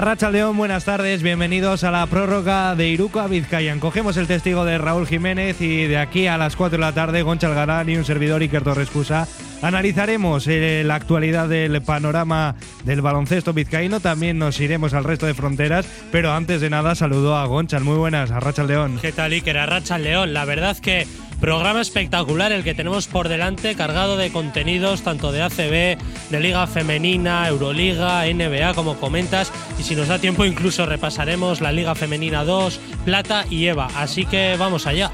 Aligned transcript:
Arracha 0.00 0.30
León, 0.30 0.56
buenas 0.56 0.86
tardes, 0.86 1.22
bienvenidos 1.22 1.84
a 1.84 1.90
la 1.90 2.06
prórroga 2.06 2.74
de 2.74 2.88
Iruko 2.88 3.20
a 3.20 3.26
Vizcayan. 3.26 3.80
Cogemos 3.80 4.16
el 4.16 4.26
testigo 4.26 4.64
de 4.64 4.78
Raúl 4.78 5.06
Jiménez 5.06 5.60
y 5.60 5.84
de 5.84 5.98
aquí 5.98 6.26
a 6.26 6.38
las 6.38 6.56
4 6.56 6.78
de 6.78 6.80
la 6.80 6.92
tarde, 6.92 7.20
Goncha 7.20 7.48
Algarán 7.48 7.86
y 7.90 7.98
un 7.98 8.06
servidor 8.06 8.40
Iker 8.40 8.64
Torres 8.64 8.88
Cusa 8.88 9.28
analizaremos 9.62 10.46
eh, 10.46 10.82
la 10.84 10.94
actualidad 10.94 11.48
del 11.48 11.82
panorama 11.82 12.54
del 12.84 13.02
baloncesto 13.02 13.52
vizcaíno. 13.52 14.00
También 14.00 14.38
nos 14.38 14.60
iremos 14.60 14.94
al 14.94 15.04
resto 15.04 15.26
de 15.26 15.34
fronteras, 15.34 15.86
pero 16.10 16.32
antes 16.32 16.60
de 16.60 16.70
nada 16.70 16.94
saludo 16.94 17.36
a 17.36 17.44
Gonchal. 17.46 17.84
Muy 17.84 17.96
buenas, 17.96 18.30
Arracha 18.30 18.64
León. 18.64 18.98
¿Qué 19.00 19.12
tal, 19.12 19.32
Iker? 19.32 19.58
Arracha 19.58 19.98
León. 19.98 20.32
La 20.32 20.44
verdad 20.44 20.76
que 20.78 21.06
Programa 21.40 21.80
espectacular 21.80 22.52
el 22.52 22.62
que 22.62 22.74
tenemos 22.74 23.08
por 23.08 23.28
delante, 23.28 23.74
cargado 23.74 24.18
de 24.18 24.30
contenidos 24.30 25.00
tanto 25.00 25.32
de 25.32 25.40
ACB, 25.40 25.98
de 26.30 26.40
Liga 26.40 26.66
Femenina, 26.66 27.48
Euroliga, 27.48 28.24
NBA, 28.26 28.74
como 28.74 28.96
comentas. 28.96 29.50
Y 29.78 29.82
si 29.82 29.96
nos 29.96 30.08
da 30.08 30.18
tiempo, 30.18 30.44
incluso 30.44 30.84
repasaremos 30.84 31.62
la 31.62 31.72
Liga 31.72 31.94
Femenina 31.94 32.44
2, 32.44 32.78
Plata 33.06 33.46
y 33.48 33.66
Eva. 33.66 33.88
Así 33.96 34.26
que 34.26 34.56
vamos 34.58 34.86
allá. 34.86 35.10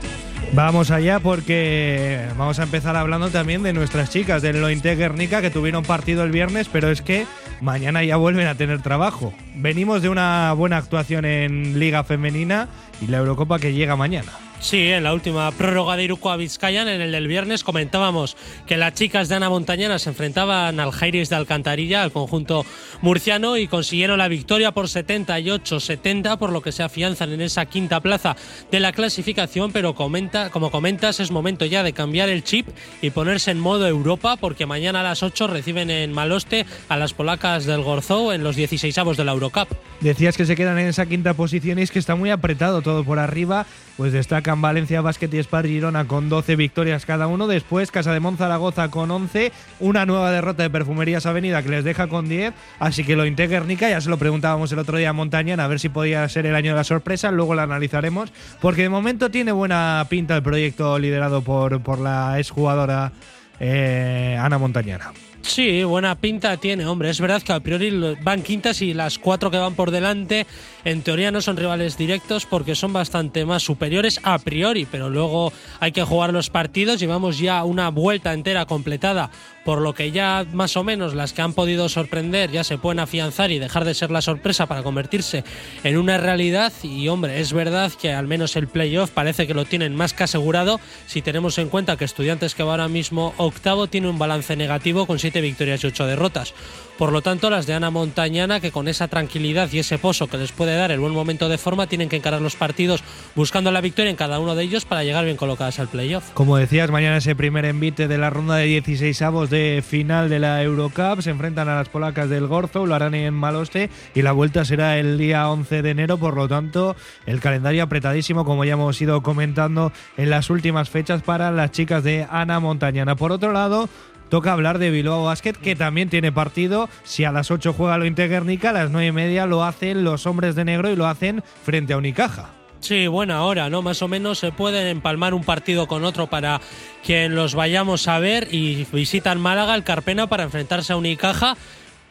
Vamos 0.52 0.90
allá 0.90 1.20
porque 1.20 2.26
vamos 2.36 2.58
a 2.58 2.64
empezar 2.64 2.96
hablando 2.96 3.30
también 3.30 3.62
de 3.62 3.72
nuestras 3.72 4.10
chicas 4.10 4.42
del 4.42 4.60
Lointe 4.60 4.96
Guernica 4.96 5.40
que 5.40 5.50
tuvieron 5.50 5.84
partido 5.84 6.24
el 6.24 6.30
viernes, 6.30 6.68
pero 6.72 6.90
es 6.90 7.02
que 7.02 7.26
mañana 7.60 8.02
ya 8.02 8.16
vuelven 8.16 8.46
a 8.46 8.54
tener 8.56 8.82
trabajo. 8.82 9.32
Venimos 9.54 10.02
de 10.02 10.08
una 10.08 10.52
buena 10.54 10.78
actuación 10.78 11.24
en 11.24 11.78
Liga 11.78 12.04
Femenina 12.04 12.68
y 13.00 13.06
la 13.06 13.18
Eurocopa 13.18 13.58
que 13.58 13.74
llega 13.74 13.96
mañana. 13.96 14.32
Sí, 14.58 14.90
en 14.90 15.04
la 15.04 15.12
última 15.12 15.50
prórroga 15.52 15.96
de 15.96 16.04
Iruko 16.04 16.30
a 16.30 16.36
Vizcayan, 16.36 16.88
en 16.88 17.00
el 17.00 17.12
del 17.12 17.28
viernes, 17.28 17.62
comentábamos 17.62 18.36
que 18.66 18.76
las 18.76 18.94
chicas 18.94 19.28
de 19.28 19.36
Ana 19.36 19.50
Montañana 19.50 19.98
se 19.98 20.08
enfrentaban 20.08 20.80
al 20.80 20.90
Jairis 20.90 21.28
de 21.28 21.36
Alcantarilla, 21.36 22.02
al 22.02 22.10
conjunto 22.10 22.64
murciano, 23.00 23.56
y 23.58 23.68
consiguieron 23.68 24.18
la 24.18 24.28
victoria 24.28 24.72
por 24.72 24.86
78-70, 24.86 26.38
por 26.38 26.50
lo 26.50 26.62
que 26.62 26.72
se 26.72 26.82
afianzan 26.82 27.32
en 27.32 27.42
esa 27.42 27.66
quinta 27.66 28.00
plaza 28.00 28.34
de 28.72 28.80
la 28.80 28.92
clasificación. 28.92 29.70
Pero 29.72 29.94
comenta, 29.94 30.50
como 30.50 30.70
comentas, 30.70 31.20
es 31.20 31.30
momento 31.30 31.64
ya 31.64 31.82
de 31.82 31.92
cambiar 31.92 32.28
el 32.28 32.42
chip 32.42 32.66
y 33.02 33.10
ponerse 33.10 33.52
en 33.52 33.60
modo 33.60 33.86
Europa, 33.86 34.36
porque 34.36 34.66
mañana 34.66 35.00
a 35.00 35.04
las 35.04 35.22
8 35.22 35.46
reciben 35.46 35.90
en 35.90 36.12
Maloste 36.12 36.66
a 36.88 36.96
las 36.96 37.12
polacas 37.12 37.66
del 37.66 37.82
Gorzó 37.82 38.32
en 38.32 38.42
los 38.42 38.56
16avos 38.56 39.16
de 39.16 39.24
la 39.24 39.32
Eurocup. 39.32 39.68
Decías 40.00 40.36
que 40.36 40.46
se 40.46 40.56
quedan 40.56 40.78
en 40.78 40.88
esa 40.88 41.06
quinta 41.06 41.34
posición 41.34 41.78
y 41.78 41.82
es 41.82 41.90
que 41.90 41.98
está 41.98 42.16
muy 42.16 42.30
apretado 42.30 42.82
todo 42.82 43.04
por 43.04 43.18
arriba, 43.18 43.66
pues 43.96 44.12
destacan 44.12 44.60
Valencia 44.60 45.00
Basket 45.00 45.28
y 45.32 45.38
Spar 45.42 45.66
Girona 45.66 46.06
con 46.06 46.28
12 46.28 46.56
victorias 46.56 47.06
cada 47.06 47.26
uno, 47.26 47.46
después 47.46 47.90
Casa 47.90 48.12
de 48.12 48.20
Zaragoza 48.36 48.90
con 48.90 49.10
11, 49.10 49.52
una 49.80 50.04
nueva 50.06 50.30
derrota 50.30 50.62
de 50.62 50.70
Perfumerías 50.70 51.26
Avenida 51.26 51.62
que 51.62 51.70
les 51.70 51.84
deja 51.84 52.08
con 52.08 52.28
10, 52.28 52.52
así 52.78 53.04
que 53.04 53.16
lo 53.16 53.26
Interguernica, 53.26 53.88
ya 53.88 54.00
se 54.00 54.10
lo 54.10 54.18
preguntábamos 54.18 54.72
el 54.72 54.78
otro 54.78 54.98
día 54.98 55.10
a 55.10 55.12
Montañana 55.12 55.64
a 55.64 55.68
ver 55.68 55.80
si 55.80 55.88
podía 55.88 56.28
ser 56.28 56.46
el 56.46 56.54
año 56.54 56.72
de 56.72 56.76
la 56.76 56.84
sorpresa, 56.84 57.30
luego 57.30 57.54
lo 57.54 57.62
analizaremos, 57.62 58.32
porque 58.60 58.82
de 58.82 58.88
momento 58.88 59.30
tiene 59.30 59.52
buena 59.52 60.04
pinta 60.08 60.36
el 60.36 60.42
proyecto 60.42 60.98
liderado 60.98 61.42
por, 61.42 61.80
por 61.80 61.98
la 61.98 62.38
exjugadora 62.38 63.12
eh, 63.60 64.38
Ana 64.40 64.58
Montañana. 64.58 65.12
Sí, 65.46 65.84
buena 65.84 66.16
pinta 66.16 66.56
tiene, 66.56 66.84
hombre. 66.86 67.08
Es 67.08 67.20
verdad 67.20 67.40
que 67.40 67.52
a 67.52 67.60
priori 67.60 67.90
van 68.20 68.42
quintas 68.42 68.82
y 68.82 68.92
las 68.92 69.18
cuatro 69.18 69.50
que 69.50 69.56
van 69.56 69.74
por 69.74 69.90
delante 69.90 70.44
en 70.84 71.02
teoría 71.02 71.30
no 71.30 71.40
son 71.40 71.56
rivales 71.56 71.96
directos 71.96 72.46
porque 72.46 72.74
son 72.74 72.92
bastante 72.92 73.46
más 73.46 73.62
superiores 73.62 74.20
a 74.24 74.38
priori, 74.38 74.86
pero 74.90 75.08
luego 75.08 75.52
hay 75.78 75.92
que 75.92 76.02
jugar 76.02 76.32
los 76.32 76.50
partidos. 76.50 77.00
Llevamos 77.00 77.38
ya 77.38 77.64
una 77.64 77.90
vuelta 77.90 78.34
entera 78.34 78.66
completada, 78.66 79.30
por 79.66 79.80
lo 79.80 79.94
que 79.94 80.12
ya 80.12 80.46
más 80.52 80.76
o 80.76 80.84
menos 80.84 81.12
las 81.12 81.32
que 81.32 81.42
han 81.42 81.52
podido 81.52 81.88
sorprender 81.88 82.52
ya 82.52 82.62
se 82.62 82.78
pueden 82.78 83.00
afianzar 83.00 83.50
y 83.50 83.58
dejar 83.58 83.84
de 83.84 83.94
ser 83.94 84.12
la 84.12 84.22
sorpresa 84.22 84.66
para 84.66 84.84
convertirse 84.84 85.42
en 85.82 85.98
una 85.98 86.18
realidad. 86.18 86.72
Y 86.84 87.08
hombre, 87.08 87.40
es 87.40 87.52
verdad 87.52 87.90
que 88.00 88.12
al 88.12 88.28
menos 88.28 88.54
el 88.54 88.68
playoff 88.68 89.10
parece 89.10 89.48
que 89.48 89.54
lo 89.54 89.64
tienen 89.64 89.96
más 89.96 90.14
que 90.14 90.22
asegurado 90.22 90.78
si 91.08 91.20
tenemos 91.20 91.58
en 91.58 91.68
cuenta 91.68 91.96
que 91.96 92.04
Estudiantes 92.04 92.54
que 92.54 92.62
va 92.62 92.70
ahora 92.70 92.86
mismo 92.86 93.34
octavo 93.38 93.88
tiene 93.88 94.08
un 94.08 94.20
balance 94.20 94.54
negativo 94.54 95.04
con 95.04 95.18
siete 95.18 95.40
victorias 95.40 95.82
y 95.82 95.88
ocho 95.88 96.06
derrotas. 96.06 96.54
Por 96.96 97.12
lo 97.12 97.20
tanto, 97.20 97.50
las 97.50 97.66
de 97.66 97.74
Ana 97.74 97.90
Montañana, 97.90 98.58
que 98.58 98.70
con 98.70 98.88
esa 98.88 99.08
tranquilidad 99.08 99.68
y 99.70 99.80
ese 99.80 99.98
pozo 99.98 100.28
que 100.28 100.38
les 100.38 100.52
puede 100.52 100.76
dar 100.76 100.90
el 100.90 101.00
buen 101.00 101.12
momento 101.12 101.50
de 101.50 101.58
forma, 101.58 101.88
tienen 101.88 102.08
que 102.08 102.16
encarar 102.16 102.40
los 102.40 102.56
partidos 102.56 103.04
buscando 103.34 103.70
la 103.70 103.82
victoria 103.82 104.10
en 104.10 104.16
cada 104.16 104.38
uno 104.38 104.54
de 104.54 104.62
ellos 104.62 104.86
para 104.86 105.04
llegar 105.04 105.26
bien 105.26 105.36
colocadas 105.36 105.78
al 105.78 105.88
playoff. 105.88 106.30
Como 106.32 106.56
decías, 106.56 106.90
mañana 106.90 107.18
ese 107.18 107.36
primer 107.36 107.66
envite 107.66 108.08
de 108.08 108.16
la 108.16 108.30
ronda 108.30 108.56
de 108.56 108.64
16 108.64 109.20
avos 109.20 109.50
final 109.84 110.28
de 110.28 110.38
la 110.38 110.62
Eurocup. 110.62 111.20
Se 111.20 111.30
enfrentan 111.30 111.68
a 111.68 111.76
las 111.76 111.88
polacas 111.88 112.28
del 112.28 112.46
Gorzo, 112.46 112.86
lo 112.86 112.94
harán 112.94 113.14
en 113.14 113.34
Maloste 113.34 113.90
y 114.14 114.22
la 114.22 114.32
vuelta 114.32 114.64
será 114.64 114.98
el 114.98 115.18
día 115.18 115.48
11 115.48 115.82
de 115.82 115.90
enero. 115.90 116.18
Por 116.18 116.36
lo 116.36 116.48
tanto, 116.48 116.96
el 117.26 117.40
calendario 117.40 117.82
apretadísimo, 117.82 118.44
como 118.44 118.64
ya 118.64 118.74
hemos 118.74 119.00
ido 119.00 119.22
comentando 119.22 119.92
en 120.16 120.30
las 120.30 120.50
últimas 120.50 120.90
fechas 120.90 121.22
para 121.22 121.50
las 121.50 121.70
chicas 121.70 122.04
de 122.04 122.26
Ana 122.30 122.60
Montañana. 122.60 123.16
Por 123.16 123.32
otro 123.32 123.52
lado, 123.52 123.88
toca 124.28 124.52
hablar 124.52 124.78
de 124.78 124.90
Bilbao 124.90 125.24
Basket, 125.24 125.54
que 125.54 125.76
también 125.76 126.08
tiene 126.08 126.32
partido. 126.32 126.88
Si 127.04 127.24
a 127.24 127.32
las 127.32 127.50
8 127.50 127.72
juega 127.72 127.98
lo 127.98 128.06
Interguernica, 128.06 128.70
a 128.70 128.74
las 128.74 128.90
9 128.90 129.06
y 129.06 129.12
media 129.12 129.46
lo 129.46 129.64
hacen 129.64 130.04
los 130.04 130.26
hombres 130.26 130.54
de 130.54 130.64
negro 130.64 130.90
y 130.90 130.96
lo 130.96 131.06
hacen 131.06 131.42
frente 131.64 131.92
a 131.92 131.98
Unicaja. 131.98 132.55
Sí, 132.80 133.06
buena 133.06 133.42
hora, 133.42 133.68
¿no? 133.70 133.82
Más 133.82 134.02
o 134.02 134.08
menos 134.08 134.38
se 134.38 134.52
pueden 134.52 134.86
empalmar 134.86 135.34
un 135.34 135.44
partido 135.44 135.86
con 135.86 136.04
otro 136.04 136.28
para 136.28 136.60
quien 137.04 137.34
los 137.34 137.54
vayamos 137.54 138.06
a 138.06 138.18
ver 138.18 138.48
y 138.52 138.86
visitan 138.92 139.40
Málaga, 139.40 139.74
el 139.74 139.82
Carpena, 139.82 140.28
para 140.28 140.44
enfrentarse 140.44 140.92
a 140.92 140.96
Unicaja 140.96 141.56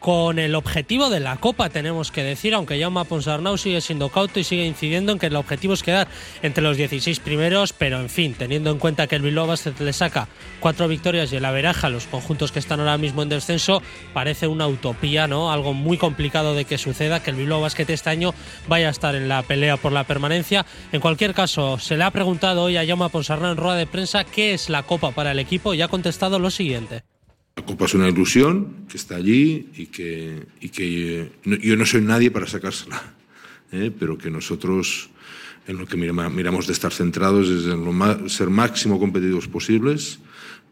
con 0.06 0.38
el 0.38 0.54
objetivo 0.54 1.10
de 1.10 1.18
la 1.18 1.34
Copa, 1.38 1.68
tenemos 1.68 2.12
que 2.12 2.22
decir, 2.22 2.54
aunque 2.54 2.80
Jaume 2.80 3.04
Ponsarnau 3.06 3.58
sigue 3.58 3.80
siendo 3.80 4.08
cauto 4.08 4.38
y 4.38 4.44
sigue 4.44 4.64
incidiendo 4.64 5.10
en 5.10 5.18
que 5.18 5.26
el 5.26 5.34
objetivo 5.34 5.74
es 5.74 5.82
quedar 5.82 6.06
entre 6.44 6.62
los 6.62 6.76
16 6.76 7.18
primeros, 7.18 7.72
pero 7.72 7.98
en 7.98 8.08
fin, 8.08 8.32
teniendo 8.32 8.70
en 8.70 8.78
cuenta 8.78 9.08
que 9.08 9.16
el 9.16 9.22
Bilbao 9.22 9.48
Basket 9.48 9.74
le 9.80 9.92
saca 9.92 10.28
cuatro 10.60 10.86
victorias 10.86 11.32
y 11.32 11.36
el 11.38 11.44
averaja 11.44 11.88
los 11.88 12.06
conjuntos 12.06 12.52
que 12.52 12.60
están 12.60 12.78
ahora 12.78 12.98
mismo 12.98 13.24
en 13.24 13.30
descenso, 13.30 13.82
parece 14.14 14.46
una 14.46 14.68
utopía, 14.68 15.26
¿no? 15.26 15.50
Algo 15.50 15.74
muy 15.74 15.98
complicado 15.98 16.54
de 16.54 16.66
que 16.66 16.78
suceda, 16.78 17.20
que 17.20 17.30
el 17.30 17.36
Bilbao 17.36 17.60
Basket 17.60 17.92
este 17.92 18.10
año 18.10 18.32
vaya 18.68 18.86
a 18.86 18.92
estar 18.92 19.16
en 19.16 19.28
la 19.28 19.42
pelea 19.42 19.76
por 19.76 19.90
la 19.90 20.04
permanencia. 20.04 20.66
En 20.92 21.00
cualquier 21.00 21.34
caso, 21.34 21.80
se 21.80 21.96
le 21.96 22.04
ha 22.04 22.12
preguntado 22.12 22.62
hoy 22.62 22.76
a 22.76 22.86
Jaume 22.86 23.08
Ponsarnau 23.08 23.50
en 23.50 23.56
rueda 23.56 23.74
de 23.74 23.88
prensa 23.88 24.22
qué 24.22 24.54
es 24.54 24.70
la 24.70 24.84
Copa 24.84 25.10
para 25.10 25.32
el 25.32 25.40
equipo 25.40 25.74
y 25.74 25.82
ha 25.82 25.88
contestado 25.88 26.38
lo 26.38 26.52
siguiente. 26.52 27.15
La 27.56 27.64
Copa 27.64 27.86
es 27.86 27.94
una 27.94 28.06
ilusión 28.06 28.84
que 28.86 28.98
está 28.98 29.16
allí 29.16 29.70
y 29.76 29.86
que, 29.86 30.46
y 30.60 30.68
que 30.68 31.32
yo 31.42 31.76
no 31.76 31.86
soy 31.86 32.02
nadie 32.02 32.30
para 32.30 32.46
sacársela, 32.46 33.02
¿eh? 33.72 33.90
pero 33.98 34.18
que 34.18 34.30
nosotros 34.30 35.08
en 35.66 35.78
lo 35.78 35.86
que 35.86 35.96
miramos 35.96 36.66
de 36.66 36.74
estar 36.74 36.92
centrados 36.92 37.48
es 37.48 37.64
en 37.64 37.82
lo 37.82 38.28
ser 38.28 38.50
máximo 38.50 39.00
competitivos 39.00 39.48
posibles 39.48 40.20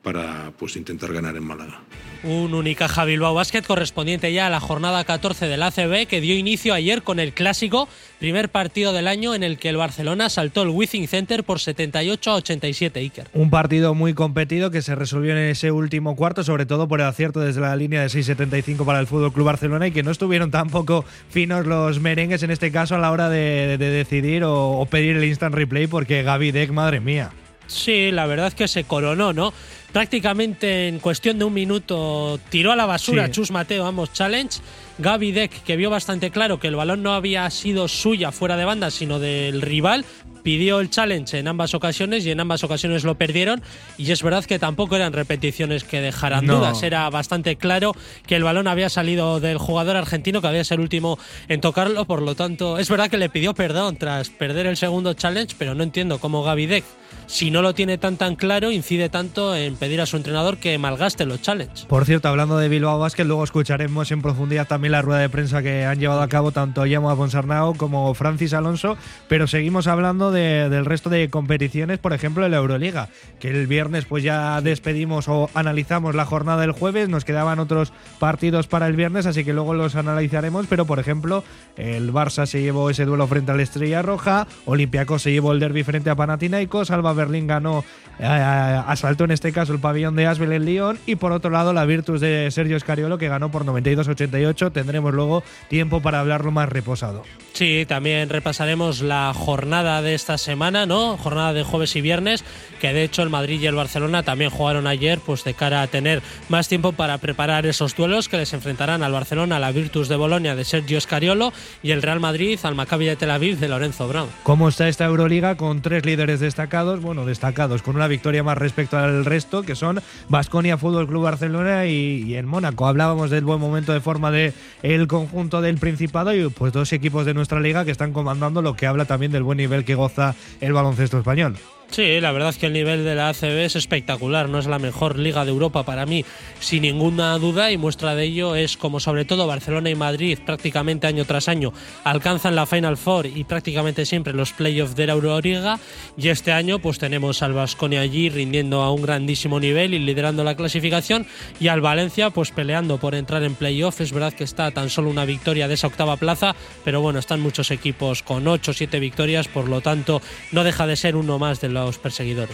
para 0.04 0.53
pues, 0.59 0.76
intentar 0.76 1.12
ganar 1.12 1.34
en 1.34 1.42
Málaga. 1.42 1.81
Un 2.22 2.54
Unicaja 2.54 3.04
Bilbao 3.04 3.34
Basket 3.34 3.62
correspondiente 3.62 4.32
ya 4.32 4.47
a 4.47 4.50
la 4.50 4.60
jornada 4.60 5.04
14 5.04 5.47
del 5.47 5.62
ACB 5.62 6.06
que 6.06 6.20
dio 6.22 6.37
inicio 6.37 6.72
ayer 6.72 7.03
con 7.03 7.20
el 7.20 7.34
clásico, 7.34 7.88
primer 8.19 8.48
partido 8.48 8.93
del 8.93 9.09
año 9.09 9.34
en 9.34 9.43
el 9.43 9.59
que 9.59 9.69
el 9.69 9.76
Barcelona 9.76 10.31
saltó 10.31 10.62
el 10.62 10.69
Wizzing 10.69 11.06
Center 11.09 11.44
por 11.44 11.60
78 11.60 12.31
a 12.31 12.34
87 12.37 13.00
Iker. 13.00 13.28
Un 13.34 13.50
partido 13.50 13.94
muy 13.94 14.14
competido 14.14 14.70
que 14.70 14.81
se 14.81 14.94
resolvió 14.94 15.32
en 15.32 15.38
ese 15.38 15.70
último 15.70 16.16
cuarto, 16.16 16.44
sobre 16.44 16.64
todo 16.64 16.88
por 16.88 17.00
el 17.00 17.06
acierto 17.06 17.41
desde 17.41 17.60
la 17.60 17.76
línea 17.76 18.00
de 18.00 18.06
6.75 18.06 18.87
para 18.87 19.00
el 19.00 19.06
Fútbol 19.06 19.32
Club 19.32 19.47
Barcelona 19.47 19.88
y 19.88 19.93
que 19.93 20.03
no 20.03 20.10
estuvieron 20.10 20.50
tampoco 20.50 21.04
finos 21.28 21.66
los 21.66 22.00
merengues 22.00 22.43
en 22.43 22.50
este 22.50 22.70
caso 22.70 22.94
a 22.94 22.98
la 22.98 23.10
hora 23.10 23.28
de, 23.28 23.76
decidir 23.76 24.44
o, 24.44 24.78
o, 24.78 24.87
pedir 24.87 25.16
el 25.16 25.25
instant 25.25 25.54
replay 25.54 25.87
porque 25.87 26.23
Gaby 26.23 26.52
Deck, 26.52 26.70
madre 26.70 27.00
mía. 27.00 27.32
Sí, 27.67 28.11
la 28.11 28.26
verdad 28.26 28.49
es 28.49 28.55
que 28.55 28.69
se 28.69 28.84
coronó, 28.84 29.32
¿no? 29.32 29.52
Prácticamente 29.94 30.88
en 30.88 30.99
cuestión 30.99 31.38
de 31.38 31.44
un 31.44 31.55
minuto 31.55 32.41
tiró 32.50 32.73
a 32.73 32.76
la 32.76 32.85
basura 32.85 33.31
Chus 33.31 33.52
Mateo 33.52 33.87
ambos 33.87 34.12
challenge. 34.12 34.58
Gaby 34.99 35.31
Deck, 35.31 35.62
que 35.62 35.76
vio 35.76 35.88
bastante 35.88 36.32
claro 36.32 36.58
que 36.58 36.67
el 36.67 36.75
balón 36.75 37.05
no 37.05 37.14
había 37.14 37.49
sido 37.50 37.87
suya 37.87 38.32
fuera 38.32 38.56
de 38.56 38.64
banda, 38.64 38.91
sino 38.91 39.20
del 39.20 39.62
rival, 39.62 40.05
pidió 40.44 40.79
el 40.79 40.91
challenge 40.91 41.38
en 41.38 41.49
ambas 41.49 41.75
ocasiones 41.75 42.25
y 42.25 42.31
en 42.31 42.38
ambas 42.38 42.62
ocasiones 42.62 43.02
lo 43.02 43.17
perdieron. 43.17 43.62
Y 43.99 44.12
es 44.12 44.23
verdad 44.23 44.44
que 44.44 44.61
tampoco 44.61 44.94
eran 44.94 45.12
repeticiones 45.12 45.82
que 45.82 46.00
dejaran 46.00 46.46
dudas. 46.46 46.85
Era 46.85 47.11
bastante 47.11 47.56
claro 47.56 47.96
que 48.26 48.37
el 48.37 48.44
balón 48.44 48.69
había 48.69 48.88
salido 48.88 49.41
del 49.41 49.58
jugador 49.58 49.96
argentino, 49.96 50.41
que 50.41 50.46
había 50.46 50.62
sido 50.62 50.76
el 50.76 50.81
último 50.82 51.19
en 51.49 51.61
tocarlo. 51.61 52.05
Por 52.05 52.23
lo 52.23 52.37
tanto, 52.37 52.79
es 52.79 52.88
verdad 52.88 53.11
que 53.11 53.17
le 53.17 53.31
pidió 53.31 53.55
perdón 53.55 53.96
tras 53.96 54.31
perder 54.31 54.67
el 54.67 54.76
segundo 54.76 55.14
challenge, 55.14 55.56
pero 55.58 55.75
no 55.75 55.82
entiendo 55.82 56.19
cómo 56.19 56.43
Gaby 56.43 56.67
Deck, 56.67 56.85
si 57.26 57.50
no 57.50 57.62
lo 57.62 57.75
tiene 57.75 57.97
tan 57.97 58.19
tan 58.19 58.37
claro, 58.37 58.70
incide 58.70 59.08
tanto 59.08 59.56
en 59.56 59.76
pedir 59.76 60.02
a 60.02 60.06
su 60.06 60.19
entrenador 60.19 60.58
que 60.58 60.76
malgaste 60.76 61.25
los 61.25 61.40
challenges. 61.40 61.87
Por 61.87 62.05
cierto, 62.05 62.29
hablando 62.29 62.58
de 62.58 62.69
Bilbao 62.69 62.99
Basket, 62.99 63.25
luego 63.25 63.44
escucharemos 63.44 64.11
en 64.12 64.20
profundidad 64.20 64.67
también 64.67 64.93
la 64.93 65.00
rueda 65.00 65.20
de 65.20 65.31
prensa 65.31 65.62
que 65.62 65.87
han 65.87 65.99
llevado 65.99 66.20
a 66.20 66.29
cabo 66.29 66.52
tanto 66.52 66.85
Yamo 66.85 67.17
Ponsarnau 67.17 67.75
como 67.76 68.12
Francis 68.12 68.52
Alonso, 68.52 68.99
pero 69.26 69.47
seguimos 69.47 69.87
hablando 69.87 70.33
del 70.34 70.84
resto 70.84 71.10
de 71.10 71.28
competiciones, 71.31 71.98
por 71.98 72.12
ejemplo, 72.12 72.44
en 72.44 72.50
la 72.50 72.58
Euroliga, 72.58 73.08
que 73.40 73.48
el 73.48 73.66
viernes 73.66 74.04
pues 74.04 74.22
ya 74.22 74.60
despedimos 74.60 75.28
o 75.28 75.50
analizamos 75.54 76.14
la 76.14 76.25
jornada 76.25 76.60
del 76.60 76.72
jueves, 76.72 77.08
nos 77.08 77.25
quedaban 77.25 77.58
otros 77.58 77.92
partidos 78.19 78.66
para 78.66 78.86
el 78.86 78.96
viernes, 78.96 79.26
así 79.26 79.44
que 79.44 79.52
luego 79.52 79.75
los 79.75 79.96
analizaremos, 79.96 80.66
pero 80.69 80.84
por 80.84 80.98
ejemplo, 80.98 81.44
el 81.76 82.12
Barça 82.12 82.46
se 82.46 82.62
llevó 82.62 82.90
ese 82.90 83.04
duelo 83.04 83.26
frente 83.26 83.52
a 83.52 83.54
la 83.54 83.62
Estrella 83.62 84.02
Roja, 84.02 84.46
Olympiacos 84.66 85.22
se 85.22 85.32
llevó 85.32 85.52
el 85.52 85.60
derby 85.60 85.84
frente 85.84 86.10
a 86.10 86.16
Panathinaikos, 86.16 86.90
Alba 86.90 87.12
Berlín 87.12 87.46
ganó, 87.46 87.84
eh, 88.19 88.26
asaltó 88.26 89.25
en 89.25 89.30
este 89.30 89.52
caso 89.52 89.72
el 89.72 89.80
pabellón 89.80 90.16
de 90.16 90.26
Asbel 90.26 90.52
en 90.52 90.64
Lyon 90.64 90.98
y 91.06 91.16
por 91.16 91.32
otro 91.32 91.50
lado 91.50 91.72
la 91.72 91.84
Virtus 91.84 92.20
de 92.20 92.50
Sergio 92.50 92.76
Escariolo 92.76 93.19
que 93.19 93.28
ganó 93.28 93.50
por 93.50 93.64
92-88, 93.64 94.72
tendremos 94.72 95.14
luego 95.14 95.42
tiempo 95.69 96.00
para 96.00 96.20
hablarlo 96.20 96.50
más 96.50 96.69
reposado. 96.69 97.22
Sí, 97.52 97.84
también 97.87 98.28
repasaremos 98.28 99.00
la 99.00 99.32
jornada 99.34 100.02
de 100.02 100.14
esta 100.25 100.38
semana, 100.38 100.87
¿no? 100.87 101.19
Jornada 101.19 101.53
de 101.53 101.65
jueves 101.65 101.94
y 101.97 102.00
viernes, 102.00 102.44
que 102.81 102.94
de 102.94 103.03
hecho 103.03 103.21
el 103.21 103.29
Madrid 103.29 103.61
y 103.61 103.67
el 103.67 103.75
Barcelona 103.75 104.23
también 104.23 104.49
jugaron 104.49 104.87
ayer, 104.87 105.19
pues 105.19 105.44
de 105.44 105.53
cara 105.53 105.82
a 105.82 105.87
tener 105.87 106.23
más 106.49 106.67
tiempo 106.67 106.93
para 106.93 107.19
preparar 107.19 107.67
esos 107.67 107.94
duelos 107.94 108.31
que 108.31 108.38
les 108.38 108.55
enfrentarán 108.55 109.03
al 109.03 109.12
Barcelona, 109.12 109.56
a 109.56 109.59
la 109.59 109.71
Virtus 109.71 110.09
de 110.09 110.17
Bolonia 110.17 110.56
de 110.56 110.65
Sergio 110.65 110.99
Scariolo 110.99 111.53
y 111.82 111.91
el 111.91 112.00
Real 112.00 112.21
Madrid 112.21 112.59
al 112.62 112.75
Maccabi 112.75 113.05
de 113.05 113.17
Tel 113.17 113.32
Aviv 113.32 113.59
de 113.59 113.69
Lorenzo 113.69 114.09
Brown. 114.09 114.31
¿Cómo 114.44 114.71
está 114.71 114.88
esta 114.88 115.05
Euroliga 115.05 115.59
con 115.59 115.82
tres 115.82 116.06
líderes 116.06 116.41
destacados? 116.41 117.03
Bueno, 117.03 117.26
destacados, 117.26 117.82
con 117.82 117.94
una 117.94 118.06
victoria 118.06 118.43
más 118.43 118.56
respecto 118.56 118.97
al 118.97 119.26
resto, 119.26 119.62
que 119.62 119.76
son 119.76 120.00
Basconia 120.31 120.79
Fútbol 120.79 121.06
Club 121.06 121.25
Barcelona 121.25 121.85
y, 121.85 122.23
y, 122.26 122.37
en 122.37 122.47
Mónaco. 122.47 122.87
Hablábamos 122.87 123.29
del 123.29 123.44
buen 123.44 123.61
momento 123.61 123.93
de 123.93 124.00
forma 124.00 124.31
de 124.31 124.55
el 124.82 125.06
conjunto 125.06 125.61
del 125.61 125.76
Principado 125.76 126.35
y 126.35 126.49
pues 126.49 126.73
dos 126.73 126.94
equipos 126.94 127.26
de 127.26 127.35
nuestra 127.35 127.61
liga 127.61 127.85
que 127.85 127.91
están 127.91 128.15
comandando 128.15 128.62
lo 128.62 128.75
que 128.75 128.87
habla 128.87 129.05
también 129.05 129.31
del 129.31 129.43
buen 129.43 129.59
nivel 129.59 129.85
que 129.85 129.94
goza 129.94 130.13
el 130.61 130.72
baloncesto 130.72 131.19
español. 131.19 131.56
Sí, 131.90 132.20
la 132.20 132.32
verdad 132.32 132.48
es 132.48 132.58
que 132.58 132.66
el 132.66 132.72
nivel 132.72 133.04
de 133.04 133.14
la 133.14 133.28
ACB 133.28 133.66
es 133.66 133.76
espectacular, 133.76 134.48
no 134.48 134.58
es 134.58 134.66
la 134.66 134.81
mejor 134.81 135.16
liga 135.16 135.44
de 135.44 135.52
Europa 135.52 135.84
para 135.84 136.06
mí, 136.06 136.25
sin 136.58 136.82
ninguna 136.82 137.38
duda, 137.38 137.70
y 137.70 137.78
muestra 137.78 138.16
de 138.16 138.25
ello 138.25 138.56
es 138.56 138.76
como 138.76 138.98
sobre 138.98 139.25
todo 139.25 139.46
Barcelona 139.46 139.90
y 139.90 139.94
Madrid 139.94 140.40
prácticamente 140.44 141.06
año 141.06 141.25
tras 141.25 141.48
año 141.48 141.72
alcanzan 142.02 142.56
la 142.56 142.66
Final 142.66 142.96
Four 142.96 143.26
y 143.26 143.44
prácticamente 143.44 144.06
siempre 144.06 144.32
los 144.32 144.52
playoffs 144.52 144.96
de 144.96 145.06
la 145.06 145.12
Euroliga, 145.12 145.78
y 146.16 146.31
este 146.31 146.50
año 146.50 146.81
pues 146.81 146.98
tenemos 146.98 147.44
al 147.44 147.52
Vasconia 147.52 148.00
allí 148.00 148.28
rindiendo 148.28 148.82
a 148.82 148.90
un 148.90 149.02
grandísimo 149.02 149.60
nivel 149.60 149.94
y 149.94 150.00
liderando 150.00 150.42
la 150.42 150.56
clasificación, 150.56 151.28
y 151.60 151.69
al 151.69 151.80
Valencia 151.80 152.30
pues 152.30 152.50
peleando 152.50 152.98
por 152.98 153.14
entrar 153.14 153.44
en 153.44 153.54
playoff, 153.54 154.00
es 154.00 154.12
verdad 154.12 154.32
que 154.32 154.42
está 154.42 154.72
tan 154.72 154.90
solo 154.90 155.10
una 155.10 155.26
victoria 155.26 155.69
de 155.69 155.75
esa 155.75 155.87
octava 155.87 156.16
plaza, 156.16 156.56
pero 156.84 157.00
bueno, 157.00 157.20
están 157.20 157.40
muchos 157.40 157.70
equipos 157.70 158.25
con 158.25 158.48
8 158.48 158.72
o 158.72 158.75
7 158.75 158.98
victorias, 158.98 159.46
por 159.46 159.69
lo 159.69 159.80
tanto 159.80 160.20
no 160.50 160.64
deja 160.64 160.88
de 160.88 160.96
ser 160.96 161.14
uno 161.14 161.38
más 161.38 161.60
de 161.60 161.69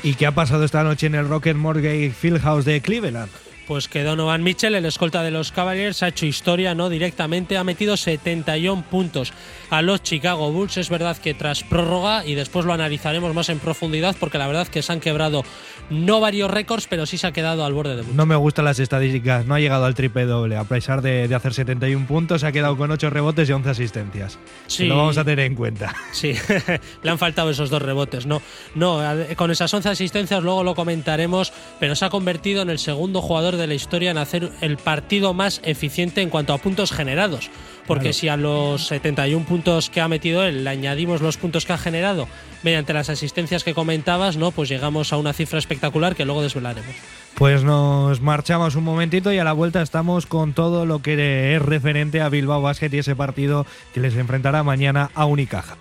¿Y 0.03 0.15
qué 0.15 0.27
ha 0.27 0.35
pasado 0.35 0.65
esta 0.65 0.83
noche 0.83 1.07
en 1.07 1.15
el 1.15 1.29
Rocket 1.29 1.57
Mortgage 1.57 2.11
Fieldhouse 2.11 2.65
de 2.65 2.81
Cleveland? 2.81 3.31
Pues 3.71 3.87
que 3.87 4.03
Donovan 4.03 4.43
Mitchell, 4.43 4.75
el 4.75 4.85
escolta 4.85 5.23
de 5.23 5.31
los 5.31 5.53
Cavaliers, 5.53 6.03
ha 6.03 6.09
hecho 6.09 6.27
historia, 6.27 6.75
¿no? 6.75 6.89
Directamente 6.89 7.57
ha 7.57 7.63
metido 7.63 7.97
71 7.97 8.83
puntos 8.91 9.33
a 9.71 9.81
los 9.81 10.03
Chicago 10.03 10.51
Bulls. 10.51 10.77
Es 10.77 10.91
verdad 10.91 11.17
que 11.17 11.35
tras 11.35 11.63
prórroga, 11.63 12.27
y 12.27 12.35
después 12.35 12.67
lo 12.67 12.73
analizaremos 12.73 13.33
más 13.33 13.49
en 13.49 13.61
profundidad, 13.61 14.17
porque 14.19 14.39
la 14.39 14.49
verdad 14.49 14.67
que 14.67 14.83
se 14.83 14.93
han 14.93 14.99
quebrado 14.99 15.45
no 15.89 16.19
varios 16.19 16.51
récords, 16.51 16.89
pero 16.91 17.07
sí 17.07 17.17
se 17.17 17.29
ha 17.29 17.33
quedado 17.33 17.65
al 17.65 17.73
borde 17.73 17.95
de 17.95 18.03
mucho. 18.03 18.17
No 18.17 18.27
me 18.27 18.35
gustan 18.35 18.65
las 18.65 18.81
estadísticas, 18.81 19.47
no 19.47 19.55
ha 19.55 19.61
llegado 19.61 19.85
al 19.85 19.95
triple 19.95 20.25
doble. 20.25 20.57
A 20.57 20.65
pesar 20.65 21.01
de, 21.01 21.33
hacer 21.33 21.55
71 21.55 22.09
puntos, 22.09 22.41
se 22.41 22.49
ha 22.49 22.53
quedado 22.53 22.77
con 22.77 22.91
8 22.91 23.09
rebotes 23.09 23.49
y 23.49 23.53
11 23.53 23.71
asistencias. 23.71 24.39
Sí. 24.67 24.87
Lo 24.87 24.97
vamos 24.97 25.17
a 25.17 25.25
tener 25.25 25.47
en 25.47 25.55
cuenta. 25.55 25.95
Sí, 26.11 26.35
le 27.05 27.11
han 27.11 27.19
faltado 27.19 27.51
esos 27.51 27.71
dos 27.71 27.83
rebotes. 27.83 28.27
No, 28.27 28.43
no, 28.75 29.01
con 29.37 29.53
esas 29.53 29.73
11 29.73 29.91
asistencias 29.91 30.43
luego 30.43 30.65
lo 30.65 30.75
comentaremos, 30.75 31.53
pero 31.79 31.95
se 31.95 32.05
ha 32.05 32.11
convertido 32.11 32.63
en 32.63 32.71
el 32.71 32.81
segundo 32.81 33.23
jugador 33.23 33.57
de 33.57 33.60
la 33.67 33.75
historia 33.75 34.11
en 34.11 34.19
hacer 34.19 34.51
el 34.61 34.77
partido 34.77 35.35
más 35.35 35.61
eficiente 35.65 36.23
en 36.23 36.31
cuanto 36.31 36.53
a 36.53 36.59
puntos 36.59 36.93
generados. 36.93 37.51
Porque 37.87 38.13
si 38.13 38.29
a 38.29 38.37
los 38.37 38.87
71 38.87 39.45
puntos 39.47 39.91
que 39.91 40.01
ha 40.01 40.07
metido 40.07 40.45
él 40.45 40.63
le 40.63 40.71
añadimos 40.71 41.21
los 41.21 41.37
puntos 41.37 41.67
que 41.67 41.73
ha 41.73 41.79
generado 41.79 42.29
mediante 42.63 42.93
las 42.93 43.11
asistencias 43.11 43.65
que 43.65 43.75
comentabas, 43.75 44.37
¿no? 44.37 44.53
Pues 44.53 44.69
llegamos 44.69 45.13
a 45.13 45.17
una 45.17 45.33
cifra 45.33 45.59
espectacular 45.59 46.15
que 46.15 46.25
luego 46.25 46.43
desvelaremos. 46.43 46.95
Pues 47.35 47.65
nos 47.65 48.21
marchamos 48.21 48.77
un 48.77 48.85
momentito 48.85 49.33
y 49.33 49.39
a 49.39 49.45
la 49.45 49.53
vuelta 49.53 49.83
estamos 49.83 50.27
con 50.27 50.53
todo 50.53 50.87
lo 50.87 51.01
que 51.01 51.57
es 51.57 51.63
referente 51.63 52.21
a 52.21 52.29
Bilbao 52.29 52.63
Basket 52.63 52.91
y 52.93 52.99
ese 52.99 53.17
partido 53.17 53.67
que 53.93 54.01
les 54.01 54.15
enfrentará 54.15 54.63
mañana 54.63 55.11
a 55.15 55.25
Unicaja. 55.25 55.77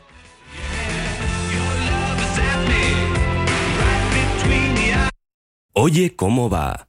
Oye, 5.74 6.14
¿cómo 6.16 6.50
va? 6.50 6.89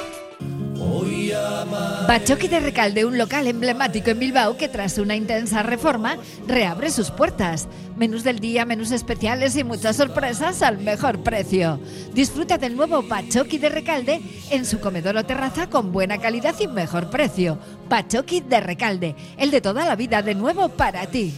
Bachoqui 2.07 2.47
de 2.47 2.59
Recalde, 2.59 3.05
un 3.05 3.17
local 3.17 3.47
emblemático 3.47 4.09
en 4.09 4.19
Bilbao 4.19 4.57
que 4.57 4.67
tras 4.67 4.97
una 4.97 5.15
intensa 5.15 5.63
reforma 5.63 6.17
reabre 6.47 6.91
sus 6.91 7.11
puertas. 7.11 7.67
Menús 7.95 8.23
del 8.23 8.39
día, 8.39 8.65
menús 8.65 8.91
especiales 8.91 9.55
y 9.55 9.63
muchas 9.63 9.95
sorpresas 9.95 10.61
al 10.61 10.79
mejor 10.79 11.23
precio. 11.23 11.79
Disfruta 12.13 12.57
del 12.57 12.75
nuevo 12.75 13.03
Bachoqui 13.03 13.59
de 13.59 13.69
Recalde 13.69 14.21
en 14.49 14.65
su 14.65 14.79
comedor 14.79 15.15
o 15.17 15.25
terraza 15.25 15.69
con 15.69 15.91
buena 15.91 16.17
calidad 16.17 16.55
y 16.59 16.67
mejor 16.67 17.09
precio. 17.09 17.57
Bachoqui 17.87 18.41
de 18.41 18.59
Recalde, 18.59 19.15
el 19.37 19.51
de 19.51 19.61
toda 19.61 19.85
la 19.85 19.95
vida 19.95 20.21
de 20.21 20.35
nuevo 20.35 20.69
para 20.69 21.05
ti. 21.07 21.33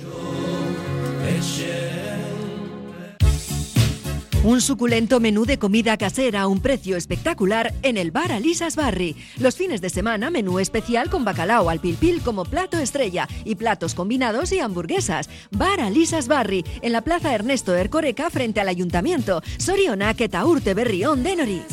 Un 4.44 4.60
suculento 4.60 5.22
menú 5.22 5.46
de 5.46 5.58
comida 5.58 5.96
casera 5.96 6.42
a 6.42 6.48
un 6.48 6.60
precio 6.60 6.98
espectacular 6.98 7.74
en 7.82 7.96
el 7.96 8.12
bar 8.12 8.34
Alisas 8.34 8.76
Barri. 8.76 9.16
Los 9.38 9.56
fines 9.56 9.80
de 9.80 9.90
semana, 9.90 10.30
menú 10.30 10.60
especial 10.60 11.10
con 11.10 11.24
bacalao 11.24 11.70
al 11.70 11.80
pilpil 11.80 12.22
como 12.22 12.44
plato 12.44 12.78
estrella 12.78 13.30
y 13.46 13.56
platos 13.56 13.96
combinados 13.96 14.52
y 14.52 14.60
hamburguesas. 14.60 15.30
Bar 15.52 15.80
Alisas 15.80 16.28
Barri, 16.28 16.66
en 16.82 16.92
la 16.92 17.00
plaza 17.00 17.34
Ernesto 17.34 17.74
Ercoreca 17.74 18.30
frente 18.30 18.60
al 18.60 18.68
ayuntamiento. 18.68 19.42
Soriona, 19.58 20.14
Urte 20.46 20.74
Berrión 20.74 21.24
de 21.24 21.36
Noriz. 21.38 21.64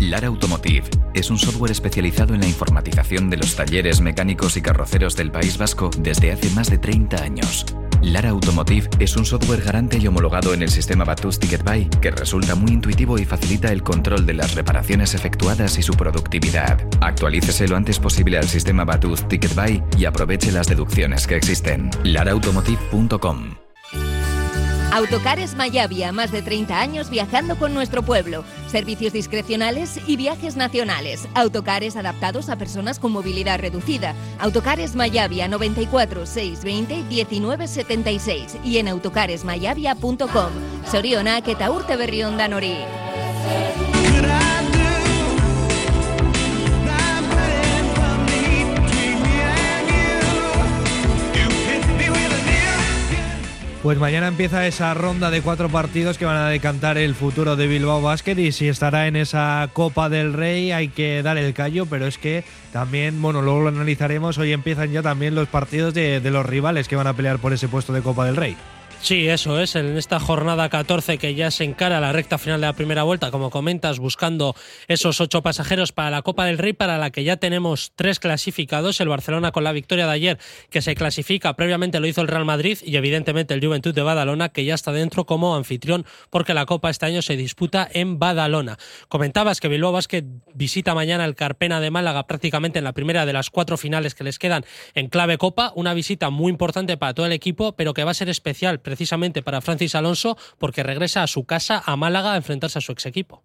Lara 0.00 0.28
Automotive 0.28 0.88
es 1.12 1.28
un 1.28 1.38
software 1.38 1.72
especializado 1.72 2.32
en 2.32 2.40
la 2.40 2.46
informatización 2.46 3.28
de 3.28 3.36
los 3.36 3.54
talleres 3.54 4.00
mecánicos 4.00 4.56
y 4.56 4.62
carroceros 4.62 5.16
del 5.16 5.30
País 5.30 5.58
Vasco 5.58 5.90
desde 5.98 6.32
hace 6.32 6.48
más 6.50 6.70
de 6.70 6.78
30 6.78 7.22
años. 7.22 7.66
Lara 8.02 8.30
Automotive 8.30 8.88
es 8.98 9.16
un 9.16 9.24
software 9.24 9.62
garante 9.62 9.98
y 9.98 10.06
homologado 10.06 10.54
en 10.54 10.62
el 10.62 10.70
sistema 10.70 11.04
Batus 11.04 11.38
Ticket 11.38 11.62
Buy 11.64 11.88
que 12.00 12.10
resulta 12.10 12.54
muy 12.54 12.72
intuitivo 12.72 13.18
y 13.18 13.24
facilita 13.24 13.72
el 13.72 13.82
control 13.82 14.26
de 14.26 14.34
las 14.34 14.54
reparaciones 14.54 15.14
efectuadas 15.14 15.78
y 15.78 15.82
su 15.82 15.92
productividad. 15.94 16.80
Actualícese 17.00 17.68
lo 17.68 17.76
antes 17.76 17.98
posible 17.98 18.38
al 18.38 18.48
sistema 18.48 18.84
Batus 18.84 19.28
Ticket 19.28 19.54
Buy 19.54 19.82
y 19.98 20.04
aproveche 20.06 20.52
las 20.52 20.66
deducciones 20.66 21.26
que 21.26 21.36
existen. 21.36 21.90
laraautomotive.com 22.04 23.69
Autocares 24.92 25.54
Mayavia, 25.54 26.10
más 26.10 26.32
de 26.32 26.42
30 26.42 26.80
años 26.80 27.10
viajando 27.10 27.56
con 27.56 27.72
nuestro 27.72 28.02
pueblo. 28.02 28.42
Servicios 28.66 29.12
discrecionales 29.12 30.00
y 30.08 30.16
viajes 30.16 30.56
nacionales. 30.56 31.28
Autocares 31.34 31.94
adaptados 31.96 32.48
a 32.48 32.56
personas 32.56 32.98
con 32.98 33.12
movilidad 33.12 33.60
reducida. 33.60 34.14
Autocares 34.40 34.96
Mayavia 34.96 35.46
94 35.46 36.26
620 36.26 37.04
1976 37.08 38.56
y 38.64 38.78
en 38.78 38.88
autocaresmayavia.com. 38.88 40.50
Soriona, 40.90 41.40
Ketaurte 41.40 41.96
Berrión 41.96 42.36
Danori. 42.36 42.78
Pues 53.82 53.98
mañana 53.98 54.28
empieza 54.28 54.66
esa 54.66 54.92
ronda 54.92 55.30
de 55.30 55.40
cuatro 55.40 55.70
partidos 55.70 56.18
que 56.18 56.26
van 56.26 56.36
a 56.36 56.50
decantar 56.50 56.98
el 56.98 57.14
futuro 57.14 57.56
de 57.56 57.66
Bilbao 57.66 58.02
Basket 58.02 58.36
y 58.36 58.52
si 58.52 58.68
estará 58.68 59.06
en 59.06 59.16
esa 59.16 59.70
Copa 59.72 60.10
del 60.10 60.34
Rey 60.34 60.70
hay 60.70 60.88
que 60.88 61.22
dar 61.22 61.38
el 61.38 61.54
callo, 61.54 61.86
pero 61.86 62.06
es 62.06 62.18
que 62.18 62.44
también, 62.74 63.22
bueno, 63.22 63.40
luego 63.40 63.60
lo 63.60 63.68
analizaremos, 63.68 64.36
hoy 64.36 64.52
empiezan 64.52 64.92
ya 64.92 65.00
también 65.00 65.34
los 65.34 65.48
partidos 65.48 65.94
de, 65.94 66.20
de 66.20 66.30
los 66.30 66.44
rivales 66.44 66.88
que 66.88 66.96
van 66.96 67.06
a 67.06 67.14
pelear 67.14 67.38
por 67.38 67.54
ese 67.54 67.68
puesto 67.68 67.94
de 67.94 68.02
Copa 68.02 68.26
del 68.26 68.36
Rey. 68.36 68.54
Sí, 69.02 69.28
eso 69.28 69.58
es. 69.58 69.76
En 69.76 69.96
esta 69.96 70.20
jornada 70.20 70.68
14 70.68 71.16
que 71.16 71.34
ya 71.34 71.50
se 71.50 71.64
encara 71.64 72.00
la 72.00 72.12
recta 72.12 72.36
final 72.36 72.60
de 72.60 72.66
la 72.66 72.74
primera 72.74 73.02
vuelta, 73.02 73.30
como 73.30 73.50
comentas, 73.50 73.98
buscando 73.98 74.54
esos 74.88 75.20
ocho 75.22 75.42
pasajeros 75.42 75.90
para 75.90 76.10
la 76.10 76.20
Copa 76.20 76.44
del 76.44 76.58
Rey, 76.58 76.74
para 76.74 76.98
la 76.98 77.10
que 77.10 77.24
ya 77.24 77.38
tenemos 77.38 77.92
tres 77.96 78.20
clasificados. 78.20 79.00
El 79.00 79.08
Barcelona 79.08 79.52
con 79.52 79.64
la 79.64 79.72
victoria 79.72 80.06
de 80.06 80.12
ayer, 80.12 80.38
que 80.68 80.82
se 80.82 80.94
clasifica. 80.94 81.56
Previamente 81.56 81.98
lo 81.98 82.06
hizo 82.06 82.20
el 82.20 82.28
Real 82.28 82.44
Madrid 82.44 82.78
y 82.84 82.96
evidentemente 82.96 83.54
el 83.54 83.64
Juventud 83.64 83.94
de 83.94 84.02
Badalona, 84.02 84.50
que 84.50 84.66
ya 84.66 84.74
está 84.74 84.92
dentro 84.92 85.24
como 85.24 85.56
anfitrión, 85.56 86.04
porque 86.28 86.52
la 86.52 86.66
Copa 86.66 86.90
este 86.90 87.06
año 87.06 87.22
se 87.22 87.36
disputa 87.36 87.88
en 87.90 88.18
Badalona. 88.18 88.76
Comentabas 89.08 89.60
que 89.60 89.68
Bilbao 89.68 89.92
Basket 89.92 90.24
visita 90.54 90.94
mañana 90.94 91.24
el 91.24 91.34
Carpena 91.34 91.80
de 91.80 91.90
Málaga, 91.90 92.26
prácticamente 92.26 92.78
en 92.78 92.84
la 92.84 92.92
primera 92.92 93.24
de 93.24 93.32
las 93.32 93.48
cuatro 93.48 93.78
finales 93.78 94.14
que 94.14 94.24
les 94.24 94.38
quedan 94.38 94.64
en 94.94 95.08
clave 95.08 95.38
Copa. 95.38 95.72
Una 95.74 95.94
visita 95.94 96.28
muy 96.28 96.50
importante 96.50 96.98
para 96.98 97.14
todo 97.14 97.24
el 97.26 97.32
equipo, 97.32 97.72
pero 97.72 97.94
que 97.94 98.04
va 98.04 98.10
a 98.10 98.14
ser 98.14 98.28
especial 98.28 98.78
precisamente 98.90 99.40
para 99.40 99.60
Francis 99.60 99.94
Alonso 99.94 100.36
porque 100.58 100.82
regresa 100.82 101.22
a 101.22 101.28
su 101.28 101.44
casa, 101.44 101.80
a 101.86 101.94
Málaga, 101.94 102.32
a 102.32 102.36
enfrentarse 102.36 102.80
a 102.80 102.82
su 102.82 102.90
ex 102.90 103.06
equipo. 103.06 103.40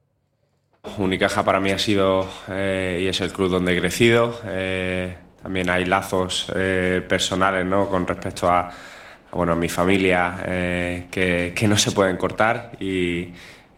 Unicaja 0.98 1.46
para 1.46 1.60
mí 1.60 1.70
ha 1.70 1.78
sido 1.78 2.28
eh, 2.50 3.02
y 3.04 3.08
es 3.08 3.22
el 3.22 3.32
club 3.32 3.52
donde 3.52 3.78
he 3.78 3.80
crecido. 3.80 4.42
Eh, 4.48 5.16
también 5.44 5.70
hay 5.70 5.86
lazos 5.86 6.52
eh, 6.56 7.06
personales 7.08 7.64
¿no? 7.64 7.88
con 7.90 8.08
respecto 8.08 8.50
a, 8.50 8.72
bueno, 9.34 9.56
mi 9.56 9.70
familia 9.70 10.36
que, 11.12 11.54
que, 11.56 11.68
no 11.68 11.78
se 11.78 11.92
pueden 11.92 12.18
cortar 12.18 12.72
y, 12.80 13.32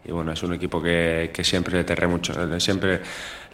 y 0.06 0.10
bueno, 0.10 0.32
es 0.32 0.42
un 0.42 0.54
equipo 0.54 0.80
que, 0.80 1.30
que, 1.34 1.44
siempre 1.44 1.84
le 1.84 2.06
mucho, 2.06 2.58
siempre 2.60 3.02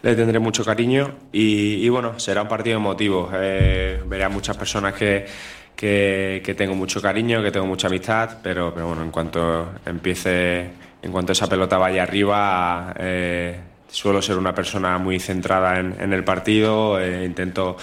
le 0.03 0.15
tendré 0.15 0.39
mucho 0.39 0.63
cariño 0.63 1.15
y, 1.33 1.85
y 1.85 1.89
bueno, 1.89 2.17
será 2.17 2.43
un 2.43 2.47
partido 2.47 2.77
emotivo. 2.77 3.27
veré 3.29 4.23
a 4.23 4.29
muchas 4.29 4.55
personas 4.55 4.93
que 4.93 5.25
que, 5.75 6.55
tengo 6.57 6.75
mucho 6.75 7.01
cariño, 7.01 7.43
que 7.43 7.51
tengo 7.51 7.65
mucha 7.65 7.87
amistad, 7.87 8.37
pero, 8.41 8.73
pero 8.73 8.87
bueno, 8.87 9.03
en 9.03 9.11
cuanto 9.11 9.73
empiece, 9.85 10.69
en 11.01 11.11
cuanto 11.11 11.33
esa 11.33 11.47
pelota 11.47 11.77
vaya 11.77 12.03
arriba, 12.03 12.93
eh, 12.97 13.59
suelo 13.87 14.21
ser 14.21 14.37
una 14.37 14.53
persona 14.53 14.97
muy 14.97 15.19
centrada 15.19 15.79
en, 15.79 16.13
el 16.13 16.23
partido, 16.23 16.99
eh, 16.99 17.25
intento 17.25 17.75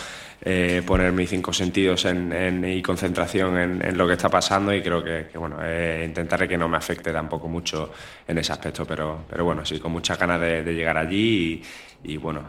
eh, 0.45 0.83
poner 0.85 1.13
mis 1.13 1.31
cinco 1.31 1.53
sentidos 1.53 2.05
en, 2.07 2.65
y 2.65 2.83
concentración 2.83 3.59
en, 3.59 3.97
lo 3.97 4.07
que 4.07 4.15
está 4.15 4.29
pasando 4.29 4.75
y 4.75 4.83
creo 4.83 5.05
que, 5.05 5.27
bueno, 5.35 5.59
intentaré 6.05 6.49
que 6.49 6.59
no 6.59 6.69
me 6.69 6.79
afecte 6.79 7.13
tampoco 7.13 7.49
mucho 7.49 7.93
en 8.27 8.39
ese 8.39 8.53
aspecto, 8.53 8.85
pero, 8.87 9.25
pero 9.29 9.45
bueno, 9.45 9.65
sí, 9.65 9.79
con 9.79 9.93
muchas 9.93 10.19
ganas 10.19 10.41
de, 10.41 10.63
llegar 10.75 10.97
allí 10.97 11.63
y, 12.03 12.13
y 12.15 12.17
bueno, 12.17 12.49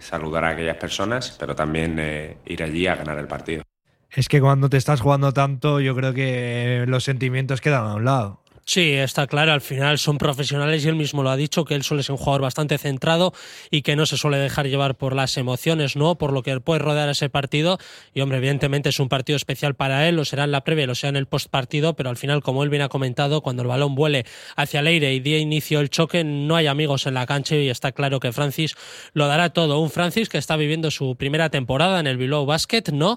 saludar 0.00 0.44
a 0.44 0.48
aquellas 0.50 0.76
personas, 0.76 1.36
pero 1.38 1.54
también 1.54 2.38
ir 2.46 2.62
allí 2.62 2.86
a 2.86 2.96
ganar 2.96 3.18
el 3.18 3.28
partido. 3.28 3.67
Es 4.10 4.28
que 4.28 4.40
cuando 4.40 4.70
te 4.70 4.76
estás 4.76 5.00
jugando 5.00 5.32
tanto, 5.32 5.80
yo 5.80 5.94
creo 5.94 6.14
que 6.14 6.84
los 6.88 7.04
sentimientos 7.04 7.60
quedan 7.60 7.86
a 7.86 7.94
un 7.94 8.04
lado. 8.04 8.42
Sí, 8.70 8.92
está 8.92 9.26
claro, 9.26 9.52
al 9.52 9.62
final 9.62 9.96
son 9.96 10.18
profesionales 10.18 10.84
y 10.84 10.88
él 10.90 10.94
mismo 10.94 11.22
lo 11.22 11.30
ha 11.30 11.38
dicho, 11.38 11.64
que 11.64 11.74
él 11.74 11.82
suele 11.82 12.02
ser 12.02 12.12
un 12.12 12.18
jugador 12.18 12.42
bastante 12.42 12.76
centrado 12.76 13.32
y 13.70 13.80
que 13.80 13.96
no 13.96 14.04
se 14.04 14.18
suele 14.18 14.36
dejar 14.36 14.66
llevar 14.66 14.98
por 14.98 15.16
las 15.16 15.38
emociones, 15.38 15.96
¿no? 15.96 16.18
Por 16.18 16.34
lo 16.34 16.42
que 16.42 16.60
puede 16.60 16.80
rodear 16.80 17.08
ese 17.08 17.30
partido. 17.30 17.78
Y 18.12 18.20
hombre, 18.20 18.36
evidentemente 18.36 18.90
es 18.90 19.00
un 19.00 19.08
partido 19.08 19.38
especial 19.38 19.74
para 19.74 20.06
él, 20.06 20.16
lo 20.16 20.26
será 20.26 20.44
en 20.44 20.50
la 20.50 20.64
previa, 20.64 20.86
lo 20.86 20.94
sea 20.94 21.08
en 21.08 21.16
el 21.16 21.24
post 21.24 21.48
partido, 21.48 21.96
pero 21.96 22.10
al 22.10 22.18
final, 22.18 22.42
como 22.42 22.62
él 22.62 22.68
bien 22.68 22.82
ha 22.82 22.90
comentado, 22.90 23.40
cuando 23.40 23.62
el 23.62 23.68
balón 23.68 23.94
vuele 23.94 24.26
hacia 24.54 24.80
el 24.80 24.86
aire 24.88 25.14
y 25.14 25.20
día 25.20 25.38
inicio 25.38 25.80
el 25.80 25.88
choque, 25.88 26.22
no 26.22 26.54
hay 26.54 26.66
amigos 26.66 27.06
en 27.06 27.14
la 27.14 27.24
cancha 27.24 27.56
y 27.56 27.70
está 27.70 27.92
claro 27.92 28.20
que 28.20 28.32
Francis 28.32 28.74
lo 29.14 29.28
dará 29.28 29.48
todo. 29.48 29.80
Un 29.80 29.88
Francis 29.88 30.28
que 30.28 30.36
está 30.36 30.56
viviendo 30.56 30.90
su 30.90 31.16
primera 31.16 31.48
temporada 31.48 32.00
en 32.00 32.06
el 32.06 32.18
Bilbao 32.18 32.44
Basket, 32.44 32.84
¿no? 32.92 33.16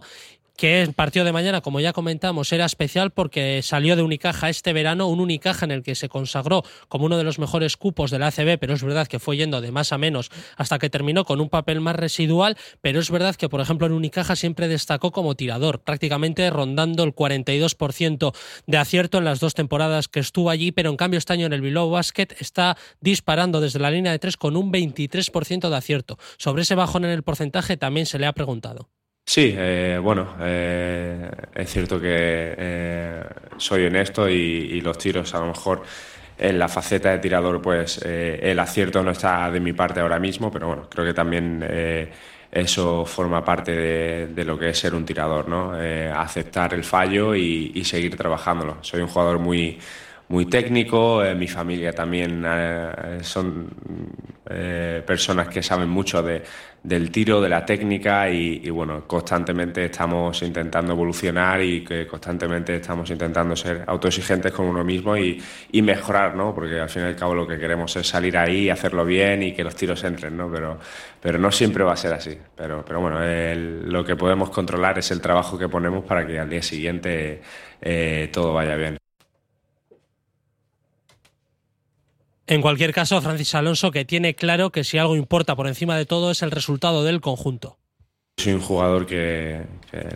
Que 0.56 0.82
el 0.82 0.94
partido 0.94 1.26
de 1.26 1.32
mañana, 1.32 1.62
como 1.62 1.80
ya 1.80 1.94
comentamos, 1.94 2.52
era 2.54 2.66
especial 2.66 3.12
porque 3.12 3.62
salió 3.64 3.96
de 3.96 4.04
Unicaja 4.04 4.50
este 4.50 4.74
verano, 4.74 5.08
un 5.08 5.20
Unicaja 5.20 5.66
en 5.66 5.72
el 5.72 5.84
que 5.84 5.96
se 5.96 6.10
consagró 6.10 6.64
como 6.88 7.06
uno 7.06 7.18
de 7.18 7.24
los 7.24 7.40
mejores 7.40 7.78
cupos 7.78 8.12
de 8.12 8.20
la 8.20 8.28
ACB, 8.28 8.60
pero 8.60 8.74
es 8.74 8.84
verdad 8.84 9.08
que 9.08 9.20
fue 9.20 9.38
yendo 9.38 9.62
de 9.62 9.72
más 9.72 9.92
a 9.92 9.98
menos 9.98 10.30
hasta 10.58 10.80
que 10.80 10.90
terminó 10.90 11.26
con 11.26 11.42
un 11.42 11.50
papel 11.50 11.82
más 11.82 11.96
residual, 11.96 12.58
pero 12.82 13.00
es 13.00 13.10
verdad 13.10 13.36
que, 13.36 13.50
por 13.50 13.62
ejemplo, 13.62 13.88
en 13.88 13.94
Unicaja 13.94 14.36
siempre 14.36 14.68
destacó 14.68 15.12
como 15.12 15.36
tirador, 15.36 15.82
prácticamente 15.82 16.50
rondando 16.50 17.04
el 17.04 17.16
42% 17.16 18.36
de 18.68 18.78
acierto 18.78 19.18
en 19.18 19.26
las 19.26 19.40
dos 19.40 19.54
temporadas 19.54 20.08
que 20.08 20.20
estuvo 20.20 20.50
allí, 20.50 20.72
pero 20.72 20.90
en 20.90 20.98
cambio 20.98 21.18
este 21.18 21.34
año 21.34 21.46
en 21.46 21.54
el 21.54 21.62
Bilbao 21.62 21.90
Basket 21.90 22.28
está 22.40 22.78
disparando 23.00 23.62
desde 23.62 23.80
la 23.80 23.92
línea 23.92 24.12
de 24.12 24.20
tres 24.20 24.38
con 24.38 24.56
un 24.56 24.72
23% 24.72 25.70
de 25.70 25.76
acierto. 25.76 26.18
Sobre 26.38 26.64
ese 26.64 26.76
bajón 26.76 27.06
en 27.06 27.12
el 27.12 27.24
porcentaje 27.24 27.78
también 27.78 28.06
se 28.06 28.20
le 28.20 28.28
ha 28.28 28.34
preguntado. 28.34 28.90
Sí, 29.26 29.54
eh, 29.58 29.98
bueno, 30.02 30.36
eh, 30.42 31.32
es 31.56 31.70
cierto 31.72 32.00
que 32.02 32.10
eh, 32.58 33.24
soy 33.58 33.86
honesto 33.86 34.28
y, 34.28 34.82
los 34.82 34.98
tiros 34.98 35.34
a 35.34 35.40
lo 35.40 35.48
mejor 35.48 35.84
en 36.38 36.60
la 36.60 36.68
faceta 36.68 37.12
de 37.12 37.20
tirador 37.20 37.62
pues 37.62 38.02
el 38.04 38.60
acierto 38.60 39.02
no 39.04 39.12
está 39.12 39.50
de 39.52 39.60
mi 39.60 39.74
parte 39.74 40.00
ahora 40.02 40.20
mismo, 40.20 40.52
pero 40.52 40.68
bueno, 40.68 40.90
creo 40.90 41.06
que 41.06 41.14
también 41.14 41.64
eso 42.52 43.06
forma 43.06 43.46
parte 43.46 43.72
de, 44.28 44.46
lo 44.46 44.58
que 44.58 44.70
es 44.70 44.80
ser 44.80 44.96
un 44.96 45.06
tirador, 45.06 45.48
¿no? 45.48 45.74
aceptar 46.16 46.74
el 46.74 46.84
fallo 46.84 47.36
y, 47.36 47.72
y, 47.76 47.84
seguir 47.86 48.18
trabajándolo. 48.18 48.78
Soy 48.82 49.02
un 49.02 49.08
jugador 49.08 49.40
muy 49.40 49.80
muy 50.32 50.46
técnico, 50.46 51.22
mi 51.36 51.48
familia 51.48 51.94
también 51.94 52.46
son 53.22 53.70
personas 55.06 55.50
que 55.50 55.62
saben 55.62 55.90
mucho 55.90 56.24
de, 56.24 56.42
del 56.84 57.12
tiro, 57.12 57.40
de 57.42 57.50
la 57.50 57.64
técnica 57.66 58.30
y, 58.30 58.70
bueno, 58.70 59.06
constantemente 59.08 59.86
estamos 59.86 60.42
intentando 60.42 60.94
evolucionar 60.94 61.62
y 61.62 61.84
que 61.84 62.08
constantemente 62.08 62.76
estamos 62.78 63.10
intentando 63.12 63.56
ser 63.56 63.84
autoexigentes 63.86 64.52
con 64.52 64.66
uno 64.66 64.84
mismo 64.84 65.16
y, 65.16 65.42
mejorar, 65.82 66.36
¿no? 66.36 66.54
Porque 66.56 66.80
al 66.80 66.90
fin 66.90 67.04
y 67.04 67.06
al 67.06 67.16
cabo 67.16 67.36
lo 67.36 67.48
que 67.48 67.58
queremos 67.58 67.96
es 67.96 68.08
salir 68.08 68.38
ahí, 68.38 68.70
hacerlo 68.70 69.06
bien 69.06 69.44
y 69.44 69.54
que 69.54 69.64
los 69.64 69.76
tiros 69.76 70.04
entren, 70.04 70.38
¿no? 70.38 70.52
Pero, 70.52 70.80
pero 71.20 71.38
no 71.38 71.52
siempre 71.52 71.84
va 71.84 71.94
a 71.94 71.98
ser 71.98 72.14
así. 72.14 72.38
Pero, 72.56 72.84
pero 72.86 73.02
bueno, 73.02 73.20
lo 73.20 74.04
que 74.04 74.16
podemos 74.16 74.50
controlar 74.50 74.98
es 75.00 75.12
el 75.12 75.22
trabajo 75.22 75.58
que 75.58 75.70
ponemos 75.70 76.04
para 76.06 76.26
que 76.26 76.40
al 76.40 76.50
día 76.50 76.62
siguiente 76.62 77.42
eh, 77.82 78.30
todo 78.32 78.54
vaya 78.54 78.76
bien. 78.76 79.01
En 82.52 82.62
cualquier 82.62 82.92
caso, 82.92 83.22
Francis 83.22 83.56
Alonso, 83.56 83.92
que 83.92 84.04
tiene 84.04 84.36
claro 84.36 84.74
que 84.74 84.84
si 84.84 84.98
algo 84.98 85.16
importa 85.16 85.56
por 85.56 85.68
encima 85.68 85.96
de 85.96 86.06
todo 86.06 86.32
es 86.32 86.42
el 86.42 86.52
resultado 86.52 87.06
del 87.06 87.22
conjunto. 87.22 87.78
Soy 88.36 88.52
un 88.52 88.60
jugador 88.60 89.06
que, 89.06 89.62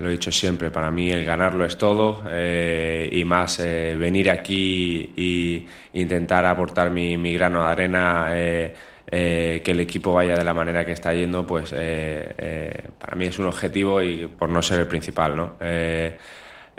lo 0.02 0.10
he 0.10 0.12
dicho 0.12 0.34
siempre, 0.34 0.70
para 0.70 0.92
mí 0.92 1.10
el 1.12 1.24
ganarlo 1.24 1.64
es 1.64 1.78
todo 1.78 2.24
eh, 2.30 3.08
y 3.10 3.24
más 3.24 3.62
eh, 3.62 3.96
venir 3.98 4.30
aquí 4.30 5.14
e 5.16 5.98
intentar 5.98 6.46
aportar 6.46 6.92
mi, 6.92 7.16
grano 7.36 7.64
de 7.64 7.70
arena, 7.70 8.28
eh, 8.32 8.76
que 9.08 9.72
el 9.72 9.80
equipo 9.80 10.12
vaya 10.12 10.36
de 10.36 10.44
la 10.44 10.54
manera 10.54 10.86
que 10.86 10.92
está 10.92 11.14
yendo, 11.14 11.48
pues 11.48 11.70
para 11.70 13.16
mí 13.16 13.28
es 13.28 13.40
un 13.40 13.46
objetivo 13.46 14.02
y 14.02 14.28
por 14.28 14.50
no 14.50 14.62
ser 14.62 14.82
el 14.82 14.88
principal. 14.88 15.38
¿no? 15.38 15.56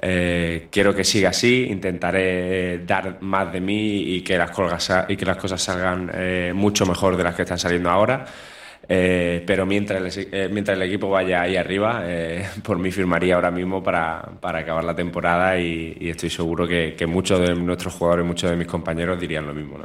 Eh, 0.01 0.69
quiero 0.71 0.95
que 0.95 1.05
siga 1.05 1.31
así, 1.31 1.67
intentaré 1.71 2.85
dar 2.85 3.23
más 3.23 3.53
de 3.53 3.61
mí 3.61 4.15
y 4.15 4.23
que 4.23 4.37
las, 4.37 4.51
colgas, 4.51 4.91
y 5.09 5.17
que 5.17 5.25
las 5.25 5.37
cosas 5.39 5.63
salgan 5.63 6.11
eh, 6.15 6.53
mucho 6.55 6.85
mejor 6.85 7.17
de 7.17 7.25
las 7.25 7.35
que 7.35 7.43
están 7.43 7.59
saliendo 7.59 7.91
ahora. 7.91 8.25
Eh, 8.89 9.43
pero 9.47 9.67
mientras 9.67 10.17
el, 10.17 10.51
mientras 10.51 10.77
el 10.77 10.83
equipo 10.83 11.11
vaya 11.11 11.43
ahí 11.43 11.57
arriba, 11.57 12.05
por 12.63 12.79
mí 12.79 12.91
firmaría 12.91 13.35
ahora 13.35 13.51
mismo 13.51 13.83
para, 13.83 14.23
para 14.41 14.61
acabar 14.61 14.85
la 14.85 14.95
temporada 14.95 15.59
y, 15.59 15.97
estoy 16.01 16.31
seguro 16.31 16.69
que, 16.69 16.95
que, 16.97 17.07
muchos 17.07 17.41
de 17.41 17.55
nuestros 17.55 17.95
jugadores, 17.95 18.27
muchos 18.27 18.51
de 18.51 18.57
mis 18.57 18.67
compañeros 18.67 19.19
dirían 19.19 19.47
lo 19.47 19.55
mismo. 19.55 19.79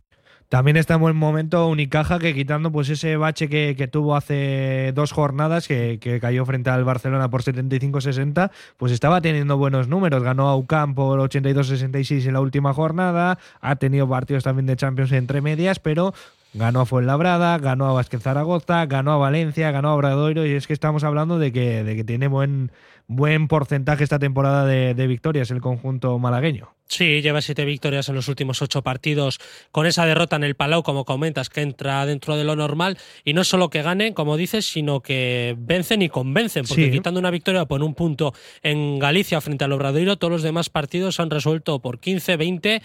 También 0.52 0.76
está 0.76 0.96
en 0.96 1.00
buen 1.00 1.16
momento 1.16 1.66
Unicaja 1.70 2.20
que 2.20 2.36
quitando 2.36 2.74
pues 2.74 2.90
ese 2.90 3.16
bache 3.16 3.48
que, 3.48 3.88
tuvo 3.90 4.18
hace 4.18 4.92
dos 4.94 5.14
jornadas 5.14 5.66
que, 5.66 6.20
cayó 6.20 6.46
frente 6.46 6.70
al 6.70 6.84
Barcelona 6.84 7.30
por 7.30 7.42
75-60, 7.42 8.52
pues 8.76 8.92
estaba 8.92 9.22
teniendo 9.22 9.56
buenos 9.56 9.88
números. 9.88 10.22
Ganó 10.24 10.50
a 10.50 10.58
UCAM 10.58 10.94
por 10.94 11.22
82-66 11.22 12.28
en 12.28 12.34
la 12.34 12.42
última 12.42 12.74
jornada, 12.74 13.40
ha 13.62 13.78
tenido 13.78 14.10
partidos 14.10 14.44
también 14.44 14.66
de 14.66 14.76
Champions 14.76 15.14
entre 15.14 15.40
medias, 15.40 15.80
pero 15.80 16.14
ganó 16.54 16.82
a 16.82 16.86
Fuenlabrada, 16.86 17.58
ganó 17.58 17.88
a 17.88 17.94
Vázquez 17.94 18.22
Zaragoza, 18.22 18.86
ganó 18.88 19.14
a 19.14 19.18
Valencia, 19.18 19.72
ganó 19.72 19.88
a 19.88 19.96
Obradoiro 19.96 20.46
y 20.46 20.52
es 20.52 20.68
que 20.68 20.74
estamos 20.74 21.06
hablando 21.06 21.40
de 21.40 21.54
que, 21.54 21.86
de 21.86 21.96
que 21.96 22.04
tiene 22.04 22.28
buen, 22.28 22.74
buen 23.08 23.48
porcentaje 23.48 24.04
esta 24.04 24.20
temporada 24.20 24.66
de, 24.66 24.96
de 24.96 25.08
victorias 25.08 25.50
el 25.50 25.62
conjunto 25.62 26.20
malagueño. 26.20 26.74
Sí, 26.92 27.22
lleva 27.22 27.42
siete 27.42 27.64
victorias 27.64 28.10
en 28.10 28.16
los 28.16 28.28
últimos 28.28 28.62
ocho 28.62 28.82
partidos 28.82 29.40
con 29.72 29.86
esa 29.86 30.06
derrota 30.06 30.36
en 30.36 30.44
el 30.44 30.56
Palau, 30.56 30.84
como 30.84 31.06
comentas, 31.06 31.50
que 31.50 31.62
entra 31.62 32.06
dentro 32.06 32.36
de 32.36 32.44
lo 32.44 32.58
normal. 32.58 32.98
Y 33.24 33.32
no 33.32 33.46
solo 33.46 33.70
que 33.70 33.82
ganen, 33.82 34.14
como 34.14 34.36
dices, 34.36 34.66
sino 34.66 35.00
que 35.00 35.56
vencen 35.58 36.02
y 36.02 36.10
convencen, 36.10 36.66
porque 36.68 36.92
quitando 36.92 37.22
una 37.22 37.32
victoria 37.32 37.64
por 37.64 37.82
un 37.82 37.96
punto 37.96 38.34
en 38.62 39.00
Galicia 39.00 39.40
frente 39.40 39.64
al 39.64 39.72
Obradoiro, 39.72 40.18
todos 40.18 40.32
los 40.32 40.44
demás 40.44 40.70
partidos 40.70 41.22
han 41.22 41.30
resuelto 41.30 41.80
por 41.80 41.98
15, 41.98 42.36
20 42.36 42.82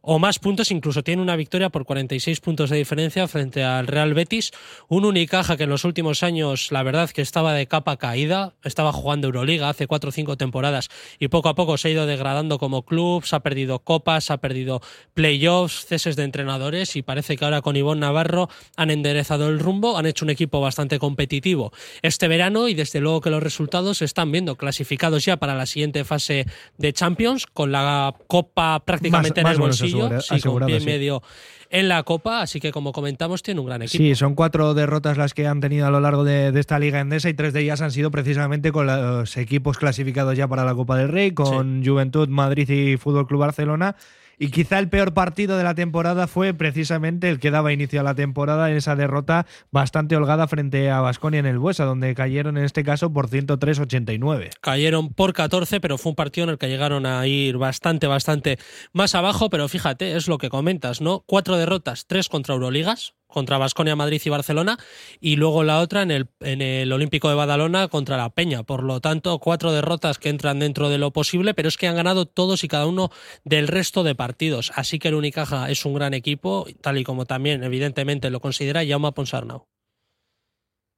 o 0.00 0.18
más 0.18 0.38
puntos. 0.38 0.70
Incluso 0.70 1.02
tiene 1.02 1.20
una 1.20 1.36
victoria 1.36 1.68
por 1.68 1.84
46 1.84 2.40
puntos 2.40 2.70
de 2.70 2.78
diferencia 2.78 3.28
frente 3.28 3.62
al 3.62 3.86
Real 3.86 4.14
Betis. 4.14 4.52
Un 4.88 5.04
Unicaja 5.04 5.58
que 5.58 5.64
en 5.64 5.70
los 5.70 5.84
últimos 5.84 6.22
años, 6.22 6.72
la 6.72 6.82
verdad, 6.82 7.10
que 7.10 7.20
estaba 7.20 7.52
de 7.52 7.66
capa 7.66 7.98
caída, 7.98 8.54
estaba 8.64 8.90
jugando 8.90 9.26
Euroliga 9.26 9.68
hace 9.68 9.86
cuatro 9.86 10.08
o 10.08 10.12
cinco 10.12 10.38
temporadas 10.38 10.88
y 11.18 11.28
poco 11.28 11.50
a 11.50 11.54
poco 11.54 11.76
se 11.76 11.88
ha 11.88 11.90
ido 11.90 12.06
degradando 12.06 12.58
como 12.58 12.86
club, 12.86 13.26
se 13.26 13.36
ha 13.36 13.40
perdido 13.50 13.80
copas, 13.80 14.30
ha 14.30 14.38
perdido 14.38 14.80
playoffs, 15.12 15.84
ceses 15.84 16.14
de 16.14 16.22
entrenadores 16.22 16.94
y 16.94 17.02
parece 17.02 17.36
que 17.36 17.44
ahora 17.44 17.62
con 17.62 17.74
Ivonne 17.74 18.02
Navarro 18.02 18.48
han 18.76 18.90
enderezado 18.90 19.48
el 19.48 19.58
rumbo, 19.58 19.98
han 19.98 20.06
hecho 20.06 20.24
un 20.24 20.30
equipo 20.30 20.60
bastante 20.60 21.00
competitivo 21.00 21.72
este 22.02 22.28
verano 22.28 22.68
y 22.68 22.74
desde 22.74 23.00
luego 23.00 23.20
que 23.20 23.30
los 23.30 23.42
resultados 23.42 23.98
se 23.98 24.04
están 24.04 24.30
viendo 24.30 24.54
clasificados 24.54 25.24
ya 25.24 25.36
para 25.36 25.56
la 25.56 25.66
siguiente 25.66 26.04
fase 26.04 26.46
de 26.78 26.92
Champions 26.92 27.46
con 27.48 27.72
la 27.72 28.14
copa 28.28 28.84
prácticamente 28.84 29.40
en 29.40 29.48
el 29.48 29.58
bolsillo, 29.58 30.10
con 30.44 30.66
pie 30.66 30.78
medio 30.78 31.22
en 31.70 31.88
la 31.88 32.02
Copa, 32.02 32.42
así 32.42 32.60
que 32.60 32.72
como 32.72 32.92
comentamos 32.92 33.42
tiene 33.42 33.60
un 33.60 33.66
gran 33.66 33.82
equipo. 33.82 34.02
Sí, 34.02 34.14
son 34.16 34.34
cuatro 34.34 34.74
derrotas 34.74 35.16
las 35.16 35.34
que 35.34 35.46
han 35.46 35.60
tenido 35.60 35.86
a 35.86 35.90
lo 35.90 36.00
largo 36.00 36.24
de, 36.24 36.52
esta 36.58 36.78
liga 36.78 37.00
endesa 37.00 37.28
y 37.28 37.34
tres 37.34 37.52
de 37.52 37.60
ellas 37.60 37.80
han 37.80 37.92
sido 37.92 38.10
precisamente 38.10 38.72
con 38.72 38.86
los 38.86 39.36
equipos 39.36 39.78
clasificados 39.78 40.36
ya 40.36 40.48
para 40.48 40.64
la 40.64 40.74
Copa 40.74 40.96
del 40.98 41.08
Rey, 41.08 41.30
con 41.30 41.84
Juventud, 41.84 42.28
Madrid 42.28 42.68
y 42.68 42.96
Fútbol 42.96 43.26
Club 43.26 43.40
Barcelona. 43.40 43.96
Y 44.42 44.50
quizá 44.50 44.78
el 44.78 44.88
peor 44.88 45.12
partido 45.12 45.58
de 45.58 45.64
la 45.64 45.74
temporada 45.74 46.26
fue 46.26 46.54
precisamente 46.54 47.28
el 47.28 47.38
que 47.38 47.50
daba 47.50 47.74
inicio 47.74 48.00
a 48.00 48.02
la 48.02 48.14
temporada 48.14 48.70
en 48.70 48.78
esa 48.78 48.96
derrota 48.96 49.44
bastante 49.70 50.16
holgada 50.16 50.48
frente 50.48 50.90
a 50.90 51.02
Basconia 51.02 51.40
en 51.40 51.46
el 51.46 51.58
Buesa, 51.58 51.84
donde 51.84 52.14
cayeron 52.14 52.56
en 52.56 52.64
este 52.64 52.82
caso 52.82 53.12
por 53.12 53.28
103-89. 53.28 54.48
Cayeron 54.62 55.12
por 55.12 55.34
14, 55.34 55.82
pero 55.82 55.98
fue 55.98 56.12
un 56.12 56.16
partido 56.16 56.44
en 56.44 56.50
el 56.52 56.58
que 56.58 56.68
llegaron 56.68 57.04
a 57.04 57.26
ir 57.26 57.58
bastante, 57.58 58.06
bastante 58.06 58.58
más 58.94 59.14
abajo. 59.14 59.50
Pero 59.50 59.68
fíjate, 59.68 60.16
es 60.16 60.26
lo 60.26 60.38
que 60.38 60.48
comentas, 60.48 61.02
¿no? 61.02 61.22
Cuatro 61.26 61.58
derrotas, 61.58 62.06
tres 62.06 62.30
contra 62.30 62.54
Euroligas, 62.54 63.12
contra 63.30 63.58
Basconia, 63.58 63.96
Madrid 63.96 64.20
y 64.24 64.28
Barcelona, 64.28 64.78
y 65.20 65.36
luego 65.36 65.62
la 65.64 65.80
otra 65.80 66.02
en 66.02 66.10
el, 66.10 66.28
en 66.40 66.62
el 66.62 66.92
Olímpico 66.92 67.28
de 67.28 67.34
Badalona 67.34 67.88
contra 67.88 68.16
la 68.16 68.30
Peña. 68.30 68.62
Por 68.62 68.82
lo 68.82 69.00
tanto, 69.00 69.38
cuatro 69.38 69.72
derrotas 69.72 70.18
que 70.18 70.28
entran 70.28 70.58
dentro 70.58 70.88
de 70.88 70.98
lo 70.98 71.12
posible, 71.12 71.54
pero 71.54 71.68
es 71.68 71.76
que 71.76 71.88
han 71.88 71.96
ganado 71.96 72.26
todos 72.26 72.64
y 72.64 72.68
cada 72.68 72.86
uno 72.86 73.10
del 73.44 73.68
resto 73.68 74.02
de 74.02 74.14
partidos. 74.14 74.72
Así 74.74 74.98
que 74.98 75.08
el 75.08 75.14
Unicaja 75.14 75.70
es 75.70 75.84
un 75.84 75.94
gran 75.94 76.14
equipo, 76.14 76.66
tal 76.80 76.98
y 76.98 77.04
como 77.04 77.26
también 77.26 77.62
evidentemente 77.64 78.30
lo 78.30 78.40
considera 78.40 78.86
Jaume 78.86 79.12
Ponsarnau. 79.12 79.66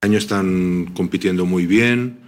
Año 0.01 0.19
están 0.19 0.93
compitiendo 0.95 1.47
muy 1.47 1.67
bien. 1.67 2.19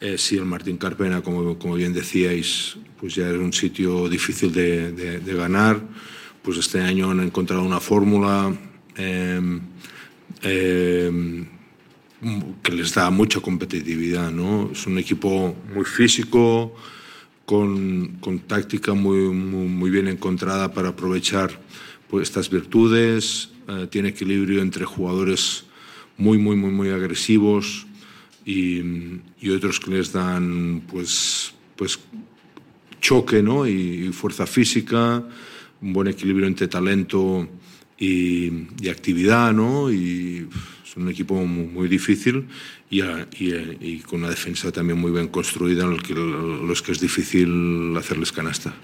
Eh, 0.00 0.18
sí, 0.18 0.36
el 0.36 0.44
Martín 0.44 0.76
Carpena, 0.76 1.22
como, 1.22 1.58
como, 1.58 1.74
bien 1.74 1.94
decíais, 1.94 2.76
pues 3.00 3.14
ya 3.14 3.30
es 3.30 3.36
un 3.36 3.54
sitio 3.54 4.08
difícil 4.10 4.52
de, 4.52 4.92
de 4.92 5.34
ganar. 5.34 5.80
Pues 6.42 6.58
este 6.58 6.80
año 6.80 7.10
han 7.10 7.20
encontrado 7.20 7.62
una 7.62 7.80
fórmula, 7.80 8.54
Em, 8.96 9.60
em, 10.42 11.46
que 12.62 12.72
les 12.72 12.94
da 12.94 13.10
mucha 13.10 13.40
competitividad. 13.40 14.30
¿no? 14.30 14.70
Es 14.72 14.86
un 14.86 14.98
equipo 14.98 15.54
muy 15.74 15.84
físico, 15.84 16.74
con, 17.44 18.16
con 18.20 18.40
táctica 18.40 18.94
muy, 18.94 19.18
muy, 19.28 19.90
bien 19.90 20.08
encontrada 20.08 20.72
para 20.72 20.88
aprovechar 20.90 21.60
pues, 22.08 22.28
estas 22.28 22.50
virtudes. 22.50 23.50
Eh, 23.68 23.86
tiene 23.90 24.08
equilibrio 24.08 24.62
entre 24.62 24.84
jugadores 24.84 25.64
muy, 26.16 26.38
muy, 26.38 26.56
muy, 26.56 26.70
muy 26.70 26.88
agresivos 26.90 27.86
y, 28.44 28.80
y, 29.40 29.50
otros 29.50 29.80
que 29.80 29.90
les 29.90 30.12
dan 30.12 30.82
pues, 30.86 31.52
pues 31.74 31.98
choque 33.00 33.42
¿no? 33.42 33.66
y, 33.66 34.06
y 34.06 34.12
fuerza 34.12 34.46
física, 34.46 35.24
un 35.82 35.92
buen 35.92 36.08
equilibrio 36.08 36.46
entre 36.46 36.68
talento 36.68 37.48
y, 37.98 38.88
actividad, 38.88 39.52
¿no? 39.52 39.90
Y 39.90 40.48
es 40.84 40.96
un 40.96 41.08
equipo 41.08 41.34
muy, 41.34 41.88
difícil 41.88 42.48
y, 42.90 43.02
y, 43.38 44.00
con 44.00 44.20
una 44.20 44.30
defensa 44.30 44.72
también 44.72 44.98
muy 44.98 45.12
bien 45.12 45.28
construida 45.28 45.84
en 45.84 45.98
que, 45.98 46.14
los 46.14 46.82
que 46.82 46.92
es 46.92 47.00
difícil 47.00 47.94
hacerles 47.96 48.32
canasta. 48.32 48.74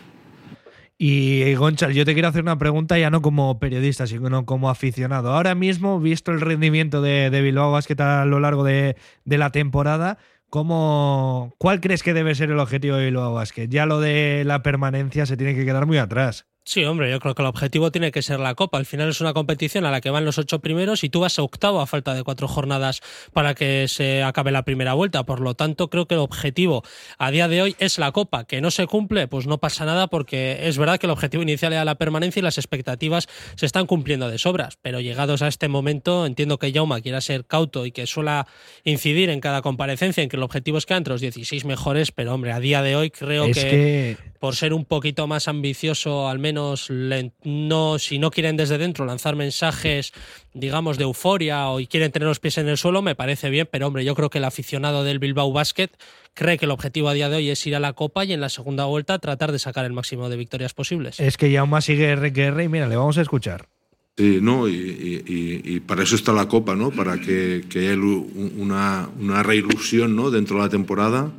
Y 1.05 1.55
Gonchal, 1.55 1.95
yo 1.95 2.05
te 2.05 2.13
quiero 2.13 2.29
hacer 2.29 2.43
una 2.43 2.59
pregunta 2.59 2.97
ya 2.97 3.11
no 3.11 3.23
como 3.23 3.59
periodista, 3.59 4.07
sino 4.07 4.47
como 4.47 4.71
aficionado. 4.71 5.33
Ahora 5.33 5.57
mismo, 5.57 5.99
visto 5.99 6.31
el 6.31 6.41
rendimiento 6.41 7.03
de, 7.03 7.29
de 7.29 7.43
Bilbao 7.43 7.73
Basket 7.73 8.01
a 8.01 8.25
lo 8.25 8.39
largo 8.39 8.63
de, 8.63 8.97
de 9.25 9.39
la 9.39 9.51
temporada, 9.51 10.19
¿cómo, 10.49 11.55
¿cuál 11.59 11.81
crees 11.81 12.05
que 12.05 12.15
debe 12.15 12.37
ser 12.37 12.53
el 12.53 12.59
objetivo 12.61 12.97
de 12.97 13.07
Bilbao 13.07 13.35
Basket? 13.35 13.67
Ya 13.69 13.85
lo 13.85 13.99
de 13.99 14.45
la 14.47 14.63
permanencia 14.63 15.27
se 15.27 15.37
tiene 15.37 15.57
que 15.57 15.65
quedar 15.65 15.87
muy 15.87 15.99
atrás. 15.99 16.47
Sí, 16.65 16.85
hombre, 16.85 17.11
yo 17.11 17.19
creo 17.19 17.35
que 17.35 17.43
el 17.43 17.49
objetivo 17.49 17.91
tiene 17.91 18.13
que 18.13 18.23
ser 18.23 18.39
la 18.39 18.55
Copa. 18.55 18.79
Al 18.79 18.87
final 18.87 19.09
es 19.09 19.21
una 19.21 19.33
competición 19.35 19.85
a 19.85 19.91
la 19.91 20.01
que 20.01 20.11
van 20.11 20.25
los 20.25 20.39
ocho 20.39 20.61
primeros 20.61 21.03
y 21.03 21.09
tú 21.09 21.19
vas 21.19 21.37
a 21.41 21.43
octavo 21.43 21.81
a 21.81 21.87
falta 21.89 22.15
de 22.15 22.23
cuatro 22.23 22.47
jornadas 22.47 23.01
para 23.33 23.55
que 23.55 23.89
se 23.89 24.23
acabe 24.23 24.53
la 24.53 24.63
primera 24.63 24.95
vuelta. 24.95 25.25
Por 25.25 25.41
lo 25.41 25.55
tanto, 25.55 25.91
creo 25.91 26.07
que 26.07 26.15
el 26.15 26.21
objetivo 26.21 26.85
a 27.19 27.33
día 27.33 27.49
de 27.49 27.63
hoy 27.63 27.77
es 27.81 27.99
la 27.99 28.13
Copa. 28.13 28.45
Que 28.45 28.61
no 28.61 28.71
se 28.71 28.87
cumple, 28.87 29.27
pues 29.27 29.49
no 29.49 29.59
pasa 29.59 29.85
nada 29.85 30.07
porque 30.07 30.69
es 30.69 30.79
verdad 30.79 30.99
que 31.01 31.07
el 31.07 31.11
objetivo 31.11 31.43
inicial 31.43 31.73
era 31.73 31.85
la 31.85 31.97
permanencia 31.97 32.39
y 32.39 32.45
las 32.45 32.59
expectativas 32.59 33.29
se 33.57 33.67
están 33.67 33.87
cumpliendo 33.87 34.31
de 34.31 34.39
sobras. 34.39 34.79
Pero 34.81 35.01
llegados 35.01 35.43
a 35.43 35.49
este 35.49 35.67
momento, 35.67 36.27
entiendo 36.27 36.61
que 36.61 36.73
Jauma 36.73 37.01
quiera 37.01 37.21
ser 37.21 37.45
cauto 37.45 37.87
y 37.87 37.91
que 37.91 38.07
suela 38.07 38.47
incidir 38.85 39.31
en 39.31 39.41
cada 39.41 39.63
comparecencia 39.63 40.23
en 40.23 40.29
que 40.29 40.37
el 40.37 40.45
objetivo 40.45 40.79
es 40.79 40.87
que 40.87 40.95
entre 40.95 41.13
los 41.13 41.21
16 41.21 41.65
mejores. 41.65 42.13
Pero 42.13 42.33
hombre, 42.33 42.53
a 42.53 42.61
día 42.61 42.83
de 42.83 42.95
hoy 42.95 43.11
creo 43.11 43.47
que 43.51 44.17
por 44.39 44.55
ser 44.55 44.73
un 44.75 44.85
poquito 44.85 45.27
más 45.27 45.49
ambicioso, 45.49 46.29
al 46.29 46.39
menos 46.39 46.52
no, 46.53 47.99
si 47.99 48.19
no 48.19 48.31
quieren 48.31 48.57
desde 48.57 48.79
dentro 48.79 49.05
lanzar 49.05 49.37
mensajes, 49.37 50.13
digamos, 50.55 50.99
de 50.99 51.05
euforia 51.05 51.69
o 51.69 51.81
quieren 51.89 52.13
tener 52.13 52.29
los 52.29 52.41
pies 52.41 52.59
en 52.59 52.69
el 52.69 52.77
suelo, 52.77 53.03
me 53.03 53.15
parece 53.15 53.51
bien, 53.51 53.69
pero 53.71 53.87
hombre, 53.87 54.05
yo 54.05 54.15
creo 54.15 54.31
que 54.31 54.39
el 54.39 54.45
aficionado 54.45 55.05
del 55.05 55.19
Bilbao 55.19 55.53
Basket 55.53 55.91
cree 56.35 56.59
que 56.59 56.65
el 56.65 56.71
objetivo 56.71 57.09
a 57.09 57.15
día 57.15 57.29
de 57.29 57.37
hoy 57.37 57.51
es 57.51 57.67
ir 57.67 57.77
a 57.77 57.81
la 57.81 57.93
Copa 57.93 58.25
y 58.25 58.33
en 58.33 58.41
la 58.41 58.49
segunda 58.49 58.85
vuelta 58.85 59.19
tratar 59.19 59.53
de 59.53 59.59
sacar 59.59 59.85
el 59.85 59.93
máximo 59.93 60.29
de 60.29 60.37
victorias 60.37 60.75
posibles. 60.75 61.21
Es 61.21 61.37
que 61.37 61.51
ya 61.51 61.65
más 61.65 61.85
sigue 61.85 62.15
RQR 62.15 62.63
y 62.63 62.69
mira, 62.69 62.89
le 62.89 62.97
vamos 62.97 63.19
a 63.19 63.23
escuchar. 63.23 63.69
Sí, 64.17 64.41
no, 64.43 64.69
y, 64.69 65.83
para 65.87 66.03
eso 66.03 66.17
está 66.17 66.33
la 66.33 66.47
Copa, 66.47 66.75
¿no? 66.75 66.91
Para 66.91 67.19
que, 67.19 67.65
que 67.71 67.79
haya 67.79 67.95
una, 67.95 69.09
una 69.19 69.43
reilusión 69.43 70.15
¿no? 70.15 70.31
dentro 70.31 70.57
de 70.57 70.63
la 70.63 70.69
temporada 70.69 71.33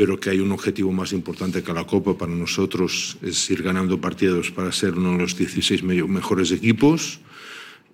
pero 0.00 0.18
que 0.18 0.30
hay 0.30 0.40
un 0.40 0.50
objetivo 0.50 0.90
más 0.92 1.12
importante 1.12 1.62
que 1.62 1.74
la 1.74 1.84
Copa 1.84 2.16
para 2.16 2.32
nosotros, 2.32 3.18
es 3.20 3.50
ir 3.50 3.62
ganando 3.62 4.00
partidos 4.00 4.50
para 4.50 4.72
ser 4.72 4.94
uno 4.94 5.12
de 5.12 5.18
los 5.18 5.36
16 5.36 5.82
mejores 5.82 6.52
equipos 6.52 7.20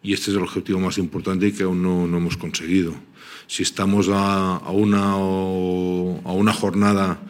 y 0.04 0.12
este 0.12 0.30
es 0.30 0.36
el 0.36 0.44
objetivo 0.44 0.78
más 0.78 0.98
importante 0.98 1.52
que 1.52 1.64
aún 1.64 1.82
no, 1.82 2.06
no 2.06 2.18
hemos 2.18 2.36
conseguido. 2.36 2.94
Si 3.48 3.64
estamos 3.64 4.08
a, 4.08 4.58
a 4.58 4.70
una, 4.70 5.14
a 5.14 6.32
una 6.32 6.52
jornada 6.52 7.20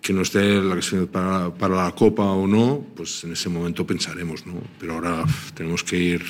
que 0.00 0.14
nos 0.14 0.32
dé 0.32 0.62
la 0.62 0.80
para, 1.12 1.52
para 1.52 1.84
la 1.84 1.94
Copa 1.94 2.24
o 2.24 2.46
no, 2.46 2.86
pues 2.96 3.24
en 3.24 3.32
ese 3.32 3.50
momento 3.50 3.86
pensaremos, 3.86 4.46
¿no? 4.46 4.54
Pero 4.80 4.94
ahora 4.94 5.26
tenemos 5.52 5.84
que 5.84 5.98
ir 5.98 6.22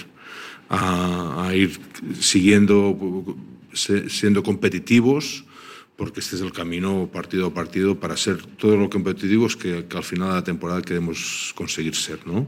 a, 0.69 1.47
a 1.47 1.55
ir 1.55 1.79
siguiendo, 2.19 2.99
siendo 3.73 4.43
competitivos, 4.43 5.45
porque 5.97 6.21
este 6.21 6.37
es 6.37 6.43
el 6.43 6.53
camino 6.53 7.09
partido 7.13 7.49
a 7.49 7.55
partido 7.55 7.99
para 7.99 8.17
ser 8.17 8.45
todo 8.57 8.77
lo 8.77 8.91
competitivos 8.91 9.57
que, 9.57 9.87
al 9.95 10.05
final 10.05 10.29
de 10.29 10.35
la 10.35 10.45
temporada 10.45 10.83
queremos 10.83 11.53
conseguir 11.55 11.95
ser, 11.95 12.27
¿no? 12.27 12.47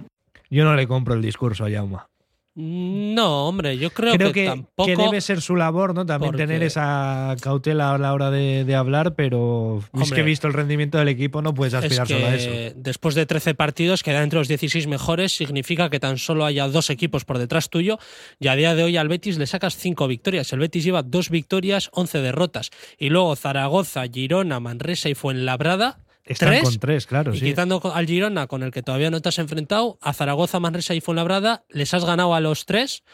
Yo 0.51 0.65
no 0.65 0.75
le 0.75 0.87
compro 0.87 1.15
el 1.15 1.23
discurso 1.23 1.65
a 1.65 1.71
Yauma. 1.71 2.09
No, 2.57 3.49
hombre, 3.49 3.79
yo 3.79 3.91
creo, 3.91 4.15
creo 4.15 4.33
que, 4.33 4.47
tampoco. 4.47 4.87
Que 4.87 4.95
debe 4.95 5.21
ser 5.21 5.41
su 5.41 5.57
labor, 5.57 5.93
¿no? 5.93 6.07
También 6.07 6.37
tener 6.37 6.63
esa 6.63 7.35
cautela 7.41 7.93
a 7.93 7.99
la 7.99 8.13
hora 8.13 8.31
de, 8.31 8.75
hablar, 8.77 9.17
pero 9.17 9.83
es 10.01 10.13
que 10.13 10.21
he 10.21 10.25
visto 10.25 10.47
el 10.47 10.53
rendimiento 10.53 10.99
del 10.99 11.09
equipo, 11.09 11.43
no 11.43 11.53
puedes 11.53 11.75
aspirar 11.75 12.07
solo 12.07 12.27
a 12.27 12.35
eso. 12.37 12.75
Después 12.77 13.17
de 13.17 13.27
13 13.27 13.55
partidos, 13.55 14.05
quedar 14.05 14.23
entre 14.23 14.39
los 14.39 14.47
16 14.47 14.87
mejores 14.87 15.33
significa 15.33 15.91
que 15.91 15.99
tan 15.99 16.17
solo 16.17 16.45
haya 16.45 16.69
dos 16.69 16.91
equipos 16.91 17.25
por 17.25 17.39
detrás 17.39 17.71
tuyo. 17.71 17.99
Y 18.39 18.47
a 18.47 18.55
día 18.55 18.77
de 18.77 18.85
hoy 18.85 18.97
al 18.97 19.09
Betis 19.09 19.37
le 19.37 19.47
sacas 19.47 19.77
cinco 19.77 20.07
victorias. 20.07 20.53
El 20.53 20.61
Betis 20.61 20.85
lleva 20.85 21.03
dos 21.03 21.31
victorias, 21.31 21.91
11 21.93 22.21
derrotas. 22.21 22.71
Y 22.99 23.11
luego 23.11 23.35
Zaragoza, 23.35 24.05
Girona, 24.07 24.61
Manresa 24.61 25.09
y 25.09 25.15
Fuenlabrada 25.15 26.04
están 26.25 26.63
con 26.63 26.79
tres, 26.79 27.07
claro. 27.07 27.35
Y 27.35 27.41
quitando 27.41 27.81
al 27.95 28.07
Girona, 28.07 28.47
con 28.47 28.63
el 28.63 28.71
que 28.71 28.83
todavía 28.83 29.11
no 29.11 29.21
te 29.21 29.29
has 29.29 29.39
enfrentado, 29.39 29.99
a 30.01 30.13
Zaragoza, 30.13 30.61
Manresa 30.61 30.95
y 30.95 31.01
Fuenlabrada, 31.01 31.65
les 31.69 31.93
has 31.95 32.05
ganado 32.05 32.35
a 32.35 32.41
los 32.41 32.67
tres 32.67 33.05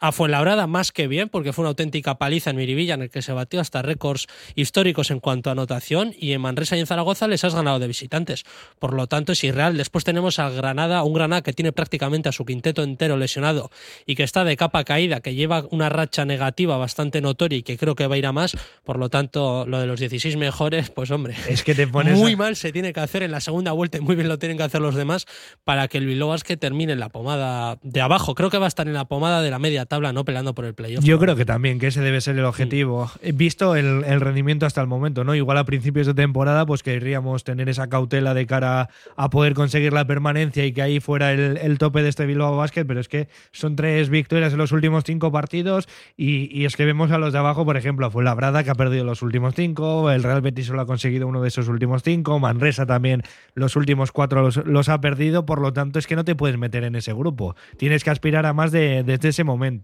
a 0.00 0.12
Fuenlabrada 0.12 0.66
más 0.66 0.92
que 0.92 1.06
bien, 1.06 1.28
porque 1.28 1.52
fue 1.52 1.62
una 1.62 1.70
auténtica 1.70 2.16
paliza 2.16 2.50
en 2.50 2.56
Miribilla, 2.56 2.94
en 2.94 3.02
el 3.02 3.10
que 3.10 3.22
se 3.22 3.32
batió 3.32 3.60
hasta 3.60 3.82
récords 3.82 4.26
históricos 4.54 5.10
en 5.10 5.20
cuanto 5.20 5.50
a 5.50 5.52
anotación, 5.52 6.14
y 6.18 6.32
en 6.32 6.40
Manresa 6.40 6.76
y 6.76 6.80
en 6.80 6.86
Zaragoza 6.86 7.28
les 7.28 7.44
has 7.44 7.54
ganado 7.54 7.78
de 7.78 7.86
visitantes. 7.86 8.44
Por 8.78 8.94
lo 8.94 9.06
tanto, 9.06 9.32
es 9.32 9.44
irreal. 9.44 9.76
Después 9.76 10.04
tenemos 10.04 10.38
a 10.38 10.50
Granada, 10.50 11.04
un 11.04 11.12
Granada 11.12 11.42
que 11.42 11.52
tiene 11.52 11.72
prácticamente 11.72 12.28
a 12.28 12.32
su 12.32 12.44
quinteto 12.44 12.82
entero 12.82 13.16
lesionado 13.16 13.70
y 14.06 14.14
que 14.14 14.22
está 14.22 14.44
de 14.44 14.56
capa 14.56 14.84
caída, 14.84 15.20
que 15.20 15.34
lleva 15.34 15.66
una 15.70 15.88
racha 15.88 16.24
negativa 16.24 16.76
bastante 16.78 17.20
notoria 17.20 17.58
y 17.58 17.62
que 17.62 17.76
creo 17.76 17.94
que 17.94 18.06
va 18.06 18.14
a 18.14 18.18
ir 18.18 18.26
a 18.26 18.32
más. 18.32 18.56
Por 18.84 18.98
lo 18.98 19.10
tanto, 19.10 19.66
lo 19.66 19.78
de 19.78 19.86
los 19.86 20.00
16 20.00 20.36
mejores, 20.36 20.90
pues 20.90 21.10
hombre, 21.10 21.36
es 21.48 21.62
que 21.62 21.74
te 21.74 21.86
pones 21.86 22.18
muy 22.18 22.36
mal 22.36 22.56
se 22.56 22.72
tiene 22.72 22.92
que 22.92 23.00
hacer 23.00 23.22
en 23.22 23.30
la 23.30 23.40
segunda 23.40 23.72
vuelta 23.72 23.98
y 23.98 24.00
muy 24.00 24.16
bien 24.16 24.28
lo 24.28 24.38
tienen 24.38 24.56
que 24.56 24.64
hacer 24.64 24.80
los 24.80 24.94
demás 24.94 25.26
para 25.64 25.88
que 25.88 25.98
el 25.98 26.06
Bilbao 26.06 26.30
que 26.44 26.56
termine 26.56 26.92
en 26.92 27.00
la 27.00 27.08
pomada 27.08 27.78
de 27.82 28.00
abajo. 28.00 28.34
Creo 28.34 28.50
que 28.50 28.58
va 28.58 28.66
a 28.66 28.68
estar 28.68 28.86
en 28.86 28.94
la 28.94 29.06
pomada 29.06 29.42
de 29.42 29.50
la 29.50 29.58
media 29.58 29.84
tabla, 29.90 30.12
no 30.12 30.24
peleando 30.24 30.54
por 30.54 30.64
el 30.64 30.72
playoff. 30.72 31.04
Yo 31.04 31.18
creo 31.18 31.34
que 31.34 31.44
también, 31.44 31.80
que 31.80 31.88
ese 31.88 32.00
debe 32.00 32.20
ser 32.20 32.38
el 32.38 32.44
objetivo. 32.44 33.10
He 33.22 33.32
Visto 33.32 33.74
el, 33.74 34.04
el 34.04 34.20
rendimiento 34.20 34.64
hasta 34.64 34.80
el 34.80 34.86
momento, 34.86 35.24
¿no? 35.24 35.34
Igual 35.34 35.58
a 35.58 35.64
principios 35.64 36.06
de 36.06 36.14
temporada, 36.14 36.64
pues 36.64 36.84
querríamos 36.84 37.42
tener 37.42 37.68
esa 37.68 37.88
cautela 37.88 38.32
de 38.32 38.46
cara 38.46 38.88
a 39.16 39.30
poder 39.30 39.54
conseguir 39.54 39.92
la 39.92 40.06
permanencia 40.06 40.64
y 40.64 40.72
que 40.72 40.80
ahí 40.80 41.00
fuera 41.00 41.32
el, 41.32 41.56
el 41.56 41.78
tope 41.78 42.04
de 42.04 42.08
este 42.08 42.24
Bilbao 42.24 42.56
Basket, 42.56 42.84
pero 42.84 43.00
es 43.00 43.08
que 43.08 43.28
son 43.50 43.74
tres 43.74 44.10
victorias 44.10 44.52
en 44.52 44.58
los 44.58 44.70
últimos 44.70 45.02
cinco 45.04 45.32
partidos 45.32 45.88
y, 46.16 46.56
y 46.56 46.66
es 46.66 46.76
que 46.76 46.84
vemos 46.84 47.10
a 47.10 47.18
los 47.18 47.32
de 47.32 47.40
abajo, 47.40 47.64
por 47.64 47.76
ejemplo, 47.76 48.06
a 48.06 48.10
Fuenlabrada 48.12 48.62
que 48.62 48.70
ha 48.70 48.76
perdido 48.76 49.02
los 49.02 49.22
últimos 49.22 49.56
cinco, 49.56 50.08
el 50.12 50.22
Real 50.22 50.40
Betis 50.40 50.66
solo 50.66 50.82
ha 50.82 50.86
conseguido 50.86 51.26
uno 51.26 51.42
de 51.42 51.48
esos 51.48 51.66
últimos 51.66 52.04
cinco, 52.04 52.38
Manresa 52.38 52.86
también 52.86 53.24
los 53.54 53.74
últimos 53.74 54.12
cuatro 54.12 54.42
los, 54.42 54.56
los 54.64 54.88
ha 54.88 55.00
perdido, 55.00 55.46
por 55.46 55.60
lo 55.60 55.72
tanto 55.72 55.98
es 55.98 56.06
que 56.06 56.14
no 56.14 56.24
te 56.24 56.36
puedes 56.36 56.58
meter 56.58 56.84
en 56.84 56.94
ese 56.94 57.12
grupo. 57.12 57.56
Tienes 57.76 58.04
que 58.04 58.10
aspirar 58.10 58.46
a 58.46 58.52
más 58.52 58.70
de, 58.70 59.02
desde 59.02 59.30
ese 59.30 59.42
momento. 59.42 59.79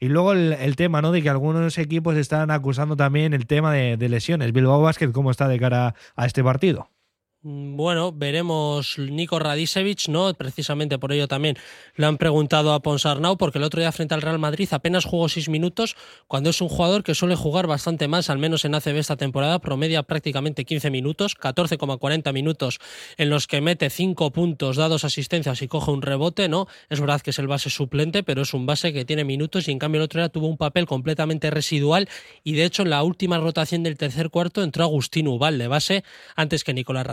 Y 0.00 0.08
luego 0.08 0.32
el, 0.32 0.52
el 0.54 0.76
tema, 0.76 1.02
¿no? 1.02 1.12
De 1.12 1.22
que 1.22 1.30
algunos 1.30 1.78
equipos 1.78 2.16
están 2.16 2.50
acusando 2.50 2.96
también 2.96 3.34
el 3.34 3.46
tema 3.46 3.72
de, 3.72 3.96
de 3.96 4.08
lesiones. 4.08 4.52
Bilbao 4.52 4.80
Basket, 4.82 5.12
¿cómo 5.12 5.30
está 5.30 5.48
de 5.48 5.58
cara 5.58 5.94
a 6.16 6.26
este 6.26 6.42
partido? 6.42 6.93
Mm, 7.44 7.76
Bueno, 7.76 8.10
veremos 8.12 8.98
Nico 8.98 9.38
Radicevic, 9.38 10.08
¿no? 10.08 10.32
Precisamente 10.32 10.98
por 10.98 11.12
ello 11.12 11.28
también 11.28 11.56
le 11.96 12.06
han 12.06 12.16
preguntado 12.16 12.72
a 12.72 12.80
Ponsarnau, 12.80 13.36
porque 13.36 13.58
el 13.58 13.64
otro 13.64 13.80
día 13.80 13.92
frente 13.92 14.14
al 14.14 14.22
Real 14.22 14.38
Madrid 14.38 14.66
apenas 14.70 15.04
jugó 15.04 15.28
seis 15.28 15.50
minutos, 15.50 15.94
cuando 16.26 16.48
es 16.50 16.60
un 16.62 16.68
jugador 16.68 17.02
que 17.02 17.14
suele 17.14 17.34
jugar 17.36 17.66
bastante 17.66 18.08
más, 18.08 18.30
al 18.30 18.38
menos 18.38 18.64
en 18.64 18.74
ACB 18.74 18.96
esta 18.96 19.16
temporada, 19.16 19.58
promedia 19.58 20.02
prácticamente 20.04 20.64
15 20.64 20.90
minutos, 20.90 21.36
14,40 21.36 22.32
minutos 22.32 22.78
en 23.18 23.28
los 23.28 23.46
que 23.46 23.60
mete 23.60 23.90
5 23.90 24.30
puntos, 24.32 24.76
dados 24.76 25.04
asistencias 25.04 25.60
y 25.60 25.68
coge 25.68 25.90
un 25.90 26.00
rebote, 26.00 26.48
¿no? 26.48 26.66
Es 26.88 27.00
verdad 27.00 27.20
que 27.20 27.30
es 27.30 27.38
el 27.38 27.48
base 27.48 27.68
suplente, 27.68 28.22
pero 28.22 28.42
es 28.42 28.54
un 28.54 28.64
base 28.64 28.94
que 28.94 29.04
tiene 29.04 29.24
minutos 29.24 29.68
y 29.68 29.72
en 29.72 29.78
cambio 29.78 29.98
el 30.00 30.04
otro 30.04 30.20
día 30.20 30.30
tuvo 30.30 30.46
un 30.46 30.56
papel 30.56 30.86
completamente 30.86 31.50
residual 31.50 32.08
y 32.42 32.54
de 32.54 32.64
hecho 32.64 32.82
en 32.82 32.90
la 32.90 33.02
última 33.02 33.38
rotación 33.38 33.82
del 33.82 33.98
tercer 33.98 34.30
cuarto 34.30 34.62
entró 34.62 34.84
Agustín 34.84 35.28
Ubal 35.28 35.58
de 35.58 35.68
base 35.68 36.04
antes 36.36 36.64
que 36.64 36.72
Nicolás 36.72 37.06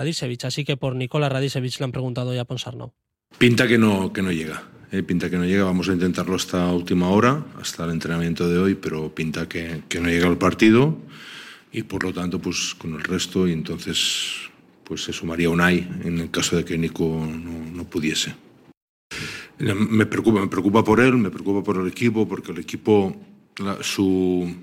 Así 0.47 0.63
que 0.65 0.77
por 0.77 0.95
Nicolás 0.95 1.31
Radisevich 1.31 1.79
le 1.79 1.85
han 1.85 1.91
preguntado 1.91 2.33
ya 2.33 2.41
a 2.41 2.45
Ponsarnau. 2.45 2.93
Pinta 3.37 3.67
que 3.67 3.77
no, 3.77 4.11
que 4.13 4.21
no 4.21 4.31
llega. 4.31 4.63
eh, 4.91 5.03
pinta 5.03 5.29
que 5.29 5.37
no 5.37 5.45
llega. 5.45 5.63
Vamos 5.63 5.87
a 5.89 5.93
intentarlo 5.93 6.35
hasta 6.35 6.67
última 6.73 7.09
hora, 7.09 7.45
hasta 7.61 7.85
el 7.85 7.91
entrenamiento 7.91 8.47
de 8.49 8.57
hoy, 8.59 8.75
pero 8.75 9.13
pinta 9.15 9.47
que, 9.47 9.83
que 9.87 9.99
no 10.01 10.09
llega 10.09 10.27
al 10.27 10.37
partido 10.37 10.97
y 11.71 11.83
por 11.83 12.03
lo 12.03 12.11
tanto, 12.13 12.39
pues 12.39 12.75
con 12.77 12.93
el 12.95 13.01
resto, 13.03 13.47
y 13.47 13.53
entonces 13.53 14.49
pues 14.83 15.03
se 15.05 15.13
sumaría 15.13 15.49
un 15.49 15.61
AI 15.61 15.87
en 16.03 16.19
el 16.19 16.29
caso 16.29 16.57
de 16.57 16.65
que 16.65 16.77
Nico 16.77 17.05
no, 17.25 17.71
no 17.73 17.83
pudiese. 17.85 18.35
Me 19.59 20.05
preocupa, 20.05 20.41
me 20.41 20.47
preocupa 20.47 20.83
por 20.83 20.99
él, 20.99 21.15
me 21.17 21.29
preocupa 21.29 21.63
por 21.63 21.77
el 21.77 21.87
equipo, 21.87 22.27
porque 22.27 22.51
el 22.51 22.57
equipo, 22.59 23.15
la- 23.57 23.81
su, 23.83 24.53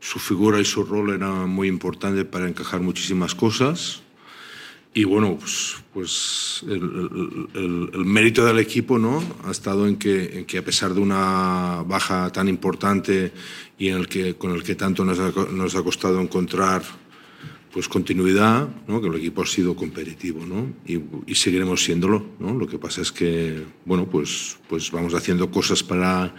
su 0.00 0.18
figura 0.18 0.58
y 0.58 0.64
su 0.64 0.82
rol 0.84 1.14
era 1.14 1.30
muy 1.46 1.68
importante 1.68 2.24
para 2.24 2.48
encajar 2.48 2.80
muchísimas 2.80 3.34
cosas. 3.34 4.01
Y 4.94 5.04
bueno, 5.04 5.38
pues, 5.38 5.76
pues 5.94 6.64
el, 6.68 8.04
mérito 8.04 8.44
del 8.44 8.58
equipo 8.58 8.98
¿no? 8.98 9.22
ha 9.44 9.50
estado 9.50 9.86
en 9.86 9.96
que, 9.96 10.40
en 10.40 10.44
que 10.44 10.58
a 10.58 10.64
pesar 10.64 10.92
de 10.92 11.00
una 11.00 11.82
baja 11.86 12.30
tan 12.30 12.46
importante 12.46 13.32
y 13.78 13.88
en 13.88 13.96
el 13.96 14.08
que, 14.08 14.34
con 14.34 14.52
el 14.52 14.62
que 14.62 14.74
tanto 14.74 15.02
nos 15.02 15.18
ha, 15.18 15.32
nos 15.50 15.74
ha 15.76 15.82
costado 15.82 16.20
encontrar 16.20 16.82
pues 17.72 17.88
continuidad, 17.88 18.68
¿no? 18.86 19.00
que 19.00 19.08
el 19.08 19.14
equipo 19.14 19.40
ha 19.40 19.46
sido 19.46 19.74
competitivo 19.74 20.44
¿no? 20.44 20.74
y, 20.86 21.00
y 21.26 21.34
seguiremos 21.36 21.82
siéndolo. 21.82 22.26
¿no? 22.38 22.52
Lo 22.52 22.66
que 22.66 22.78
pasa 22.78 23.00
es 23.00 23.10
que 23.10 23.64
bueno, 23.86 24.06
pues, 24.10 24.58
pues 24.68 24.90
vamos 24.90 25.14
haciendo 25.14 25.50
cosas 25.50 25.82
para 25.82 26.34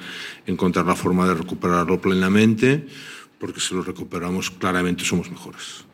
encontrar 0.45 0.85
la 0.85 0.95
forma 0.95 1.27
de 1.27 1.33
recuperarlo 1.33 1.99
plenamente, 1.99 2.85
porque 3.39 3.59
si 3.59 3.73
lo 3.73 3.81
recuperamos 3.81 4.51
claramente 4.51 5.03
somos 5.03 5.31
mejores. 5.31 5.85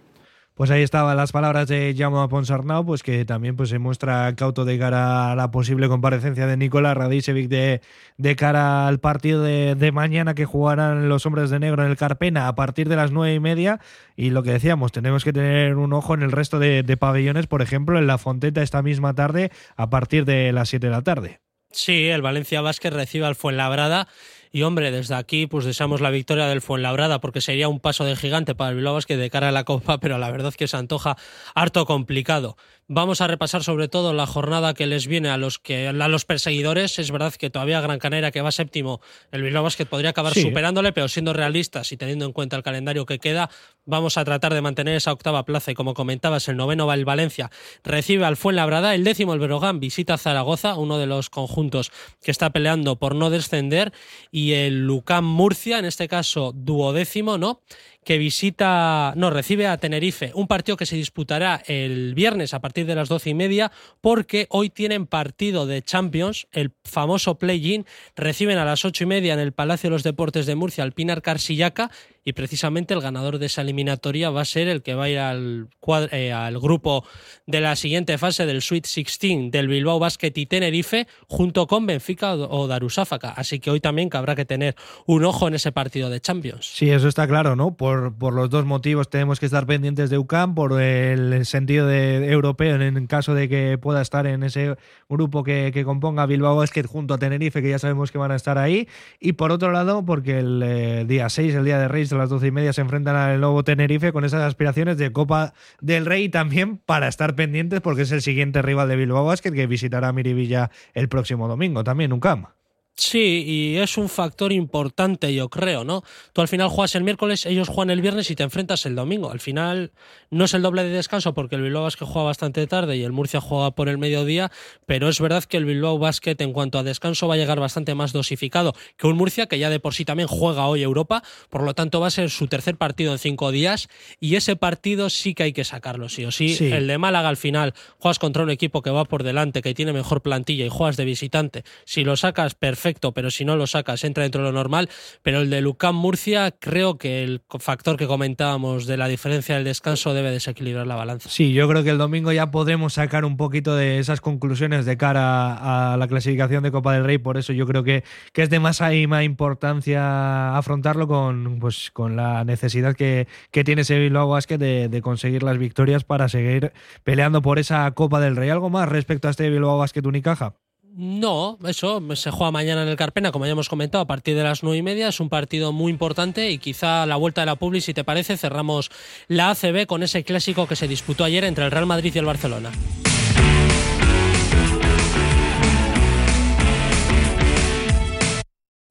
Pues 0.59 0.71
ahí 0.71 0.83
estaban 0.83 1.15
las 1.15 1.31
palabras 1.31 1.69
de 1.69 1.95
Jaume 1.97 2.27
Ponsarnau, 2.27 2.85
pues 2.85 3.01
que 3.01 3.23
también 3.23 3.55
pues, 3.55 3.69
se 3.69 3.79
muestra 3.79 4.35
cauto 4.35 4.65
de 4.65 4.77
cara 4.77 5.31
a 5.31 5.35
la 5.37 5.51
posible 5.51 5.87
comparecencia 5.87 6.47
de 6.47 6.57
Nicolás 6.57 6.97
Radicevic 6.97 7.47
de, 7.47 8.35
cara 8.35 8.85
al 8.85 8.99
partido 8.99 9.41
de, 9.41 9.75
de 9.75 9.91
mañana 9.93 10.35
que 10.35 10.43
jugarán 10.43 11.07
los 11.07 11.25
hombres 11.25 11.49
de 11.49 11.59
negro 11.59 11.85
en 11.85 11.89
el 11.89 11.95
Carpena 11.95 12.49
a 12.49 12.55
partir 12.55 12.89
de 12.89 12.97
las 12.97 13.13
nueve 13.13 13.35
y 13.35 13.39
media. 13.39 13.79
Y 14.17 14.31
lo 14.31 14.43
que 14.43 14.51
decíamos, 14.51 14.91
tenemos 14.91 15.23
que 15.23 15.31
tener 15.31 15.77
un 15.77 15.93
ojo 15.93 16.13
en 16.13 16.23
el 16.23 16.31
resto 16.33 16.59
de, 16.59 16.83
de 16.83 16.97
pabellones, 16.97 17.47
por 17.47 17.61
ejemplo, 17.61 17.97
en 17.97 18.05
la 18.05 18.17
Fonteta 18.17 18.61
esta 18.61 18.81
misma 18.81 19.15
tarde 19.15 19.53
a 19.77 19.89
partir 19.89 20.25
de 20.25 20.51
las 20.51 20.67
siete 20.67 20.87
de 20.87 20.91
la 20.91 21.03
tarde. 21.03 21.39
Sí, 21.71 22.09
el 22.09 22.21
Valencia 22.21 22.59
Vázquez 22.59 22.91
recibe 22.91 23.25
al 23.25 23.35
Fuenlabrada. 23.35 24.09
Y 24.51 24.63
hombre, 24.63 24.91
desde 24.91 25.15
aquí 25.15 25.45
pues 25.45 25.65
deseamos 25.65 26.01
la 26.01 26.09
victoria 26.09 26.47
del 26.47 26.61
Fuenlabrada 26.61 27.21
porque 27.21 27.41
sería 27.41 27.67
un 27.67 27.79
paso 27.79 28.03
de 28.03 28.15
gigante 28.15 28.55
para 28.55 28.71
el 28.71 28.77
Bilbao 28.77 28.95
Basket 28.95 29.17
de 29.17 29.29
cara 29.29 29.49
a 29.49 29.51
la 29.51 29.63
Copa, 29.63 29.97
pero 30.01 30.17
la 30.17 30.31
verdad 30.31 30.53
que 30.53 30.67
se 30.67 30.77
antoja 30.77 31.17
harto 31.53 31.85
complicado. 31.85 32.57
Vamos 32.91 33.21
a 33.21 33.27
repasar 33.27 33.63
sobre 33.63 33.87
todo 33.87 34.13
la 34.13 34.25
jornada 34.25 34.73
que 34.73 34.87
les 34.87 35.05
viene 35.05 35.29
a 35.29 35.37
los 35.37 35.59
que 35.59 35.87
a 35.89 35.93
los 35.93 36.25
perseguidores. 36.25 36.97
Es 36.97 37.11
verdad 37.11 37.31
que 37.35 37.51
todavía 37.51 37.79
Gran 37.81 37.99
Canaria 37.99 38.31
que 38.31 38.41
va 38.41 38.51
séptimo, 38.51 38.99
el 39.31 39.43
Bilbao 39.43 39.61
Basket 39.61 39.85
podría 39.85 40.09
acabar 40.09 40.33
Sí. 40.33 40.41
superándole, 40.41 40.91
pero 40.91 41.07
siendo 41.07 41.31
realistas 41.31 41.91
y 41.91 41.97
teniendo 41.97 42.25
en 42.25 42.31
cuenta 42.33 42.55
el 42.57 42.63
calendario 42.63 43.05
que 43.05 43.19
queda, 43.19 43.51
vamos 43.85 44.17
a 44.17 44.25
tratar 44.25 44.55
de 44.55 44.61
mantener 44.61 44.95
esa 44.95 45.11
octava 45.11 45.45
plaza 45.45 45.69
y 45.69 45.75
como 45.75 45.93
comentabas, 45.93 46.47
el 46.47 46.57
noveno 46.57 46.87
va 46.87 46.95
el 46.95 47.05
Valencia, 47.05 47.51
recibe 47.83 48.25
al 48.25 48.37
Fuenlabrada, 48.37 48.95
el 48.95 49.03
décimo 49.03 49.35
el 49.35 49.39
Berogán 49.39 49.79
visita 49.79 50.17
Zaragoza, 50.17 50.73
uno 50.73 50.97
de 50.97 51.05
los 51.05 51.29
conjuntos 51.29 51.91
que 52.23 52.31
está 52.31 52.49
peleando 52.49 52.95
por 52.95 53.13
no 53.13 53.29
descender 53.29 53.93
y 54.31 54.53
el 54.53 54.87
Lucam 54.87 55.25
Murcia, 55.25 55.77
en 55.77 55.85
este 55.85 56.07
caso 56.07 56.53
duodécimo, 56.55 57.37
¿no? 57.37 57.61
Que 58.03 58.17
visita, 58.17 59.13
no, 59.15 59.29
recibe 59.29 59.67
a 59.67 59.77
Tenerife, 59.77 60.31
un 60.33 60.47
partido 60.47 60.77
que 60.77 60.85
se 60.85 60.95
disputará 60.95 61.61
el 61.67 62.13
viernes 62.15 62.53
a 62.53 62.59
partir 62.59 62.85
de 62.85 62.95
las 62.95 63.09
doce 63.09 63.31
y 63.31 63.33
media, 63.33 63.71
porque 64.01 64.47
hoy 64.49 64.69
tienen 64.69 65.05
partido 65.05 65.65
de 65.65 65.81
Champions, 65.81 66.47
el 66.51 66.71
famoso 66.83 67.37
play-in, 67.37 67.85
reciben 68.15 68.57
a 68.57 68.65
las 68.65 68.85
ocho 68.85 69.03
y 69.03 69.07
media 69.07 69.33
en 69.33 69.39
el 69.39 69.51
Palacio 69.51 69.89
de 69.89 69.95
los 69.95 70.03
Deportes 70.03 70.45
de 70.45 70.55
Murcia 70.55 70.83
al 70.83 70.93
Pinar 70.93 71.21
Carsillaca, 71.21 71.91
y 72.29 72.33
precisamente 72.33 72.93
el 72.93 73.01
ganador 73.01 73.39
de 73.39 73.47
esa 73.47 73.61
eliminatoria 73.61 74.29
va 74.29 74.41
a 74.41 74.45
ser 74.45 74.67
el 74.67 74.81
que 74.81 74.93
va 74.93 75.05
a 75.05 75.09
ir 75.09 75.19
al, 75.19 75.67
eh, 76.11 76.31
al 76.31 76.59
grupo 76.59 77.03
de 77.47 77.59
la 77.59 77.75
siguiente 77.75 78.17
fase 78.17 78.45
del 78.45 78.61
Sweet 78.61 78.83
16 78.83 79.51
del 79.51 79.67
Bilbao 79.67 79.99
Basket 79.99 80.31
y 80.35 80.45
Tenerife, 80.45 81.07
junto 81.27 81.67
con 81.67 81.85
Benfica 81.85 82.35
o 82.35 82.67
Darussáfaca. 82.67 83.31
Así 83.31 83.59
que 83.59 83.71
hoy 83.71 83.79
también 83.79 84.09
habrá 84.13 84.35
que 84.35 84.45
tener 84.45 84.75
un 85.05 85.25
ojo 85.25 85.47
en 85.47 85.55
ese 85.55 85.71
partido 85.71 86.09
de 86.09 86.21
Champions. 86.21 86.65
Sí, 86.65 86.89
eso 86.89 87.07
está 87.07 87.27
claro, 87.27 87.55
¿no? 87.55 87.75
Por, 87.75 88.13
por 88.13 88.33
los 88.33 88.49
dos 88.49 88.65
motivos 88.65 89.09
tenemos 89.09 89.39
que 89.39 89.47
estar 89.47 89.65
pendientes 89.65 90.09
de 90.09 90.17
UCAM, 90.17 90.53
por 90.53 90.79
el 90.79 91.45
sentido 91.45 91.87
de 91.87 92.31
europeo 92.31 92.79
en 92.81 93.07
caso 93.07 93.33
de 93.33 93.49
que 93.49 93.77
pueda 93.77 94.01
estar 94.01 94.27
en 94.27 94.43
ese 94.43 94.75
grupo 95.09 95.43
que, 95.43 95.71
que 95.73 95.83
componga 95.83 96.25
Bilbao 96.25 96.55
Basket 96.55 96.83
junto 96.83 97.13
a 97.15 97.17
Tenerife, 97.17 97.61
que 97.61 97.69
ya 97.69 97.79
sabemos 97.79 98.11
que 98.11 98.17
van 98.17 98.31
a 98.31 98.35
estar 98.35 98.57
ahí, 98.57 98.87
y 99.19 99.33
por 99.33 99.51
otro 99.51 99.71
lado, 99.71 100.05
porque 100.05 100.39
el 100.39 100.61
eh, 100.63 101.05
día 101.05 101.29
6, 101.29 101.55
el 101.55 101.65
día 101.65 101.79
de 101.79 101.87
Reyes, 101.87 102.11
las 102.19 102.29
12 102.29 102.47
y 102.47 102.51
media, 102.51 102.73
se 102.73 102.81
enfrentan 102.81 103.15
al 103.15 103.39
nuevo 103.39 103.63
Tenerife 103.63 104.13
con 104.13 104.25
esas 104.25 104.43
aspiraciones 104.43 104.97
de 104.97 105.11
Copa 105.11 105.53
del 105.81 106.05
Rey 106.05 106.25
y 106.25 106.29
también 106.29 106.77
para 106.77 107.07
estar 107.07 107.35
pendientes 107.35 107.81
porque 107.81 108.03
es 108.03 108.11
el 108.11 108.21
siguiente 108.21 108.61
rival 108.61 108.87
de 108.87 108.95
Bilbao 108.95 109.25
Basket 109.25 109.51
que 109.51 109.67
visitará 109.67 110.13
Miribilla 110.13 110.69
el 110.93 111.09
próximo 111.09 111.47
domingo, 111.47 111.83
también 111.83 112.13
UCAM. 112.13 112.58
Sí, 112.99 113.45
y 113.47 113.77
es 113.77 113.97
un 113.97 114.09
factor 114.09 114.51
importante, 114.51 115.33
yo 115.33 115.47
creo, 115.47 115.85
¿no? 115.85 116.03
Tú 116.33 116.41
al 116.41 116.49
final 116.49 116.67
juegas 116.67 116.95
el 116.95 117.05
miércoles, 117.05 117.45
ellos 117.45 117.69
juegan 117.69 117.91
el 117.91 118.01
viernes 118.01 118.29
y 118.29 118.35
te 118.35 118.43
enfrentas 118.43 118.85
el 118.85 118.93
domingo. 118.93 119.31
Al 119.31 119.39
final 119.39 119.93
no 120.31 120.43
es 120.43 120.53
el 120.53 120.61
doble 120.61 120.83
de 120.83 120.89
descanso 120.89 121.33
porque 121.33 121.55
el 121.55 121.61
Bilbao 121.61 121.83
Basket 121.83 122.05
juega 122.05 122.25
bastante 122.25 122.67
tarde 122.67 122.97
y 122.97 123.03
el 123.03 123.13
Murcia 123.13 123.39
juega 123.39 123.71
por 123.71 123.87
el 123.87 123.97
mediodía, 123.97 124.51
pero 124.85 125.07
es 125.07 125.21
verdad 125.21 125.45
que 125.45 125.55
el 125.55 125.63
Bilbao 125.63 125.97
Basket 125.97 126.35
en 126.39 126.51
cuanto 126.51 126.77
a 126.77 126.83
descanso 126.83 127.29
va 127.29 127.35
a 127.35 127.37
llegar 127.37 127.61
bastante 127.61 127.95
más 127.95 128.11
dosificado 128.11 128.73
que 128.97 129.07
un 129.07 129.15
Murcia 129.15 129.45
que 129.45 129.59
ya 129.59 129.69
de 129.69 129.79
por 129.79 129.93
sí 129.93 130.03
también 130.03 130.27
juega 130.27 130.67
hoy 130.67 130.83
Europa, 130.83 131.23
por 131.49 131.63
lo 131.63 131.73
tanto 131.73 132.01
va 132.01 132.07
a 132.07 132.11
ser 132.11 132.29
su 132.29 132.47
tercer 132.47 132.75
partido 132.75 133.13
en 133.13 133.19
cinco 133.19 133.51
días 133.51 133.87
y 134.19 134.35
ese 134.35 134.57
partido 134.57 135.09
sí 135.09 135.33
que 135.33 135.43
hay 135.43 135.53
que 135.53 135.63
sacarlo, 135.63 136.09
sí 136.09 136.25
o 136.25 136.31
sí. 136.31 136.49
Sí. 136.49 136.65
El 136.65 136.87
de 136.87 136.97
Málaga 136.97 137.29
al 137.29 137.37
final 137.37 137.73
juegas 137.97 138.19
contra 138.19 138.43
un 138.43 138.49
equipo 138.49 138.81
que 138.81 138.89
va 138.89 139.05
por 139.05 139.23
delante, 139.23 139.61
que 139.61 139.73
tiene 139.73 139.93
mejor 139.93 140.21
plantilla 140.21 140.65
y 140.65 140.69
juegas 140.69 140.97
de 140.97 141.05
visitante. 141.05 141.63
Si 141.85 142.03
lo 142.03 142.17
sacas, 142.17 142.55
perfecto, 142.55 142.88
pero 143.13 143.31
si 143.31 143.45
no 143.45 143.55
lo 143.55 143.67
sacas, 143.67 144.03
entra 144.03 144.23
dentro 144.23 144.41
de 144.41 144.49
lo 144.49 144.53
normal. 144.53 144.89
Pero 145.21 145.41
el 145.41 145.49
de 145.49 145.61
Lucam 145.61 145.95
Murcia, 145.95 146.51
creo 146.51 146.97
que 146.97 147.23
el 147.23 147.41
factor 147.59 147.97
que 147.97 148.07
comentábamos 148.07 148.85
de 148.85 148.97
la 148.97 149.07
diferencia 149.07 149.55
del 149.55 149.63
descanso 149.63 150.13
debe 150.13 150.31
desequilibrar 150.31 150.87
la 150.87 150.95
balanza. 150.95 151.29
Sí, 151.29 151.53
yo 151.53 151.67
creo 151.67 151.83
que 151.83 151.91
el 151.91 151.97
domingo 151.97 152.31
ya 152.31 152.51
podemos 152.51 152.93
sacar 152.93 153.25
un 153.25 153.37
poquito 153.37 153.75
de 153.75 153.99
esas 153.99 154.21
conclusiones 154.21 154.85
de 154.85 154.97
cara 154.97 155.93
a 155.93 155.97
la 155.97 156.07
clasificación 156.07 156.63
de 156.63 156.71
Copa 156.71 156.93
del 156.93 157.03
Rey, 157.03 157.17
por 157.17 157.37
eso 157.37 157.53
yo 157.53 157.65
creo 157.67 157.83
que, 157.83 158.03
que 158.33 158.41
es 158.43 158.49
de 158.49 158.59
más 158.59 158.79
más 158.79 159.23
importancia 159.23 160.57
afrontarlo 160.57 161.07
con, 161.07 161.59
pues, 161.59 161.91
con 161.91 162.15
la 162.15 162.43
necesidad 162.45 162.95
que, 162.95 163.27
que 163.51 163.63
tiene 163.63 163.81
ese 163.81 163.99
Bilbao 163.99 164.29
Basket 164.29 164.57
de, 164.57 164.87
de 164.87 165.01
conseguir 165.01 165.43
las 165.43 165.57
victorias 165.57 166.03
para 166.03 166.29
seguir 166.29 166.71
peleando 167.03 167.41
por 167.41 167.59
esa 167.59 167.89
Copa 167.91 168.19
del 168.19 168.35
Rey. 168.35 168.49
¿Algo 168.49 168.69
más 168.69 168.87
respecto 168.89 169.27
a 169.27 169.31
este 169.31 169.49
Bilbao 169.49 169.77
Basket 169.77 170.05
Unicaja? 170.05 170.55
No, 170.91 171.57
eso 171.65 172.01
se 172.15 172.31
juega 172.31 172.51
mañana 172.51 172.83
en 172.83 172.89
el 172.89 172.95
Carpena, 172.95 173.31
como 173.31 173.45
ya 173.45 173.51
hemos 173.51 173.69
comentado, 173.69 174.01
a 174.01 174.07
partir 174.07 174.35
de 174.35 174.43
las 174.43 174.63
nueve 174.63 174.77
y 174.77 174.81
media. 174.81 175.07
Es 175.07 175.19
un 175.19 175.29
partido 175.29 175.71
muy 175.71 175.91
importante 175.91 176.51
y 176.51 176.57
quizá 176.57 177.05
la 177.05 177.15
vuelta 177.15 177.41
de 177.41 177.45
la 177.45 177.55
Publi, 177.55 177.79
si 177.81 177.93
te 177.93 178.03
parece, 178.03 178.37
cerramos 178.37 178.89
la 179.27 179.51
ACB 179.51 179.85
con 179.85 180.03
ese 180.03 180.23
clásico 180.23 180.67
que 180.67 180.75
se 180.75 180.87
disputó 180.87 181.23
ayer 181.23 181.43
entre 181.43 181.65
el 181.65 181.71
Real 181.71 181.85
Madrid 181.85 182.11
y 182.13 182.17
el 182.19 182.25
Barcelona. 182.25 182.71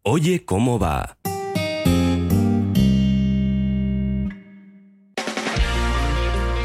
Oye, 0.02 0.44
¿cómo 0.44 0.78
va? 0.78 1.18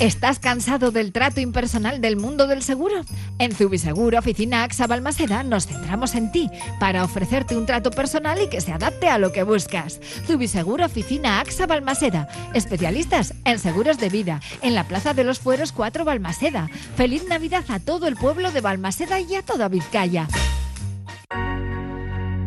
¿Estás 0.00 0.38
cansado 0.38 0.92
del 0.92 1.12
trato 1.12 1.40
impersonal 1.40 2.00
del 2.00 2.16
mundo 2.16 2.46
del 2.46 2.62
seguro? 2.62 3.04
En 3.38 3.54
Zubiseguro 3.54 4.18
Oficina 4.18 4.62
AXA 4.62 4.86
Balmaseda 4.86 5.42
nos 5.42 5.66
centramos 5.66 6.14
en 6.14 6.32
ti 6.32 6.48
para 6.78 7.04
ofrecerte 7.04 7.54
un 7.54 7.66
trato 7.66 7.90
personal 7.90 8.40
y 8.40 8.48
que 8.48 8.62
se 8.62 8.72
adapte 8.72 9.08
a 9.08 9.18
lo 9.18 9.30
que 9.30 9.42
buscas. 9.42 10.00
Zubiseguro 10.26 10.86
Oficina 10.86 11.38
AXA 11.40 11.66
Balmaseda, 11.66 12.28
especialistas 12.54 13.34
en 13.44 13.58
seguros 13.58 13.98
de 13.98 14.08
vida, 14.08 14.40
en 14.62 14.74
la 14.74 14.84
Plaza 14.84 15.12
de 15.12 15.24
los 15.24 15.38
Fueros 15.38 15.70
4 15.72 16.06
Balmaseda. 16.06 16.70
Feliz 16.96 17.28
Navidad 17.28 17.64
a 17.68 17.78
todo 17.78 18.08
el 18.08 18.16
pueblo 18.16 18.52
de 18.52 18.62
Balmaseda 18.62 19.20
y 19.20 19.34
a 19.34 19.42
toda 19.42 19.68
Vizcaya. 19.68 20.28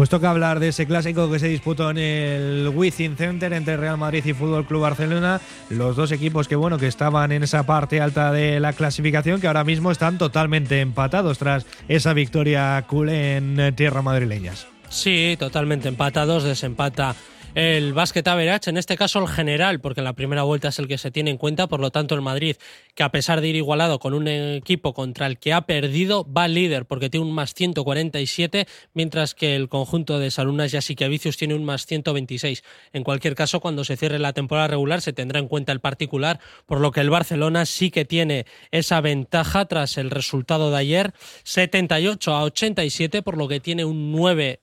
Pues 0.00 0.08
toca 0.08 0.30
hablar 0.30 0.60
de 0.60 0.68
ese 0.68 0.86
clásico 0.86 1.30
que 1.30 1.38
se 1.38 1.48
disputó 1.48 1.90
en 1.90 1.98
el 1.98 2.72
Wizzing 2.74 3.18
Center 3.18 3.52
entre 3.52 3.76
Real 3.76 3.98
Madrid 3.98 4.24
y 4.24 4.32
Fútbol 4.32 4.64
Club 4.64 4.80
Barcelona. 4.80 5.42
Los 5.68 5.94
dos 5.94 6.10
equipos 6.10 6.48
que 6.48 6.56
bueno 6.56 6.78
que 6.78 6.86
estaban 6.86 7.32
en 7.32 7.42
esa 7.42 7.64
parte 7.66 8.00
alta 8.00 8.32
de 8.32 8.60
la 8.60 8.72
clasificación 8.72 9.42
que 9.42 9.46
ahora 9.46 9.62
mismo 9.62 9.90
están 9.90 10.16
totalmente 10.16 10.80
empatados 10.80 11.36
tras 11.36 11.66
esa 11.86 12.14
victoria 12.14 12.82
culé 12.88 13.36
en 13.36 13.74
tierra 13.76 14.00
madrileñas. 14.00 14.66
Sí, 14.88 15.36
totalmente 15.38 15.88
empatados, 15.88 16.44
desempata 16.44 17.14
el 17.54 17.92
básquet 17.92 18.26
average, 18.28 18.70
en 18.70 18.76
este 18.76 18.96
caso 18.96 19.18
el 19.18 19.28
general, 19.28 19.80
porque 19.80 20.02
la 20.02 20.12
primera 20.12 20.44
vuelta 20.44 20.68
es 20.68 20.78
el 20.78 20.86
que 20.86 20.98
se 20.98 21.10
tiene 21.10 21.30
en 21.30 21.36
cuenta, 21.36 21.66
por 21.66 21.80
lo 21.80 21.90
tanto 21.90 22.14
el 22.14 22.20
Madrid, 22.20 22.56
que 22.94 23.02
a 23.02 23.10
pesar 23.10 23.40
de 23.40 23.48
ir 23.48 23.56
igualado 23.56 23.98
con 23.98 24.14
un 24.14 24.28
equipo 24.28 24.94
contra 24.94 25.26
el 25.26 25.38
que 25.38 25.52
ha 25.52 25.62
perdido, 25.62 26.24
va 26.30 26.46
líder, 26.46 26.86
porque 26.86 27.10
tiene 27.10 27.26
un 27.26 27.32
más 27.32 27.54
147, 27.54 28.66
mientras 28.94 29.34
que 29.34 29.56
el 29.56 29.68
conjunto 29.68 30.18
de 30.18 30.30
Salunas 30.30 30.72
y 30.72 30.76
Asiquevicius 30.76 31.36
tiene 31.36 31.54
un 31.54 31.64
más 31.64 31.86
126. 31.86 32.62
En 32.92 33.02
cualquier 33.04 33.34
caso, 33.34 33.60
cuando 33.60 33.84
se 33.84 33.96
cierre 33.96 34.18
la 34.18 34.32
temporada 34.32 34.68
regular 34.68 35.00
se 35.00 35.12
tendrá 35.12 35.40
en 35.40 35.48
cuenta 35.48 35.72
el 35.72 35.80
particular, 35.80 36.38
por 36.66 36.80
lo 36.80 36.92
que 36.92 37.00
el 37.00 37.10
Barcelona 37.10 37.66
sí 37.66 37.90
que 37.90 38.04
tiene 38.04 38.46
esa 38.70 39.00
ventaja 39.00 39.64
tras 39.64 39.98
el 39.98 40.10
resultado 40.10 40.70
de 40.70 40.76
ayer, 40.76 41.14
78 41.42 42.32
a 42.32 42.44
87, 42.44 43.22
por 43.22 43.36
lo 43.36 43.48
que 43.48 43.60
tiene 43.60 43.84
un 43.84 44.12
9 44.12 44.60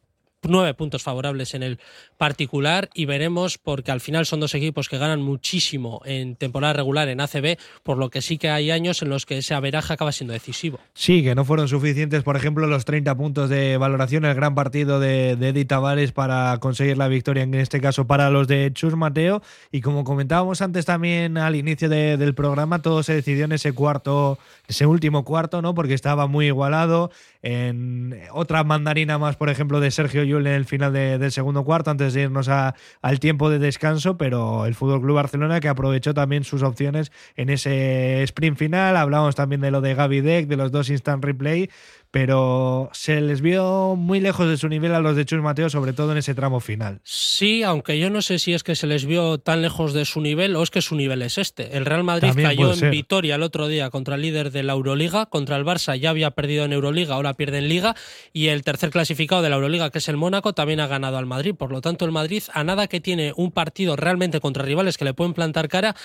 nueve 0.47 0.73
puntos 0.73 1.03
favorables 1.03 1.53
en 1.53 1.63
el 1.63 1.79
particular 2.17 2.89
y 2.93 3.05
veremos 3.05 3.57
porque 3.57 3.91
al 3.91 4.01
final 4.01 4.25
son 4.25 4.39
dos 4.39 4.55
equipos 4.55 4.89
que 4.89 4.97
ganan 4.97 5.21
muchísimo 5.21 6.01
en 6.05 6.35
temporada 6.35 6.73
regular 6.73 7.07
en 7.09 7.21
ACB, 7.21 7.57
por 7.83 7.97
lo 7.97 8.09
que 8.09 8.21
sí 8.21 8.37
que 8.37 8.49
hay 8.49 8.71
años 8.71 9.01
en 9.01 9.09
los 9.09 9.25
que 9.25 9.37
ese 9.37 9.53
averaje 9.53 9.93
acaba 9.93 10.11
siendo 10.11 10.33
decisivo. 10.33 10.79
Sí, 10.93 11.23
que 11.23 11.35
no 11.35 11.45
fueron 11.45 11.67
suficientes, 11.67 12.23
por 12.23 12.35
ejemplo, 12.35 12.67
los 12.67 12.85
30 12.85 13.15
puntos 13.15 13.49
de 13.49 13.77
valoración, 13.77 14.25
el 14.25 14.35
gran 14.35 14.55
partido 14.55 14.99
de, 14.99 15.35
de 15.35 15.49
Eddie 15.49 15.65
Tavares 15.65 16.11
para 16.11 16.57
conseguir 16.59 16.97
la 16.97 17.07
victoria, 17.07 17.43
en 17.43 17.53
este 17.53 17.81
caso 17.81 18.07
para 18.07 18.29
los 18.29 18.47
de 18.47 18.71
Chus 18.73 18.95
Mateo. 18.95 19.41
Y 19.71 19.81
como 19.81 20.03
comentábamos 20.03 20.61
antes 20.61 20.85
también 20.85 21.37
al 21.37 21.55
inicio 21.55 21.89
del 21.89 22.33
programa, 22.33 22.81
todo 22.81 23.03
se 23.03 23.13
decidió 23.13 23.45
en 23.45 23.51
ese 23.51 23.73
cuarto, 23.73 24.39
ese 24.67 24.85
último 24.85 25.23
cuarto, 25.23 25.61
¿no? 25.61 25.73
Porque 25.73 25.93
estaba 25.93 26.27
muy 26.27 26.47
igualado. 26.47 27.11
En 27.49 28.19
otra 28.33 28.65
mandarina 28.65 29.17
más, 29.17 29.37
por 29.37 29.49
ejemplo, 29.49 29.79
de 29.79 29.89
Sergio 29.89 30.25
Yul 30.25 30.47
en 30.47 30.53
el 30.53 30.65
final 30.65 30.91
del 30.91 31.31
segundo 31.31 31.63
cuarto, 31.63 31.89
antes 31.89 32.13
de 32.13 32.23
irnos 32.23 32.49
al 32.49 33.19
tiempo 33.21 33.49
de 33.49 33.57
descanso, 33.57 34.17
pero 34.17 34.65
el 34.65 34.75
Fútbol 34.75 34.99
Club 34.99 35.15
Barcelona 35.15 35.61
que 35.61 35.69
aprovechó 35.69 36.13
también 36.13 36.43
sus 36.43 36.61
opciones 36.61 37.09
en 37.37 37.49
ese 37.49 38.21
sprint 38.23 38.57
final. 38.57 38.97
Hablamos 38.97 39.35
también 39.35 39.61
de 39.61 39.71
lo 39.71 39.79
de 39.79 39.95
Gaby 39.95 40.19
Deck, 40.19 40.47
de 40.47 40.57
los 40.57 40.73
dos 40.73 40.89
instant 40.89 41.23
replay, 41.23 41.69
pero 42.11 42.89
se 42.93 43.21
les 43.21 43.41
vio 43.41 43.95
muy 43.95 44.19
lejos 44.19 44.47
de 44.47 44.57
su 44.57 44.69
nivel 44.69 44.93
a 44.93 44.99
los 44.99 45.15
de 45.15 45.25
Chus 45.25 45.41
Mateo, 45.41 45.69
sobre 45.69 45.93
todo 45.93 46.11
en 46.11 46.17
ese 46.17 46.33
tramo 46.33 46.59
final. 46.59 47.01
Sí, 47.03 47.63
aunque 47.63 47.99
yo 47.99 48.09
no 48.09 48.21
sé 48.21 48.39
si 48.39 48.53
es 48.53 48.63
que 48.63 48.75
se 48.75 48.87
les 48.87 49.05
vio 49.05 49.37
tan 49.37 49.61
lejos 49.61 49.93
de 49.93 50.05
su 50.05 50.21
nivel 50.21 50.55
o 50.55 50.63
es 50.63 50.71
que 50.71 50.81
su 50.81 50.95
nivel 50.95 51.21
es 51.21 51.37
este. 51.37 51.77
El 51.77 51.85
Real 51.85 52.03
Madrid 52.03 52.31
cayó 52.33 52.73
en 52.73 52.91
Vitoria 52.91 53.35
el 53.35 53.43
otro 53.43 53.67
día 53.67 53.89
contra 53.89 54.15
el 54.15 54.21
líder 54.21 54.51
de 54.51 54.63
la 54.63 54.73
Euroliga, 54.73 55.25
contra 55.25 55.57
el 55.57 55.65
Barça 55.65 55.97
ya 55.97 56.09
había 56.09 56.31
perdido 56.31 56.65
en 56.65 56.73
Euroliga, 56.73 57.15
ahora 57.15 57.33
pierde 57.33 57.59
en 57.59 57.69
Liga, 57.69 57.95
y 58.33 58.47
el 58.47 58.63
tercer 58.63 58.89
clasificado 58.89 59.41
de 59.41 59.49
la 59.49 59.55
Euroliga, 59.55 59.89
que 59.89 59.99
es 59.99 60.07
el 60.09 60.17
Mónaco, 60.17 60.53
también 60.53 60.79
ha 60.79 60.87
ganado 60.87 61.17
al 61.17 61.25
Madrid. 61.25 61.55
Por 61.55 61.71
lo 61.71 61.81
tanto, 61.81 62.05
el 62.05 62.11
Madrid, 62.11 62.43
a 62.53 62.63
nada 62.63 62.87
que 62.87 63.01
tiene 63.01 63.33
un 63.35 63.51
partido 63.51 63.95
realmente 63.95 64.39
contra 64.39 64.63
rivales 64.63 64.97
que 64.97 65.05
le 65.05 65.13
pueden 65.13 65.33
plantar 65.33 65.67
cara, 65.67 65.95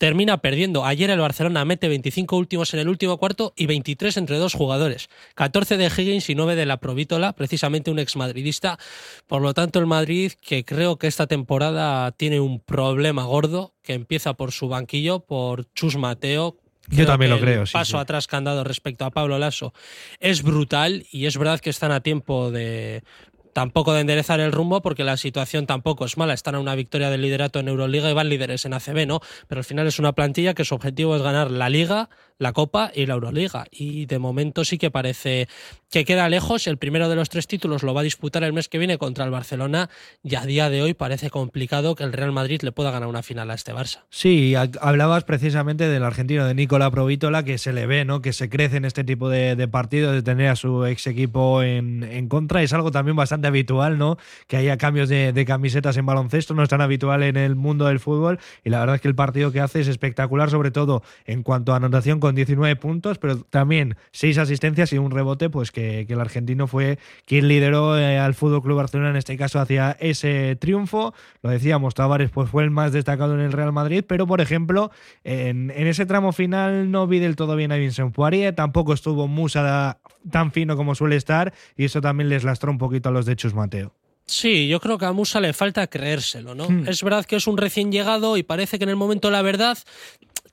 termina 0.00 0.38
perdiendo. 0.38 0.86
Ayer 0.86 1.10
el 1.10 1.20
Barcelona 1.20 1.66
mete 1.66 1.86
25 1.86 2.34
últimos 2.34 2.72
en 2.72 2.80
el 2.80 2.88
último 2.88 3.18
cuarto 3.18 3.52
y 3.54 3.66
23 3.66 4.16
entre 4.16 4.38
dos 4.38 4.54
jugadores. 4.54 5.10
14 5.34 5.76
de 5.76 5.88
Higgins 5.94 6.30
y 6.30 6.34
9 6.34 6.56
de 6.56 6.64
la 6.64 6.78
Provítola, 6.78 7.34
precisamente 7.34 7.90
un 7.90 7.98
exmadridista. 7.98 8.78
Por 9.26 9.42
lo 9.42 9.52
tanto, 9.52 9.78
el 9.78 9.84
Madrid, 9.84 10.32
que 10.40 10.64
creo 10.64 10.96
que 10.96 11.06
esta 11.06 11.26
temporada 11.26 12.12
tiene 12.12 12.40
un 12.40 12.60
problema 12.60 13.24
gordo, 13.24 13.74
que 13.82 13.92
empieza 13.92 14.32
por 14.32 14.52
su 14.52 14.68
banquillo, 14.68 15.20
por 15.20 15.70
Chus 15.74 15.98
Mateo, 15.98 16.56
yo 16.88 17.06
también 17.06 17.30
lo 17.30 17.38
creo. 17.38 17.66
Sí, 17.66 17.72
paso 17.72 17.98
atrás 17.98 18.26
que 18.26 18.36
han 18.36 18.44
dado 18.44 18.64
respecto 18.64 19.04
a 19.04 19.10
Pablo 19.10 19.38
Lasso 19.38 19.72
es 20.18 20.42
brutal 20.42 21.06
y 21.12 21.26
es 21.26 21.36
verdad 21.36 21.60
que 21.60 21.70
están 21.70 21.92
a 21.92 22.00
tiempo 22.00 22.50
de 22.50 23.04
tampoco 23.52 23.92
de 23.92 24.00
enderezar 24.00 24.40
el 24.40 24.52
rumbo 24.52 24.82
porque 24.82 25.04
la 25.04 25.16
situación 25.16 25.66
tampoco 25.66 26.04
es 26.04 26.16
mala. 26.16 26.34
Están 26.34 26.54
a 26.54 26.60
una 26.60 26.74
victoria 26.74 27.10
del 27.10 27.22
liderato 27.22 27.58
en 27.58 27.68
Euroliga 27.68 28.10
y 28.10 28.14
van 28.14 28.28
líderes 28.28 28.64
en 28.64 28.74
ACB, 28.74 29.06
¿no? 29.06 29.20
Pero 29.48 29.60
al 29.60 29.64
final 29.64 29.86
es 29.86 29.98
una 29.98 30.12
plantilla 30.12 30.54
que 30.54 30.64
su 30.64 30.74
objetivo 30.74 31.16
es 31.16 31.22
ganar 31.22 31.50
la 31.50 31.68
Liga, 31.68 32.08
la 32.40 32.52
Copa 32.52 32.90
y 32.92 33.06
la 33.06 33.14
Euroliga. 33.14 33.66
Y 33.70 34.06
de 34.06 34.18
momento 34.18 34.64
sí 34.64 34.78
que 34.78 34.90
parece 34.90 35.46
que 35.90 36.04
queda 36.04 36.28
lejos. 36.28 36.66
El 36.66 36.78
primero 36.78 37.08
de 37.08 37.14
los 37.14 37.28
tres 37.28 37.46
títulos 37.46 37.82
lo 37.82 37.94
va 37.94 38.00
a 38.00 38.04
disputar 38.04 38.42
el 38.42 38.52
mes 38.52 38.68
que 38.68 38.78
viene 38.78 38.96
contra 38.96 39.24
el 39.24 39.30
Barcelona 39.30 39.90
y 40.24 40.34
a 40.36 40.46
día 40.46 40.70
de 40.70 40.82
hoy 40.82 40.94
parece 40.94 41.30
complicado 41.30 41.94
que 41.94 42.02
el 42.02 42.12
Real 42.12 42.32
Madrid 42.32 42.62
le 42.62 42.72
pueda 42.72 42.90
ganar 42.90 43.08
una 43.08 43.22
final 43.22 43.50
a 43.50 43.54
este 43.54 43.74
Barça. 43.74 44.04
Sí, 44.08 44.54
hablabas 44.80 45.24
precisamente 45.24 45.88
del 45.88 46.02
argentino, 46.02 46.46
de 46.46 46.54
Nicola 46.54 46.90
Provítola, 46.90 47.44
que 47.44 47.58
se 47.58 47.72
le 47.74 47.86
ve, 47.86 48.04
¿no? 48.04 48.22
Que 48.22 48.32
se 48.32 48.48
crece 48.48 48.78
en 48.78 48.86
este 48.86 49.04
tipo 49.04 49.28
de, 49.28 49.68
partidos, 49.68 50.14
de 50.14 50.22
tener 50.22 50.48
a 50.48 50.56
su 50.56 50.86
ex 50.86 51.06
equipo 51.06 51.62
en, 51.62 52.04
en 52.04 52.28
contra. 52.28 52.62
Es 52.62 52.72
algo 52.72 52.90
también 52.90 53.16
bastante 53.16 53.48
habitual, 53.48 53.98
¿no? 53.98 54.16
Que 54.46 54.56
haya 54.56 54.78
cambios 54.78 55.10
de, 55.10 55.34
de, 55.34 55.44
camisetas 55.44 55.98
en 55.98 56.06
baloncesto, 56.06 56.54
no 56.54 56.62
es 56.62 56.70
tan 56.70 56.80
habitual 56.80 57.22
en 57.22 57.36
el 57.36 57.54
mundo 57.54 57.84
del 57.86 58.00
fútbol. 58.00 58.38
Y 58.64 58.70
la 58.70 58.80
verdad 58.80 58.96
es 58.96 59.02
que 59.02 59.08
el 59.08 59.14
partido 59.14 59.52
que 59.52 59.60
hace 59.60 59.80
es 59.80 59.88
espectacular, 59.88 60.48
sobre 60.48 60.70
todo 60.70 61.02
en 61.26 61.42
cuanto 61.42 61.74
a 61.74 61.76
anotación 61.76 62.20
19 62.34 62.76
puntos, 62.76 63.18
pero 63.18 63.38
también 63.38 63.96
6 64.12 64.38
asistencias 64.38 64.92
y 64.92 64.98
un 64.98 65.10
rebote, 65.10 65.50
pues 65.50 65.70
que, 65.70 66.06
el 66.08 66.20
argentino 66.20 66.66
fue 66.66 66.98
quien 67.24 67.48
lideró 67.48 67.96
eh, 67.98 68.18
al 68.18 68.34
Fútbol 68.34 68.62
Club 68.62 68.76
Barcelona 68.76 69.10
en 69.10 69.16
este 69.16 69.36
caso 69.36 69.60
hacia 69.60 69.92
ese 70.00 70.56
triunfo. 70.56 71.14
Lo 71.42 71.50
decíamos, 71.50 71.94
Tavares 71.94 72.30
pues 72.30 72.50
fue 72.50 72.64
el 72.64 72.70
más 72.70 72.92
destacado 72.92 73.34
en 73.34 73.40
el 73.40 73.52
Real 73.52 73.72
Madrid, 73.72 74.04
pero 74.06 74.26
por 74.26 74.40
ejemplo, 74.40 74.90
en, 75.24 75.70
ese 75.70 76.06
tramo 76.06 76.32
final 76.32 76.90
no 76.90 77.06
vi 77.06 77.18
del 77.18 77.36
todo 77.36 77.56
bien 77.56 77.72
a 77.72 77.76
Vincent 77.76 78.14
Poirier, 78.14 78.54
tampoco 78.54 78.92
estuvo 78.92 79.28
Musa 79.28 79.98
tan 80.30 80.52
fino 80.52 80.76
como 80.76 80.94
suele 80.94 81.16
estar, 81.16 81.52
y 81.76 81.84
eso 81.84 82.00
también 82.00 82.28
les 82.28 82.44
lastró 82.44 82.70
un 82.70 82.78
poquito 82.78 83.08
a 83.08 83.12
los 83.12 83.26
de 83.26 83.36
Chus 83.36 83.54
Mateo. 83.54 83.99
Sí, 84.30 84.68
yo 84.68 84.78
creo 84.78 84.96
que 84.96 85.06
a 85.06 85.12
Musa 85.12 85.40
le 85.40 85.52
falta 85.52 85.88
creérselo, 85.88 86.54
¿no? 86.54 86.68
Hmm. 86.70 86.86
Es 86.86 87.02
verdad 87.02 87.24
que 87.24 87.34
es 87.34 87.48
un 87.48 87.56
recién 87.56 87.90
llegado 87.90 88.36
y 88.36 88.44
parece 88.44 88.78
que 88.78 88.84
en 88.84 88.90
el 88.90 88.96
momento 88.96 89.26
de 89.26 89.32
la 89.32 89.42
verdad 89.42 89.76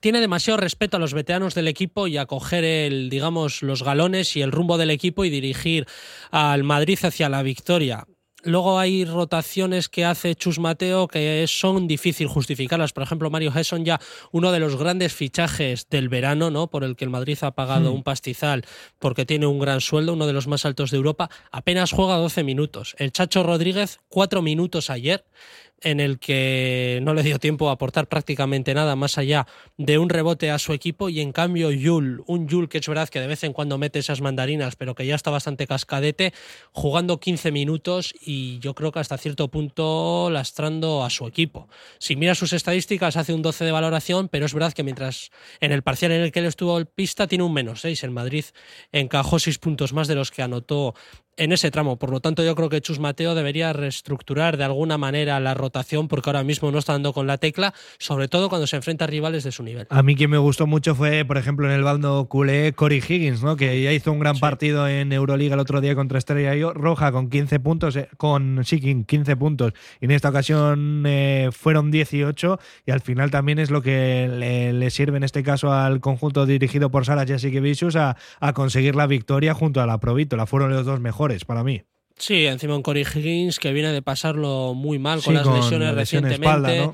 tiene 0.00 0.20
demasiado 0.20 0.56
respeto 0.56 0.96
a 0.96 1.00
los 1.00 1.14
veteranos 1.14 1.54
del 1.54 1.68
equipo 1.68 2.08
y 2.08 2.16
a 2.16 2.26
coger 2.26 2.64
el, 2.64 3.08
digamos, 3.08 3.62
los 3.62 3.84
galones 3.84 4.36
y 4.36 4.42
el 4.42 4.50
rumbo 4.50 4.78
del 4.78 4.90
equipo 4.90 5.24
y 5.24 5.30
dirigir 5.30 5.86
al 6.32 6.64
Madrid 6.64 6.98
hacia 7.02 7.28
la 7.28 7.44
victoria. 7.44 8.04
Luego 8.44 8.78
hay 8.78 9.04
rotaciones 9.04 9.88
que 9.88 10.04
hace 10.04 10.36
Chus 10.36 10.60
Mateo 10.60 11.08
que 11.08 11.44
son 11.48 11.88
difícil 11.88 12.28
justificarlas. 12.28 12.92
Por 12.92 13.02
ejemplo, 13.02 13.30
Mario 13.30 13.52
Hesson 13.52 13.84
ya 13.84 14.00
uno 14.30 14.52
de 14.52 14.60
los 14.60 14.76
grandes 14.76 15.12
fichajes 15.12 15.88
del 15.90 16.08
verano, 16.08 16.50
¿no? 16.50 16.68
Por 16.68 16.84
el 16.84 16.94
que 16.94 17.04
el 17.04 17.10
Madrid 17.10 17.36
ha 17.42 17.50
pagado 17.50 17.90
hmm. 17.90 17.96
un 17.96 18.02
pastizal 18.04 18.64
porque 19.00 19.26
tiene 19.26 19.46
un 19.46 19.58
gran 19.58 19.80
sueldo, 19.80 20.12
uno 20.12 20.26
de 20.26 20.32
los 20.32 20.46
más 20.46 20.64
altos 20.64 20.92
de 20.92 20.98
Europa, 20.98 21.30
apenas 21.50 21.90
juega 21.90 22.16
12 22.16 22.44
minutos. 22.44 22.94
El 22.98 23.10
Chacho 23.10 23.42
Rodríguez, 23.42 23.98
4 24.08 24.40
minutos 24.40 24.88
ayer 24.88 25.24
en 25.82 26.00
el 26.00 26.18
que 26.18 27.00
no 27.02 27.14
le 27.14 27.22
dio 27.22 27.38
tiempo 27.38 27.68
a 27.68 27.72
aportar 27.72 28.08
prácticamente 28.08 28.74
nada 28.74 28.96
más 28.96 29.18
allá 29.18 29.46
de 29.76 29.98
un 29.98 30.08
rebote 30.08 30.50
a 30.50 30.58
su 30.58 30.72
equipo 30.72 31.08
y 31.08 31.20
en 31.20 31.32
cambio 31.32 31.70
Yul, 31.70 32.22
un 32.26 32.48
Yul 32.48 32.68
que 32.68 32.78
es 32.78 32.88
verdad 32.88 33.08
que 33.08 33.20
de 33.20 33.26
vez 33.26 33.44
en 33.44 33.52
cuando 33.52 33.78
mete 33.78 33.98
esas 33.98 34.20
mandarinas 34.20 34.76
pero 34.76 34.94
que 34.94 35.06
ya 35.06 35.14
está 35.14 35.30
bastante 35.30 35.66
cascadete, 35.66 36.32
jugando 36.72 37.20
15 37.20 37.52
minutos 37.52 38.14
y 38.20 38.58
yo 38.58 38.74
creo 38.74 38.92
que 38.92 38.98
hasta 38.98 39.18
cierto 39.18 39.48
punto 39.48 40.30
lastrando 40.30 41.04
a 41.04 41.10
su 41.10 41.26
equipo. 41.26 41.68
Si 41.98 42.16
mira 42.16 42.34
sus 42.34 42.52
estadísticas 42.52 43.16
hace 43.16 43.32
un 43.32 43.42
12 43.42 43.64
de 43.64 43.72
valoración, 43.72 44.28
pero 44.28 44.46
es 44.46 44.54
verdad 44.54 44.72
que 44.72 44.82
mientras 44.82 45.30
en 45.60 45.72
el 45.72 45.82
parcial 45.82 46.12
en 46.12 46.22
el 46.22 46.32
que 46.32 46.40
él 46.40 46.46
estuvo 46.46 46.78
en 46.78 46.86
pista 46.86 47.26
tiene 47.26 47.44
un 47.44 47.52
menos 47.52 47.80
6, 47.82 48.04
en 48.04 48.12
Madrid 48.12 48.44
encajó 48.92 49.38
6 49.38 49.58
puntos 49.58 49.92
más 49.92 50.08
de 50.08 50.14
los 50.14 50.30
que 50.30 50.42
anotó 50.42 50.94
en 51.38 51.52
ese 51.52 51.70
tramo. 51.70 51.96
Por 51.96 52.10
lo 52.10 52.20
tanto, 52.20 52.42
yo 52.44 52.54
creo 52.54 52.68
que 52.68 52.80
Chus 52.80 52.98
Mateo 52.98 53.34
debería 53.34 53.72
reestructurar 53.72 54.56
de 54.56 54.64
alguna 54.64 54.98
manera 54.98 55.40
la 55.40 55.54
rotación 55.54 56.08
porque 56.08 56.28
ahora 56.28 56.42
mismo 56.42 56.70
no 56.70 56.78
está 56.78 56.92
dando 56.92 57.12
con 57.12 57.26
la 57.26 57.38
tecla, 57.38 57.72
sobre 57.98 58.28
todo 58.28 58.48
cuando 58.48 58.66
se 58.66 58.76
enfrenta 58.76 59.04
a 59.04 59.08
rivales 59.08 59.44
de 59.44 59.52
su 59.52 59.62
nivel. 59.62 59.86
A 59.90 60.02
mí 60.02 60.16
quien 60.16 60.30
me 60.30 60.38
gustó 60.38 60.66
mucho 60.66 60.94
fue, 60.94 61.24
por 61.24 61.38
ejemplo, 61.38 61.66
en 61.66 61.72
el 61.72 61.82
bando 61.82 62.26
culé 62.28 62.72
Cory 62.74 62.96
Higgins, 62.96 63.42
¿no? 63.42 63.56
que 63.56 63.80
ya 63.80 63.92
hizo 63.92 64.12
un 64.12 64.18
gran 64.18 64.38
partido 64.38 64.88
en 64.88 65.12
Euroliga 65.12 65.54
el 65.54 65.60
otro 65.60 65.80
día 65.80 65.94
contra 65.94 66.18
Estrella 66.18 66.52
Roja 66.74 67.12
con 67.12 67.30
15 67.30 67.60
puntos, 67.60 67.96
eh, 67.96 68.08
con 68.16 68.64
sí, 68.64 69.04
15 69.04 69.36
puntos, 69.36 69.72
y 70.00 70.06
en 70.06 70.10
esta 70.10 70.30
ocasión 70.30 71.04
eh, 71.06 71.50
fueron 71.52 71.90
18 71.90 72.58
y 72.86 72.90
al 72.90 73.00
final 73.00 73.30
también 73.30 73.58
es 73.58 73.70
lo 73.70 73.82
que 73.82 74.28
le, 74.28 74.90
sirve 74.90 75.18
en 75.18 75.22
este 75.22 75.42
caso 75.42 75.72
al 75.72 76.00
conjunto 76.00 76.46
dirigido 76.46 76.90
por 76.90 77.04
Sara 77.04 77.26
Jessica 77.26 77.60
Vicious 77.60 77.94
a, 77.96 78.16
a 78.40 78.52
conseguir 78.54 78.96
la 78.96 79.06
victoria 79.06 79.54
junto 79.54 79.80
a 79.80 79.86
la 79.86 79.98
La 80.00 80.46
Fueron 80.46 80.72
los 80.72 80.86
dos 80.86 81.00
mejores 81.00 81.27
para 81.46 81.64
mí. 81.64 81.82
Sí, 82.18 82.46
encima 82.46 82.74
un 82.76 82.82
Corey 82.82 83.04
Higgins 83.04 83.58
que 83.58 83.72
viene 83.72 83.92
de 83.92 84.02
pasarlo 84.02 84.74
muy 84.74 84.98
mal 84.98 85.22
con 85.22 85.34
las 85.34 85.46
lesiones 85.46 85.94
recientemente. 85.94 86.90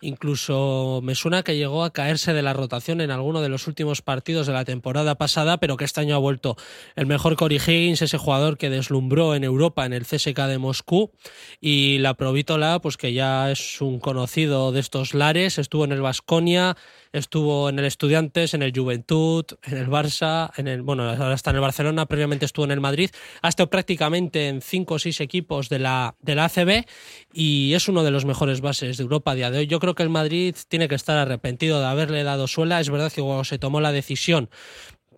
Incluso 0.00 1.00
me 1.02 1.14
suena 1.14 1.42
que 1.42 1.56
llegó 1.56 1.82
a 1.82 1.92
caerse 1.92 2.34
de 2.34 2.42
la 2.42 2.52
rotación 2.52 3.00
en 3.00 3.10
alguno 3.10 3.40
de 3.40 3.48
los 3.48 3.66
últimos 3.66 4.02
partidos 4.02 4.46
de 4.46 4.52
la 4.52 4.66
temporada 4.66 5.14
pasada, 5.14 5.58
pero 5.58 5.78
que 5.78 5.86
este 5.86 6.02
año 6.02 6.14
ha 6.14 6.18
vuelto 6.18 6.56
el 6.94 7.06
mejor 7.06 7.36
Corey 7.36 7.56
Higgins, 7.56 8.02
ese 8.02 8.18
jugador 8.18 8.58
que 8.58 8.68
deslumbró 8.68 9.34
en 9.34 9.44
Europa 9.44 9.86
en 9.86 9.94
el 9.94 10.04
CSK 10.04 10.38
de 10.40 10.58
Moscú. 10.58 11.12
Y 11.58 11.98
la 11.98 12.14
Provítola, 12.14 12.80
pues 12.80 12.98
que 12.98 13.14
ya 13.14 13.50
es 13.50 13.80
un 13.80 13.98
conocido 13.98 14.72
de 14.72 14.80
estos 14.80 15.14
lares, 15.14 15.58
estuvo 15.58 15.86
en 15.86 15.92
el 15.92 16.02
Vasconia, 16.02 16.76
estuvo 17.14 17.68
en 17.68 17.78
el 17.78 17.84
Estudiantes, 17.84 18.54
en 18.54 18.62
el 18.62 18.72
Juventud, 18.74 19.44
en 19.62 19.78
el 19.78 19.88
Barça, 19.88 20.50
en 20.56 20.66
el 20.66 20.82
bueno, 20.82 21.08
ahora 21.08 21.34
está 21.34 21.50
en 21.50 21.56
el 21.56 21.62
Barcelona, 21.62 22.06
previamente 22.06 22.44
estuvo 22.44 22.64
en 22.64 22.72
el 22.72 22.80
Madrid, 22.80 23.10
ha 23.40 23.48
estado 23.48 23.70
prácticamente 23.70 24.48
en 24.48 24.60
cinco 24.60 24.94
o 24.94 24.98
seis 24.98 25.20
equipos 25.20 25.68
de 25.68 25.78
la, 25.78 26.16
de 26.20 26.34
la 26.34 26.46
ACB 26.46 26.84
y 27.32 27.72
es 27.74 27.88
uno 27.88 28.02
de 28.02 28.10
los 28.10 28.24
mejores 28.24 28.60
bases 28.60 28.96
de 28.96 29.02
Europa 29.02 29.30
a 29.30 29.34
día 29.36 29.50
de 29.52 29.58
hoy. 29.58 29.66
Yo 29.68 29.78
creo 29.78 29.94
que 29.94 30.02
el 30.02 30.10
Madrid 30.10 30.56
tiene 30.68 30.88
que 30.88 30.96
estar 30.96 31.16
arrepentido 31.16 31.78
de 31.78 31.86
haberle 31.86 32.24
dado 32.24 32.48
suela. 32.48 32.80
Es 32.80 32.90
verdad 32.90 33.12
que 33.12 33.22
cuando 33.22 33.44
se 33.44 33.58
tomó 33.58 33.80
la 33.80 33.92
decisión 33.92 34.50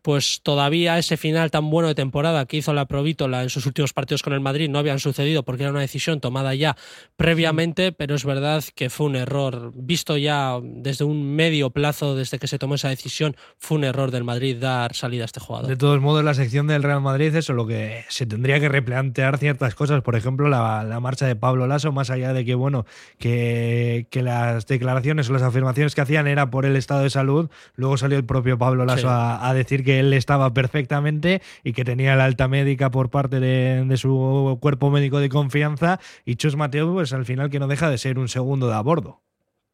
pues 0.06 0.40
todavía 0.40 0.98
ese 0.98 1.16
final 1.16 1.50
tan 1.50 1.68
bueno 1.68 1.88
de 1.88 1.96
temporada 1.96 2.46
que 2.46 2.58
hizo 2.58 2.72
la 2.72 2.86
Provítola 2.86 3.42
en 3.42 3.50
sus 3.50 3.66
últimos 3.66 3.92
partidos 3.92 4.22
con 4.22 4.34
el 4.34 4.40
Madrid 4.40 4.70
no 4.70 4.78
habían 4.78 5.00
sucedido 5.00 5.42
porque 5.42 5.64
era 5.64 5.72
una 5.72 5.80
decisión 5.80 6.20
tomada 6.20 6.54
ya 6.54 6.76
previamente, 7.16 7.90
pero 7.90 8.14
es 8.14 8.24
verdad 8.24 8.62
que 8.76 8.88
fue 8.88 9.06
un 9.06 9.16
error, 9.16 9.72
visto 9.74 10.16
ya 10.16 10.60
desde 10.62 11.04
un 11.04 11.34
medio 11.34 11.70
plazo 11.70 12.14
desde 12.14 12.38
que 12.38 12.46
se 12.46 12.56
tomó 12.56 12.76
esa 12.76 12.88
decisión, 12.88 13.34
fue 13.58 13.78
un 13.78 13.82
error 13.82 14.12
del 14.12 14.22
Madrid 14.22 14.58
dar 14.60 14.94
salida 14.94 15.24
a 15.24 15.26
este 15.26 15.40
jugador. 15.40 15.68
De 15.68 15.76
todos 15.76 16.00
modos, 16.00 16.22
la 16.22 16.34
sección 16.34 16.68
del 16.68 16.84
Real 16.84 17.00
Madrid, 17.00 17.34
eso 17.34 17.52
lo 17.52 17.66
que 17.66 18.04
se 18.08 18.26
tendría 18.26 18.60
que 18.60 18.68
replantear 18.68 19.38
ciertas 19.38 19.74
cosas, 19.74 20.02
por 20.02 20.14
ejemplo, 20.14 20.48
la, 20.48 21.00
marcha 21.00 21.26
de 21.26 21.34
Pablo 21.34 21.66
Lasso, 21.66 21.90
más 21.90 22.10
allá 22.10 22.32
de 22.32 22.44
que, 22.44 22.54
bueno, 22.54 22.86
que, 23.18 24.06
las 24.12 24.68
declaraciones 24.68 25.28
o 25.28 25.32
las 25.32 25.42
afirmaciones 25.42 25.96
que 25.96 26.00
hacían 26.00 26.28
era 26.28 26.48
por 26.48 26.64
el 26.64 26.76
estado 26.76 27.02
de 27.02 27.10
salud, 27.10 27.50
luego 27.74 27.96
salió 27.96 28.16
el 28.16 28.24
propio 28.24 28.56
Pablo 28.56 28.84
Lasso 28.84 29.08
a 29.10 29.52
decir 29.52 29.82
que 29.82 29.95
él 29.98 30.12
estaba 30.12 30.52
perfectamente 30.52 31.42
y 31.64 31.72
que 31.72 31.84
tenía 31.84 32.16
la 32.16 32.24
alta 32.24 32.48
médica 32.48 32.90
por 32.90 33.10
parte 33.10 33.40
de, 33.40 33.96
su 33.96 34.58
cuerpo 34.60 34.90
médico 34.90 35.20
de 35.20 35.28
confianza. 35.28 36.00
Y 36.24 36.36
Chus 36.36 36.56
Mateo, 36.56 36.92
pues 36.92 37.12
al 37.12 37.24
final 37.24 37.50
que 37.50 37.58
no 37.58 37.66
deja 37.66 37.90
de 37.90 37.98
ser 37.98 38.18
un 38.18 38.28
segundo 38.28 38.68
de 38.68 38.74
a 38.74 38.80
bordo. 38.80 39.22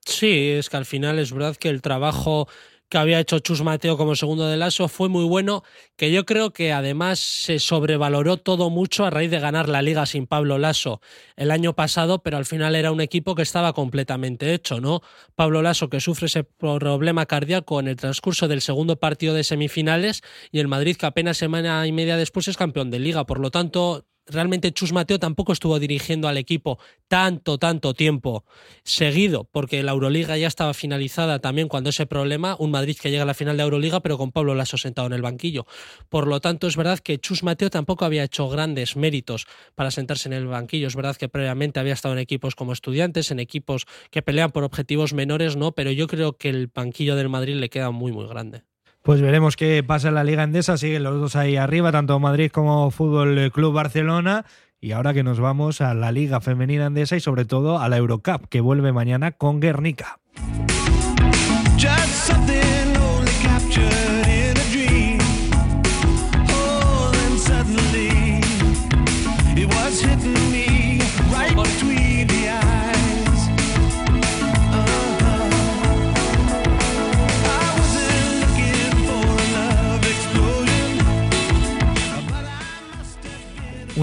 Sí, 0.05 0.51
es 0.51 0.69
que 0.69 0.77
al 0.77 0.87
final 0.87 1.19
es 1.19 1.33
verdad 1.33 1.57
que 1.57 1.69
el 1.69 1.81
trabajo 1.81 2.49
que 2.93 2.99
había 2.99 3.21
hecho 3.21 3.39
Chus 3.39 3.63
Mateo 3.63 3.97
como 3.97 4.15
segundo 4.15 4.47
de 4.47 4.59
Lasso 4.59 4.87
fue 4.87 5.09
muy 5.09 5.25
bueno, 5.25 5.63
que 5.97 6.13
yo 6.13 6.27
creo 6.27 6.53
que 6.53 6.75
además 6.75 7.19
se 7.21 7.59
sobrevaloró 7.59 8.37
todo 8.37 8.69
mucho 8.69 9.07
a 9.07 9.11
raíz 9.11 9.31
de 9.31 9.41
ganar 9.41 9.67
la 9.71 9.81
liga 9.81 10.05
sin 10.05 10.27
Pablo 10.27 10.59
Lasso 10.59 11.01
el 11.37 11.53
año 11.53 11.75
pasado, 11.75 12.23
pero 12.23 12.37
al 12.37 12.45
final 12.45 12.75
era 12.75 12.93
un 12.93 13.01
equipo 13.01 13.35
que 13.35 13.41
estaba 13.41 13.73
completamente 13.73 14.53
hecho, 14.53 14.79
¿no? 14.79 15.01
Pablo 15.35 15.63
Lasso 15.63 15.89
que 15.89 16.01
sufre 16.01 16.27
ese 16.27 16.45
problema 16.45 17.25
cardíaco 17.25 17.81
en 17.81 17.89
el 17.89 17.97
transcurso 17.97 18.47
del 18.47 18.61
segundo 18.61 19.01
partido 19.01 19.33
de 19.33 19.45
semifinales 19.45 20.21
y 20.51 20.59
el 20.59 20.69
Madrid 20.69 20.97
que 20.99 21.07
apenas 21.07 21.39
semana 21.39 21.87
y 21.87 21.93
media 21.93 22.19
después 22.19 22.47
es 22.47 22.59
campeón 22.59 22.91
de 22.91 22.99
liga, 22.99 23.25
por 23.25 23.41
lo 23.41 23.51
tanto 23.51 24.05
realmente 24.33 24.73
Chus 24.73 24.93
Mateo 24.93 25.19
tampoco 25.19 25.53
estuvo 25.53 25.79
dirigiendo 25.79 26.29
al 26.29 26.37
equipo 26.37 26.79
tanto, 27.09 27.59
tanto 27.59 27.95
tiempo 27.95 28.45
seguido, 28.85 29.45
porque 29.51 29.83
la 29.83 29.93
Euroliga 29.93 30.37
ya 30.37 30.47
estaba 30.47 30.75
finalizada 30.75 31.39
también 31.41 31.69
cuando 31.69 31.91
ese 31.91 32.07
problema, 32.07 32.57
un 32.59 32.71
Madrid 32.71 32.97
que 33.01 33.11
llega 33.11 33.23
a 33.23 33.27
la 33.27 33.35
final 33.35 33.57
de 33.57 33.63
Euroliga, 33.63 34.01
pero 34.01 34.19
con 34.19 34.33
Pablo 34.33 34.55
Lasso 34.55 34.79
sentado 34.79 35.07
en 35.07 35.13
el 35.13 35.23
banquillo. 35.23 35.67
Por 36.09 36.27
lo 36.27 36.41
tanto, 36.41 36.67
es 36.67 36.77
verdad 36.77 36.99
que 36.99 37.19
Chus 37.19 37.43
Mateo 37.43 37.71
tampoco 37.71 38.05
había 38.05 38.25
hecho 38.25 38.49
grandes 38.49 38.97
méritos 38.97 39.47
para 39.75 39.91
sentarse 39.91 40.29
en 40.29 40.33
el 40.33 40.47
banquillo. 40.47 40.87
Es 40.87 40.97
verdad 40.97 41.17
que 41.17 41.29
previamente 41.29 41.81
había 41.81 41.95
estado 41.95 42.15
en 42.15 42.21
equipos 42.21 42.55
como 42.55 42.73
estudiantes, 42.73 43.31
en 43.31 43.41
equipos 43.41 43.87
que 44.11 44.23
pelean 44.23 44.51
por 44.51 44.65
objetivos 44.65 45.13
menores, 45.13 45.57
no, 45.57 45.73
pero 45.73 45.91
yo 45.91 46.07
creo 46.07 46.37
que 46.37 46.49
el 46.49 46.69
banquillo 46.69 47.17
del 47.17 47.29
Madrid 47.29 47.57
le 47.57 47.71
queda 47.71 47.91
muy, 47.91 48.13
muy 48.13 48.27
grande. 48.27 48.72
Pues 49.03 49.21
veremos 49.21 49.57
qué 49.57 49.83
pasa 49.83 50.09
en 50.09 50.15
la 50.15 50.23
Liga 50.23 50.45
Endesa. 50.45 50.77
Siguen 50.77 51.03
los 51.03 51.21
dos 51.21 51.35
ahí 51.35 51.57
arriba, 51.57 51.91
tanto 51.91 52.19
Madrid 52.21 52.51
como 52.53 52.91
Fútbol 52.93 53.51
Club 53.53 53.75
Barcelona. 53.75 54.45
Y 54.81 54.93
ahora 54.93 55.13
que 55.13 55.25
nos 55.25 55.41
vamos 55.41 55.81
a 55.81 55.93
la 55.95 56.13
Liga 56.13 56.41
Femenina 56.41 56.87
Endesa 56.87 57.17
y 57.17 57.21
sobre 57.21 57.45
todo 57.45 57.79
a 57.79 57.89
la 57.89 57.97
Eurocup, 57.97 58.47
que 58.49 58.61
vuelve 58.61 58.93
mañana 58.93 59.33
con 59.33 59.61
Guernica. 59.61 60.21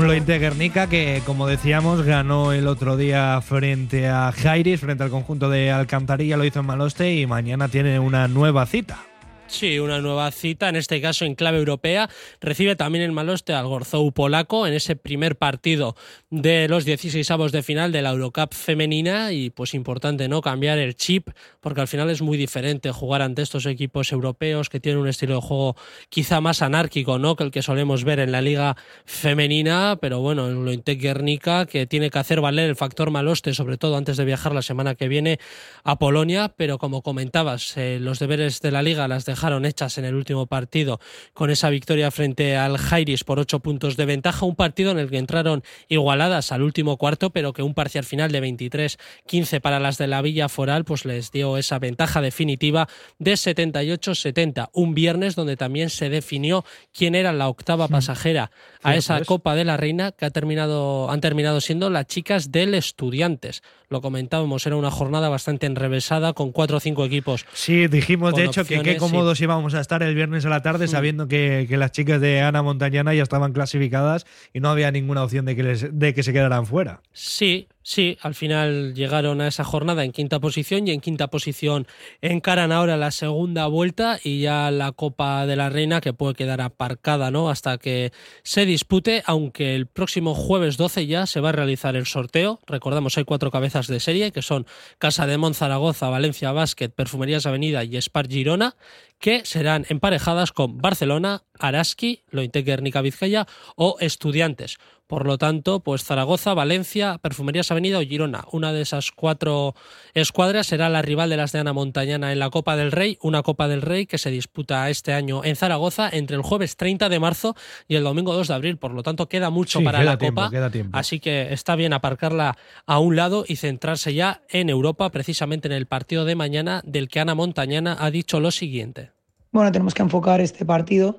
Lointe 0.09 0.39
Guernica 0.39 0.89
que, 0.89 1.21
como 1.23 1.45
decíamos, 1.45 2.01
ganó 2.01 2.51
el 2.51 2.65
otro 2.65 2.97
día 2.97 3.39
frente 3.41 4.07
a 4.07 4.31
Jairis, 4.31 4.79
frente 4.79 5.03
al 5.03 5.11
conjunto 5.11 5.51
de 5.51 5.69
Alcantarilla, 5.69 6.35
lo 6.35 6.45
hizo 6.45 6.61
en 6.61 6.65
Maloste 6.65 7.13
y 7.13 7.27
mañana 7.27 7.67
tiene 7.67 7.99
una 7.99 8.27
nueva 8.27 8.65
cita. 8.65 9.08
Sí, 9.49 9.79
una 9.79 9.99
nueva 9.99 10.29
cita, 10.29 10.69
en 10.69 10.75
este 10.75 11.01
caso 11.01 11.25
en 11.25 11.33
clave 11.33 11.57
europea. 11.57 12.07
Recibe 12.39 12.75
también 12.75 13.03
el 13.03 13.11
Maloste 13.11 13.53
al 13.53 13.65
Gorzou 13.65 14.11
polaco 14.11 14.67
en 14.67 14.73
ese 14.73 14.95
primer 14.95 15.37
partido 15.37 15.95
de 16.29 16.67
los 16.67 16.85
16 16.85 17.29
avos 17.31 17.51
de 17.51 17.63
final 17.63 17.91
de 17.91 18.03
la 18.03 18.11
Eurocup 18.11 18.53
femenina. 18.53 19.33
Y 19.33 19.49
pues 19.49 19.73
importante 19.73 20.27
no 20.27 20.41
cambiar 20.41 20.77
el 20.77 20.95
chip 20.95 21.29
porque 21.61 21.81
al 21.81 21.87
final 21.87 22.11
es 22.11 22.21
muy 22.21 22.37
diferente 22.37 22.91
jugar 22.91 23.23
ante 23.23 23.41
estos 23.41 23.65
equipos 23.65 24.11
europeos 24.11 24.69
que 24.69 24.79
tienen 24.79 25.01
un 25.01 25.07
estilo 25.07 25.35
de 25.35 25.41
juego 25.41 25.75
quizá 26.09 26.41
más 26.41 26.61
anárquico 26.61 27.17
no 27.17 27.35
que 27.35 27.43
el 27.43 27.51
que 27.51 27.63
solemos 27.63 28.03
ver 28.03 28.19
en 28.19 28.31
la 28.31 28.41
liga 28.41 28.77
femenina, 29.05 29.97
pero 29.99 30.19
bueno, 30.19 30.47
en 30.47 30.63
lo 30.63 30.71
Guernica 30.71 31.65
que 31.65 31.87
tiene 31.87 32.11
que 32.11 32.19
hacer 32.19 32.39
valer 32.39 32.69
el 32.69 32.75
factor 32.75 33.09
Maloste 33.09 33.53
sobre 33.53 33.77
todo 33.77 33.97
antes 33.97 34.15
de 34.17 34.25
viajar 34.25 34.53
la 34.53 34.61
semana 34.61 34.93
que 34.93 35.07
viene 35.07 35.39
a 35.83 35.97
Polonia, 35.97 36.53
pero 36.55 36.77
como 36.77 37.01
comentabas, 37.01 37.75
eh, 37.77 37.97
los 37.99 38.19
deberes 38.19 38.61
de 38.61 38.71
la 38.71 38.83
liga 38.83 39.07
las 39.07 39.25
de 39.25 39.38
dejaron 39.39 39.65
hechas 39.65 39.97
en 39.97 40.03
el 40.03 40.15
último 40.15 40.47
partido 40.47 40.99
con 41.33 41.49
esa 41.49 41.69
victoria 41.69 42.11
frente 42.11 42.57
al 42.57 42.77
Jairis 42.77 43.23
por 43.23 43.39
ocho 43.39 43.61
puntos 43.61 43.95
de 43.95 44.05
ventaja. 44.05 44.45
Un 44.45 44.55
partido 44.55 44.91
en 44.91 44.99
el 44.99 45.09
que 45.09 45.17
entraron 45.17 45.63
igualadas 45.87 46.51
al 46.51 46.61
último 46.61 46.97
cuarto, 46.97 47.29
pero 47.29 47.53
que 47.53 47.63
un 47.63 47.73
parcial 47.73 48.03
final 48.03 48.33
de 48.33 48.43
23-15 48.43 49.61
para 49.61 49.79
las 49.79 49.97
de 49.97 50.07
la 50.07 50.21
Villa 50.21 50.49
Foral 50.49 50.83
pues 50.83 51.05
les 51.05 51.31
dio 51.31 51.55
esa 51.55 51.79
ventaja 51.79 52.19
definitiva 52.19 52.89
de 53.17 53.31
78-70. 53.31 54.71
Un 54.73 54.93
viernes 54.93 55.35
donde 55.35 55.55
también 55.55 55.89
se 55.89 56.09
definió 56.09 56.65
quién 56.91 57.15
era 57.15 57.31
la 57.31 57.47
octava 57.47 57.87
pasajera 57.87 58.51
a 58.83 58.97
esa 58.97 59.23
Copa 59.23 59.55
de 59.55 59.63
la 59.63 59.77
Reina 59.77 60.11
que 60.11 60.25
ha 60.25 60.31
terminado, 60.31 61.09
han 61.09 61.21
terminado 61.21 61.61
siendo 61.61 61.89
las 61.89 62.07
chicas 62.07 62.51
del 62.51 62.73
Estudiantes. 62.73 63.63
Lo 63.87 64.01
comentábamos, 64.01 64.67
era 64.67 64.75
una 64.75 64.91
jornada 64.91 65.29
bastante 65.29 65.65
enrevesada 65.65 66.33
con 66.33 66.51
cuatro 66.51 66.77
o 66.77 66.79
cinco 66.79 67.05
equipos. 67.05 67.45
Sí, 67.53 67.87
dijimos 67.87 68.35
de 68.35 68.45
hecho 68.45 68.65
que 68.65 68.81
qué 68.81 68.97
cómodos 69.29 69.41
íbamos 69.41 69.73
a 69.75 69.81
estar 69.81 70.01
el 70.01 70.15
viernes 70.15 70.43
a 70.45 70.49
la 70.49 70.63
tarde 70.63 70.85
mm. 70.85 70.87
sabiendo 70.87 71.27
que, 71.27 71.67
las 71.69 71.91
chicas 71.91 72.19
de 72.19 72.41
Ana 72.41 72.63
Montañana 72.63 73.13
ya 73.13 73.21
estaban 73.21 73.53
clasificadas 73.53 74.25
y 74.53 74.59
no 74.59 74.69
había 74.69 74.91
ninguna 74.91 75.23
opción 75.23 75.45
de 75.45 75.55
que, 75.55 75.63
de 75.63 76.13
que 76.15 76.23
se 76.23 76.33
quedaran 76.33 76.65
fuera. 76.65 77.01
Sí, 77.13 77.67
Sí, 77.81 78.17
al 78.21 78.35
final 78.35 78.93
llegaron 78.93 79.39
a 79.39 79.47
esa 79.47 79.63
jornada 79.63 80.03
en 80.03 80.11
quinta 80.11 80.39
posición 80.41 80.87
y 80.87 80.91
en 80.91 80.99
quinta 80.99 81.29
posición 81.29 81.87
encaran 82.21 82.73
ahora 82.73 82.97
la 82.97 83.09
segunda 83.09 83.67
vuelta 83.67 84.19
y 84.21 84.41
ya 84.41 84.69
la 84.69 84.91
Copa 84.91 85.45
de 85.45 85.55
la 85.55 85.69
Reina 85.69 86.01
que 86.01 86.11
puede 86.11 86.33
quedar 86.35 86.59
aparcada 86.59 87.31
¿no? 87.31 87.49
hasta 87.49 87.77
que 87.77 88.11
se 88.43 88.65
dispute, 88.65 89.23
aunque 89.25 89.75
el 89.75 89.87
próximo 89.87 90.35
jueves 90.35 90.75
12 90.75 91.07
ya 91.07 91.25
se 91.25 91.39
va 91.39 91.49
a 91.49 91.53
realizar 91.53 91.95
el 91.95 92.05
sorteo. 92.05 92.59
Recordamos, 92.67 93.17
hay 93.17 93.23
cuatro 93.23 93.49
cabezas 93.49 93.87
de 93.87 94.01
serie 94.01 94.33
que 94.33 94.41
son 94.41 94.67
Casa 94.97 95.25
de 95.25 95.37
Monzaragoza, 95.37 96.09
Valencia 96.09 96.51
Basket, 96.51 96.89
Perfumerías 96.89 97.45
Avenida 97.45 97.85
y 97.85 97.95
Spar 97.95 98.27
Girona, 98.27 98.75
que 99.19 99.45
serán 99.45 99.85
emparejadas 99.89 100.51
con 100.51 100.79
Barcelona, 100.79 101.43
Araski, 101.57 102.23
Lointe 102.29 102.61
Guernica 102.63 103.01
Vizcaya 103.01 103.47
o 103.75 103.97
Estudiantes. 103.99 104.77
Por 105.09 105.25
lo 105.25 105.39
tanto, 105.39 105.79
pues 105.79 106.03
Zaragoza, 106.03 106.53
Valencia, 106.53 107.17
Perfumerías 107.17 107.71
Avenida 107.71 107.97
o 107.97 108.01
Girona. 108.01 108.45
Una 108.51 108.71
de 108.71 108.81
esas 108.83 109.11
cuatro 109.11 109.73
escuadras 110.13 110.67
será 110.67 110.87
la 110.87 111.01
rival 111.01 111.31
de 111.31 111.37
las 111.37 111.51
de 111.51 111.57
Ana 111.57 111.73
Montañana 111.73 112.31
en 112.31 112.37
la 112.37 112.51
Copa 112.51 112.75
del 112.75 112.91
Rey, 112.91 113.17
una 113.23 113.41
Copa 113.41 113.67
del 113.67 113.81
Rey 113.81 114.05
que 114.05 114.19
se 114.19 114.29
disputa 114.29 114.87
este 114.87 115.13
año 115.13 115.43
en 115.43 115.55
Zaragoza 115.55 116.11
entre 116.13 116.35
el 116.35 116.43
jueves 116.43 116.77
30 116.77 117.09
de 117.09 117.19
marzo 117.19 117.55
y 117.87 117.95
el 117.95 118.03
domingo 118.03 118.35
2 118.35 118.49
de 118.49 118.53
abril. 118.53 118.77
Por 118.77 118.93
lo 118.93 119.01
tanto, 119.01 119.27
queda 119.27 119.49
mucho 119.49 119.81
para 119.83 120.03
la 120.03 120.19
Copa. 120.19 120.51
Así 120.91 121.19
que 121.19 121.53
está 121.53 121.75
bien 121.75 121.93
aparcarla 121.93 122.55
a 122.85 122.99
un 122.99 123.15
lado 123.15 123.45
y 123.47 123.55
centrarse 123.55 124.13
ya 124.13 124.43
en 124.47 124.69
Europa, 124.69 125.09
precisamente 125.09 125.67
en 125.67 125.71
el 125.71 125.87
partido 125.87 126.23
de 126.23 126.35
mañana, 126.35 126.83
del 126.85 127.07
que 127.07 127.19
Ana 127.19 127.33
Montañana 127.33 127.97
ha 127.99 128.11
dicho 128.11 128.39
lo 128.39 128.51
siguiente. 128.51 129.09
Bueno, 129.51 129.71
tenemos 129.71 129.95
que 129.95 130.03
enfocar 130.03 130.39
este 130.39 130.65
partido 130.65 131.17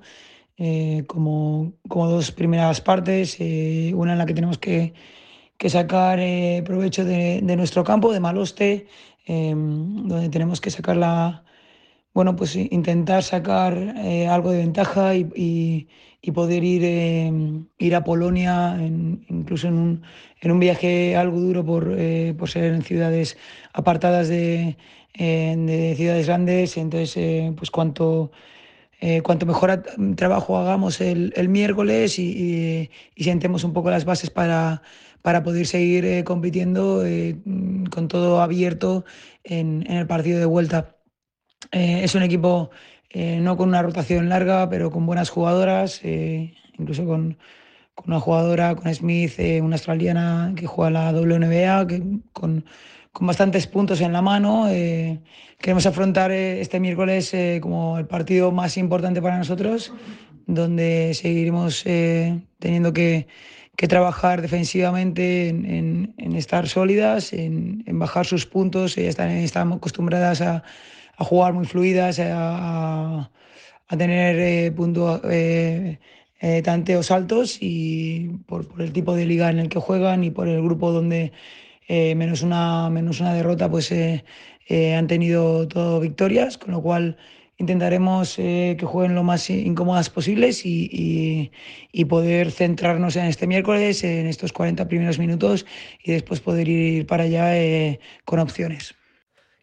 eh, 0.62 1.04
como, 1.06 1.72
como, 1.88 2.06
dos 2.06 2.32
primeras 2.32 2.82
partes, 2.82 3.38
eh, 3.40 3.92
una 3.94 4.12
en 4.12 4.18
la 4.18 4.26
que 4.26 4.34
tenemos 4.34 4.58
que, 4.58 4.92
que 5.56 5.70
sacar 5.70 6.20
eh, 6.20 6.62
provecho 6.66 7.02
de, 7.02 7.40
nuestro 7.56 7.82
campo, 7.82 8.12
de 8.12 8.20
Maloste, 8.20 8.86
donde 9.26 10.28
tenemos 10.28 10.61
que 10.61 10.70
sacar 10.70 10.98
la, 10.98 11.44
bueno, 12.12 12.36
pues 12.36 12.56
intentar 12.56 13.22
sacar 13.22 13.72
algo 14.28 14.50
de 14.50 14.58
ventaja 14.58 15.14
y, 15.14 15.88
y, 16.20 16.30
poder 16.32 16.62
ir, 16.62 16.82
ir 17.78 17.94
a 17.94 18.04
Polonia, 18.04 18.76
incluso 19.30 19.68
en 19.68 19.74
un, 19.74 20.02
en 20.42 20.50
un, 20.50 20.61
viaje 20.61 21.16
algo 21.16 21.40
duro 21.40 21.64
por, 21.64 21.96
por 22.36 22.50
ser 22.50 22.74
en 22.74 22.82
ciudades 22.82 23.38
apartadas 23.72 24.28
de, 24.28 24.76
de 25.16 25.94
ciudades 25.96 26.26
grandes, 26.26 26.76
entonces 26.76 27.52
pues 27.56 27.70
cuanto 27.70 28.30
eh, 29.01 29.22
cuanto 29.22 29.46
mejor 29.46 29.82
trabajo 30.14 30.59
hagamos 30.59 31.01
el, 31.01 31.48
miércoles 31.48 32.18
y, 32.18 32.90
y, 33.14 33.24
sentemos 33.24 33.64
un 33.64 33.72
poco 33.72 33.90
las 33.90 34.05
bases 34.05 34.28
para, 34.28 34.82
para 35.22 35.42
poder 35.42 35.66
seguir 35.66 36.05
eh, 36.05 36.22
compitiendo 36.22 37.05
eh, 37.07 37.38
con 37.90 38.09
todo 38.09 38.42
abierto 38.42 39.07
en, 39.42 39.90
el 39.90 40.07
partido 40.07 40.38
de 40.38 40.44
vuelta. 40.44 40.96
es 41.72 42.14
un 42.14 42.22
equipo 42.22 42.70
no 43.14 43.57
con 43.57 43.68
una 43.70 43.82
rotación 43.82 44.28
larga, 44.28 44.68
pero 44.68 44.90
con 44.90 45.07
buenas 45.07 45.30
jugadoras, 45.30 46.03
incluso 46.05 47.05
con, 47.07 47.38
con, 47.94 48.07
una 48.07 48.20
jugadora, 48.20 48.76
con 48.76 48.94
Smith, 48.94 49.32
una 49.62 49.76
australiana 49.76 50.53
que 50.55 50.66
juega 50.66 50.90
la 50.90 51.12
WNBA, 51.12 51.86
que, 51.86 52.03
con 52.32 52.64
con 53.12 53.26
bastantes 53.26 53.66
puntos 53.66 54.01
en 54.01 54.12
la 54.12 54.22
mano. 54.22 54.68
Eh, 54.68 55.20
queremos 55.61 55.86
afrontar 55.86 56.30
eh, 56.32 56.61
este 56.61 56.80
miércoles 56.80 57.32
eh, 57.34 57.61
como 57.62 57.98
el 57.98 58.06
partido 58.06 58.50
más 58.50 58.76
importante 58.76 59.20
para 59.22 59.38
nosotros, 59.38 59.92
donde 60.46 61.12
seguiremos 61.14 61.84
teniendo 62.58 62.92
que, 62.92 63.28
trabajar 63.88 64.42
defensivamente 64.42 65.48
en, 65.48 66.14
estar 66.36 66.68
sólidas, 66.68 67.32
en, 67.32 67.82
bajar 67.92 68.26
sus 68.26 68.44
puntos. 68.44 68.98
Ellas 68.98 69.11
están, 69.11 69.30
están 69.30 69.72
acostumbradas 69.72 70.42
a, 70.42 70.62
jugar 71.16 71.54
muy 71.54 71.64
fluidas, 71.64 72.20
a, 72.20 73.30
tener 73.96 74.74
puntos 74.74 75.22
tanteos 76.62 77.11
altos 77.11 77.58
y 77.61 78.28
por, 78.46 78.68
por, 78.68 78.82
el 78.82 78.92
tipo 78.92 79.14
de 79.14 79.24
liga 79.24 79.48
en 79.48 79.61
el 79.61 79.68
que 79.70 79.78
juegan 79.78 80.24
y 80.24 80.30
por 80.30 80.46
el 80.46 80.61
grupo 80.61 80.92
donde 80.92 81.32
eh, 81.92 82.14
menos, 82.14 82.42
una, 82.42 82.88
menos 82.88 83.18
una 83.18 83.34
derrota, 83.34 83.68
pues 83.68 83.92
eh, 84.71 84.91
eh, 84.91 84.95
han 84.95 85.07
tenido 85.07 85.66
todo 85.68 86.01
victorias, 86.01 86.59
con 86.59 86.73
lo 86.73 86.81
cual 86.81 87.16
intentaremos 87.59 88.37
que 88.37 88.83
jueguen 88.83 89.14
lo 89.14 89.23
más 89.23 89.51
incómodas 89.51 90.09
posibles 90.09 90.64
y, 90.64 91.51
y, 91.93 92.05
poder 92.07 92.51
centrarnos 92.51 93.16
en 93.16 93.27
este 93.27 93.47
miércoles, 93.47 94.03
en 94.03 94.27
estos 94.27 94.53
40 94.53 94.89
primeros 94.89 95.18
minutos 95.18 95.66
y 96.03 96.12
después 96.12 96.41
poder 96.41 96.68
ir 96.68 97.07
para 97.07 97.25
allá 97.25 97.99
con 98.25 98.39
opciones. 98.39 98.95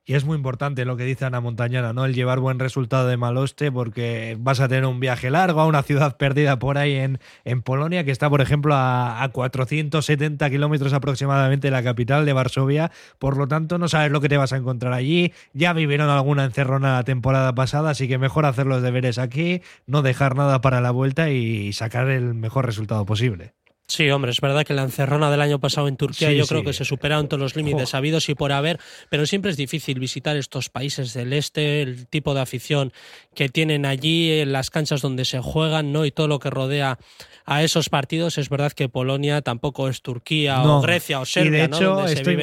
Y 0.09 0.15
es 0.15 0.23
muy 0.23 0.37
importante 0.37 0.85
lo 0.85 0.95
que 0.95 1.03
dice 1.03 1.25
Ana 1.25 1.41
Montañana, 1.41 1.91
¿no? 1.91 2.05
El 2.05 2.13
llevar 2.13 2.39
buen 2.39 2.59
resultado 2.59 3.09
de 3.09 3.17
Maloste, 3.17 3.73
porque 3.73 4.37
vas 4.39 4.61
a 4.61 4.69
tener 4.69 4.85
un 4.85 5.01
viaje 5.01 5.29
largo 5.29 5.59
a 5.59 5.65
una 5.65 5.83
ciudad 5.83 6.15
perdida 6.15 6.57
por 6.59 6.77
ahí 6.77 6.93
en, 6.95 7.61
Polonia, 7.61 8.05
que 8.05 8.11
está, 8.11 8.29
por 8.29 8.39
ejemplo, 8.39 8.73
a, 8.73 9.21
a 9.21 9.27
470 9.33 10.49
kilómetros 10.49 10.93
aproximadamente 10.93 11.67
de 11.67 11.71
la 11.71 11.83
capital 11.83 12.25
de 12.25 12.31
Varsovia. 12.31 12.89
Por 13.19 13.35
lo 13.35 13.49
tanto, 13.49 13.79
no 13.79 13.89
sabes 13.89 14.09
lo 14.09 14.21
que 14.21 14.29
te 14.29 14.37
vas 14.37 14.53
a 14.53 14.57
encontrar 14.57 14.93
allí. 14.93 15.33
Ya 15.51 15.73
vivieron 15.73 16.09
alguna 16.09 16.45
encerrona 16.45 16.93
la 16.93 17.03
temporada 17.03 17.53
pasada, 17.53 17.89
así 17.89 18.07
que 18.07 18.17
mejor 18.17 18.45
hacer 18.45 18.65
los 18.65 18.81
deberes 18.81 19.17
aquí, 19.17 19.61
no 19.87 20.03
dejar 20.03 20.37
nada 20.37 20.61
para 20.61 20.79
la 20.79 20.91
vuelta 20.91 21.31
y 21.31 21.73
sacar 21.73 22.09
el 22.09 22.33
mejor 22.33 22.65
resultado 22.65 23.05
posible. 23.05 23.51
Sí, 23.87 24.09
hombre, 24.09 24.31
es 24.31 24.41
verdad 24.41 24.65
que 24.65 24.73
la 24.73 24.83
encerrona 24.83 25.31
del 25.31 25.39
año 25.39 25.59
pasado 25.59 25.87
en 25.87 25.95
Turquía 25.95 26.33
yo 26.33 26.45
creo 26.45 26.61
que 26.61 26.73
se 26.73 26.83
superaron 26.83 27.29
todos 27.29 27.39
los 27.39 27.55
límites 27.55 27.93
habidos 27.93 28.27
y 28.27 28.35
por 28.35 28.51
haber, 28.51 28.79
pero 29.09 29.25
siempre 29.25 29.49
es 29.49 29.55
difícil 29.55 29.97
visitar 29.97 30.35
estos 30.35 30.69
países 30.69 31.13
del 31.13 31.31
este, 31.31 31.81
el 31.83 32.05
tipo 32.07 32.33
de 32.33 32.41
afición 32.41 32.91
que 33.33 33.47
tienen 33.47 33.85
allí, 33.85 34.43
las 34.43 34.71
canchas 34.71 35.01
donde 35.01 35.23
se 35.23 35.39
juegan, 35.39 35.93
¿no? 35.93 36.05
Y 36.05 36.11
todo 36.11 36.27
lo 36.27 36.39
que 36.39 36.49
rodea 36.49 36.99
a 37.45 37.63
esos 37.63 37.87
partidos. 37.87 38.37
Es 38.37 38.49
verdad 38.49 38.73
que 38.73 38.89
Polonia 38.89 39.41
tampoco 39.41 39.87
es 39.87 40.01
Turquía 40.01 40.61
o 40.63 40.81
Grecia 40.81 41.21
o 41.21 41.25
Serbia, 41.25 41.49
y 41.49 41.51
de 41.51 41.63
hecho, 41.63 42.05
estoy, 42.07 42.35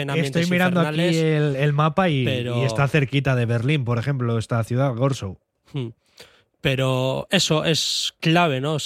mirando 0.47 0.81
aquí 0.81 1.03
el, 1.03 1.73
mapa 1.75 2.09
y, 2.09 2.27
está 2.65 2.89
cerquita 2.89 3.37
de 3.37 3.45
Berlín, 3.45 3.85
por 3.85 3.99
ejemplo, 3.99 4.39
esta 4.39 4.65
ciudad, 4.65 4.95
Gorsow. 4.95 5.39
Hmm. 5.73 5.89
Pero 6.65 7.29
eso 7.31 7.67
es 7.67 8.15
clave, 8.21 8.63
¿no? 8.63 8.79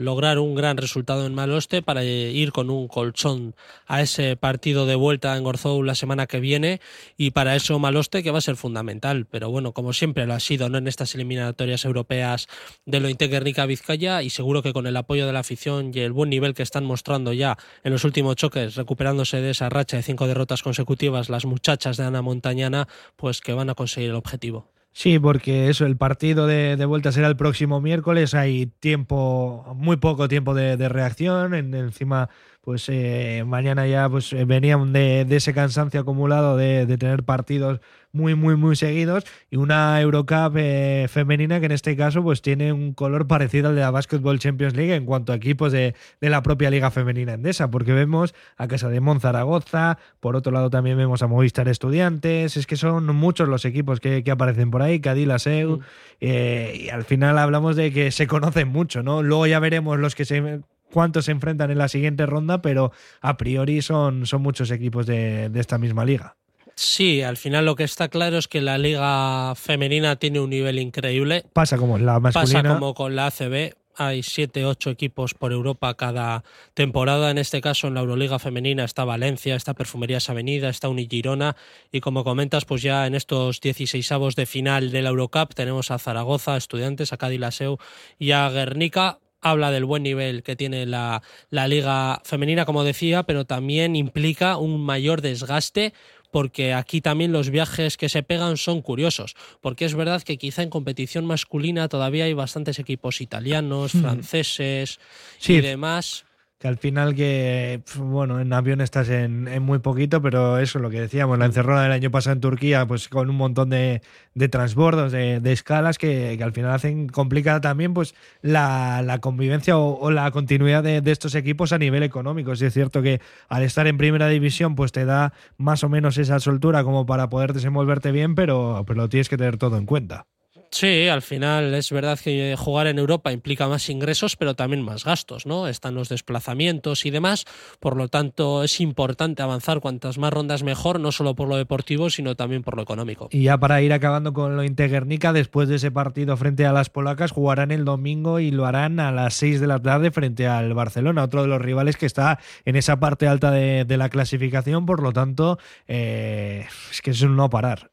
lograr 0.00 0.40
un 0.40 0.56
gran 0.56 0.76
resultado 0.76 1.26
en 1.26 1.32
Maloste 1.32 1.80
para 1.80 2.02
ir 2.02 2.50
con 2.50 2.70
un 2.70 2.88
colchón 2.88 3.54
a 3.86 4.02
ese 4.02 4.34
partido 4.34 4.84
de 4.84 4.96
vuelta 4.96 5.36
en 5.36 5.44
Gorzou 5.44 5.84
la 5.84 5.94
semana 5.94 6.26
que 6.26 6.40
viene 6.40 6.80
y 7.16 7.30
para 7.30 7.54
eso 7.54 7.78
Maloste 7.78 8.24
que 8.24 8.32
va 8.32 8.38
a 8.38 8.40
ser 8.40 8.56
fundamental. 8.56 9.26
Pero 9.30 9.48
bueno, 9.48 9.70
como 9.70 9.92
siempre 9.92 10.26
lo 10.26 10.34
ha 10.34 10.40
sido, 10.40 10.68
¿no? 10.68 10.78
En 10.78 10.88
estas 10.88 11.14
eliminatorias 11.14 11.84
europeas 11.84 12.48
de 12.84 12.98
lo 12.98 13.08
Guernica 13.08 13.64
Vizcaya 13.64 14.22
y 14.22 14.30
seguro 14.30 14.64
que 14.64 14.72
con 14.72 14.88
el 14.88 14.96
apoyo 14.96 15.24
de 15.24 15.32
la 15.32 15.38
afición 15.38 15.92
y 15.94 16.00
el 16.00 16.10
buen 16.10 16.30
nivel 16.30 16.54
que 16.54 16.64
están 16.64 16.84
mostrando 16.84 17.32
ya 17.32 17.56
en 17.84 17.92
los 17.92 18.02
últimos 18.02 18.34
choques, 18.34 18.74
recuperándose 18.74 19.40
de 19.40 19.50
esa 19.50 19.68
racha 19.68 19.96
de 19.96 20.02
cinco 20.02 20.26
derrotas 20.26 20.64
consecutivas 20.64 21.28
las 21.28 21.44
muchachas 21.44 21.96
de 21.96 22.02
Ana 22.02 22.22
Montañana, 22.22 22.88
pues 23.14 23.40
que 23.40 23.52
van 23.52 23.70
a 23.70 23.76
conseguir 23.76 24.10
el 24.10 24.16
objetivo. 24.16 24.79
Sí, 24.92 25.18
porque 25.18 25.68
eso, 25.68 25.86
el 25.86 25.96
partido 25.96 26.46
de, 26.46 26.84
vuelta 26.84 27.12
será 27.12 27.28
el 27.28 27.36
próximo 27.36 27.80
miércoles. 27.80 28.34
Hay 28.34 28.66
tiempo, 28.66 29.64
muy 29.76 29.96
poco 29.96 30.28
tiempo 30.28 30.52
de, 30.54 30.88
reacción. 30.88 31.54
En, 31.54 31.74
encima, 31.74 32.28
pues 32.60 32.88
eh, 32.88 33.44
mañana 33.46 33.86
ya 33.86 34.08
pues 34.08 34.34
venían 34.46 34.92
de, 34.92 35.26
ese 35.30 35.54
cansancio 35.54 36.00
acumulado 36.00 36.56
de, 36.56 36.86
tener 36.98 37.24
partidos 37.24 37.80
muy, 38.12 38.34
muy, 38.34 38.56
muy 38.56 38.76
seguidos 38.76 39.24
y 39.50 39.56
una 39.56 40.00
Eurocup 40.00 40.56
eh, 40.56 41.06
femenina 41.08 41.60
que 41.60 41.66
en 41.66 41.72
este 41.72 41.96
caso 41.96 42.22
pues 42.22 42.42
tiene 42.42 42.72
un 42.72 42.92
color 42.92 43.26
parecido 43.26 43.68
al 43.68 43.74
de 43.74 43.82
la 43.82 43.90
Basketball 43.90 44.38
Champions 44.38 44.74
League 44.74 44.94
en 44.94 45.04
cuanto 45.04 45.32
a 45.32 45.36
equipos 45.36 45.72
de, 45.72 45.94
la 46.20 46.42
propia 46.42 46.70
Liga 46.70 46.90
Femenina 46.90 47.34
Endesa, 47.34 47.70
porque 47.70 47.92
vemos 47.92 48.34
a 48.56 48.68
Casa 48.68 48.88
de 48.88 49.00
Monzaragoza, 49.00 49.98
por 50.20 50.36
otro 50.36 50.52
lado 50.52 50.70
también 50.70 50.96
vemos 50.96 51.22
a 51.22 51.26
Movistar 51.26 51.68
Estudiantes, 51.68 52.56
es 52.56 52.66
que 52.66 52.76
son 52.76 53.06
muchos 53.14 53.48
los 53.48 53.64
equipos 53.64 54.00
que, 54.00 54.24
aparecen 54.30 54.70
por 54.70 54.82
ahí, 54.82 55.00
Cadilla, 55.00 55.38
Seu, 55.38 55.78
mm. 55.78 55.82
eh, 56.20 56.80
y 56.84 56.88
al 56.88 57.04
final 57.04 57.38
hablamos 57.38 57.76
de 57.76 57.92
que 57.92 58.10
se 58.10 58.26
conocen 58.26 58.68
mucho, 58.68 59.02
¿no? 59.02 59.22
Luego 59.22 59.46
ya 59.46 59.58
veremos 59.58 59.98
los 59.98 60.14
que 60.14 60.24
se 60.24 60.60
cuántos 60.92 61.26
se 61.26 61.32
enfrentan 61.32 61.70
en 61.70 61.78
la 61.78 61.88
siguiente 61.88 62.26
ronda, 62.26 62.62
pero 62.62 62.92
a 63.20 63.36
priori 63.36 63.82
son, 63.82 64.26
son 64.26 64.42
muchos 64.42 64.70
equipos 64.70 65.06
de 65.06 65.50
esta 65.54 65.78
misma 65.78 66.04
liga. 66.04 66.36
Sí, 66.82 67.20
al 67.20 67.36
final 67.36 67.66
lo 67.66 67.76
que 67.76 67.84
está 67.84 68.08
claro 68.08 68.38
es 68.38 68.48
que 68.48 68.62
la 68.62 68.78
liga 68.78 69.54
femenina 69.54 70.16
tiene 70.16 70.40
un 70.40 70.48
nivel 70.48 70.78
increíble. 70.78 71.44
Pasa 71.52 71.76
como 71.76 71.98
la 71.98 72.18
masculina. 72.20 72.62
Pasa 72.62 72.74
como 72.74 72.94
con 72.94 73.14
la 73.14 73.26
ACB. 73.26 73.74
Hay 73.96 74.22
siete, 74.22 74.64
ocho 74.64 74.88
equipos 74.88 75.34
por 75.34 75.52
Europa 75.52 75.92
cada 75.92 76.42
temporada. 76.72 77.30
En 77.30 77.36
este 77.36 77.60
caso, 77.60 77.88
en 77.88 77.94
la 77.94 78.00
Euroliga 78.00 78.38
femenina 78.38 78.84
está 78.84 79.04
Valencia, 79.04 79.56
está 79.56 79.74
Perfumerías 79.74 80.30
Avenida, 80.30 80.70
está 80.70 80.88
Unigirona. 80.88 81.54
Y 81.92 82.00
como 82.00 82.24
comentas, 82.24 82.64
pues 82.64 82.80
ya 82.80 83.06
en 83.06 83.14
estos 83.14 83.60
16 83.60 84.10
avos 84.12 84.34
de 84.34 84.46
final 84.46 84.90
de 84.90 85.02
la 85.02 85.10
Eurocup 85.10 85.54
tenemos 85.54 85.90
a 85.90 85.98
Zaragoza, 85.98 86.56
Estudiantes, 86.56 87.12
a 87.12 87.18
Cádiz 87.18 87.40
Laseu 87.40 87.76
y 88.18 88.30
a 88.30 88.48
Guernica 88.48 89.18
habla 89.42 89.70
del 89.70 89.84
buen 89.84 90.02
nivel 90.02 90.42
que 90.42 90.56
tiene 90.56 90.86
la, 90.86 91.22
la, 91.48 91.66
liga 91.68 92.20
femenina, 92.24 92.64
como 92.64 92.84
decía, 92.84 93.22
pero 93.22 93.46
también 93.46 93.96
implica 93.96 94.58
un 94.58 94.84
mayor 94.84 95.22
desgaste, 95.22 95.94
porque 96.30 96.74
aquí 96.74 97.00
también 97.00 97.32
los 97.32 97.50
viajes 97.50 97.96
que 97.96 98.08
se 98.08 98.22
pegan 98.22 98.56
son 98.56 98.82
curiosos, 98.82 99.36
porque 99.60 99.84
es 99.84 99.94
verdad 99.94 100.22
que 100.22 100.38
quizá 100.38 100.62
en 100.62 100.70
competición 100.70 101.26
masculina 101.26 101.88
todavía 101.88 102.24
hay 102.24 102.34
bastantes 102.34 102.78
equipos 102.78 103.20
italianos, 103.20 103.94
hmm. 103.94 104.00
franceses 104.00 105.00
y 105.46 105.60
demás 105.60 106.24
que 106.60 106.68
al 106.68 106.76
final 106.76 107.14
que, 107.14 107.82
bueno, 107.96 108.38
en 108.38 108.52
avión 108.52 108.82
estás 108.82 109.08
en, 109.08 109.44
muy 109.62 109.78
poquito, 109.78 110.20
pero 110.20 110.58
eso 110.58 110.76
es 110.76 110.82
lo 110.82 110.90
que 110.90 111.00
decíamos, 111.00 111.38
la 111.38 111.46
encerrona 111.46 111.82
del 111.84 111.92
año 111.92 112.10
pasado 112.10 112.34
en 112.34 112.40
Turquía, 112.40 112.86
pues 112.86 113.08
con 113.08 113.30
un 113.30 113.36
montón 113.36 113.70
de, 113.70 114.02
transbordos, 114.50 115.10
de, 115.10 115.40
escalas, 115.52 115.96
que, 115.96 116.38
al 116.42 116.52
final 116.52 116.72
hacen 116.72 117.08
complicada 117.08 117.62
también 117.62 117.94
pues 117.94 118.14
la, 118.42 119.18
convivencia 119.22 119.78
o, 119.78 120.10
la 120.10 120.30
continuidad 120.32 120.82
de, 120.82 121.02
estos 121.10 121.34
equipos 121.34 121.72
a 121.72 121.78
nivel 121.78 122.02
económico. 122.02 122.52
es 122.52 122.74
cierto 122.74 123.00
que 123.00 123.22
al 123.48 123.62
estar 123.62 123.86
en 123.86 123.96
primera 123.96 124.28
división, 124.28 124.74
pues 124.74 124.92
te 124.92 125.06
da 125.06 125.32
más 125.56 125.82
o 125.82 125.88
menos 125.88 126.18
esa 126.18 126.40
soltura 126.40 126.84
como 126.84 127.06
para 127.06 127.30
poder 127.30 127.54
desenvolverte 127.54 128.12
bien, 128.12 128.34
pero, 128.34 128.84
pero 128.86 129.00
lo 129.00 129.08
tienes 129.08 129.30
que 129.30 129.38
tener 129.38 129.56
todo 129.56 129.78
en 129.78 129.86
cuenta. 129.86 130.26
Sí, 130.72 131.08
al 131.08 131.20
final 131.20 131.74
es 131.74 131.90
verdad 131.90 132.18
que 132.18 132.54
jugar 132.56 132.86
en 132.86 132.98
Europa 132.98 133.32
implica 133.32 133.66
más 133.66 133.90
ingresos, 133.90 134.36
pero 134.36 134.54
también 134.54 134.82
más 134.82 135.04
gastos, 135.04 135.44
¿no? 135.44 135.66
Están 135.66 135.96
los 135.96 136.08
desplazamientos 136.08 137.04
y 137.06 137.10
demás, 137.10 137.44
por 137.80 137.96
lo 137.96 138.06
tanto 138.06 138.62
es 138.62 138.80
importante 138.80 139.42
avanzar 139.42 139.80
cuantas 139.80 140.16
más 140.18 140.32
rondas 140.32 140.62
mejor, 140.62 141.00
no 141.00 141.10
solo 141.10 141.34
por 141.34 141.48
lo 141.48 141.56
deportivo, 141.56 142.08
sino 142.08 142.36
también 142.36 142.62
por 142.62 142.76
lo 142.76 142.82
económico. 142.82 143.28
Y 143.32 143.42
ya 143.42 143.58
para 143.58 143.82
ir 143.82 143.92
acabando 143.92 144.32
con 144.32 144.56
lo 144.56 144.62
Integernica, 144.62 145.32
después 145.32 145.68
de 145.68 145.76
ese 145.76 145.90
partido 145.90 146.36
frente 146.36 146.64
a 146.66 146.72
las 146.72 146.88
polacas, 146.88 147.32
jugarán 147.32 147.72
el 147.72 147.84
domingo 147.84 148.38
y 148.38 148.52
lo 148.52 148.64
harán 148.64 149.00
a 149.00 149.10
las 149.10 149.34
6 149.34 149.60
de 149.60 149.66
la 149.66 149.80
tarde 149.80 150.12
frente 150.12 150.46
al 150.46 150.72
Barcelona, 150.72 151.24
otro 151.24 151.42
de 151.42 151.48
los 151.48 151.60
rivales 151.60 151.96
que 151.96 152.06
está 152.06 152.38
en 152.64 152.76
esa 152.76 153.00
parte 153.00 153.26
alta 153.26 153.50
de, 153.50 153.96
la 154.00 154.08
clasificación, 154.08 154.86
por 154.86 155.02
lo 155.02 155.12
tanto, 155.12 155.58
eh, 155.88 156.64
es 156.90 157.02
que 157.02 157.10
es 157.10 157.20
un 157.22 157.36
no 157.36 157.50
parar. 157.50 157.90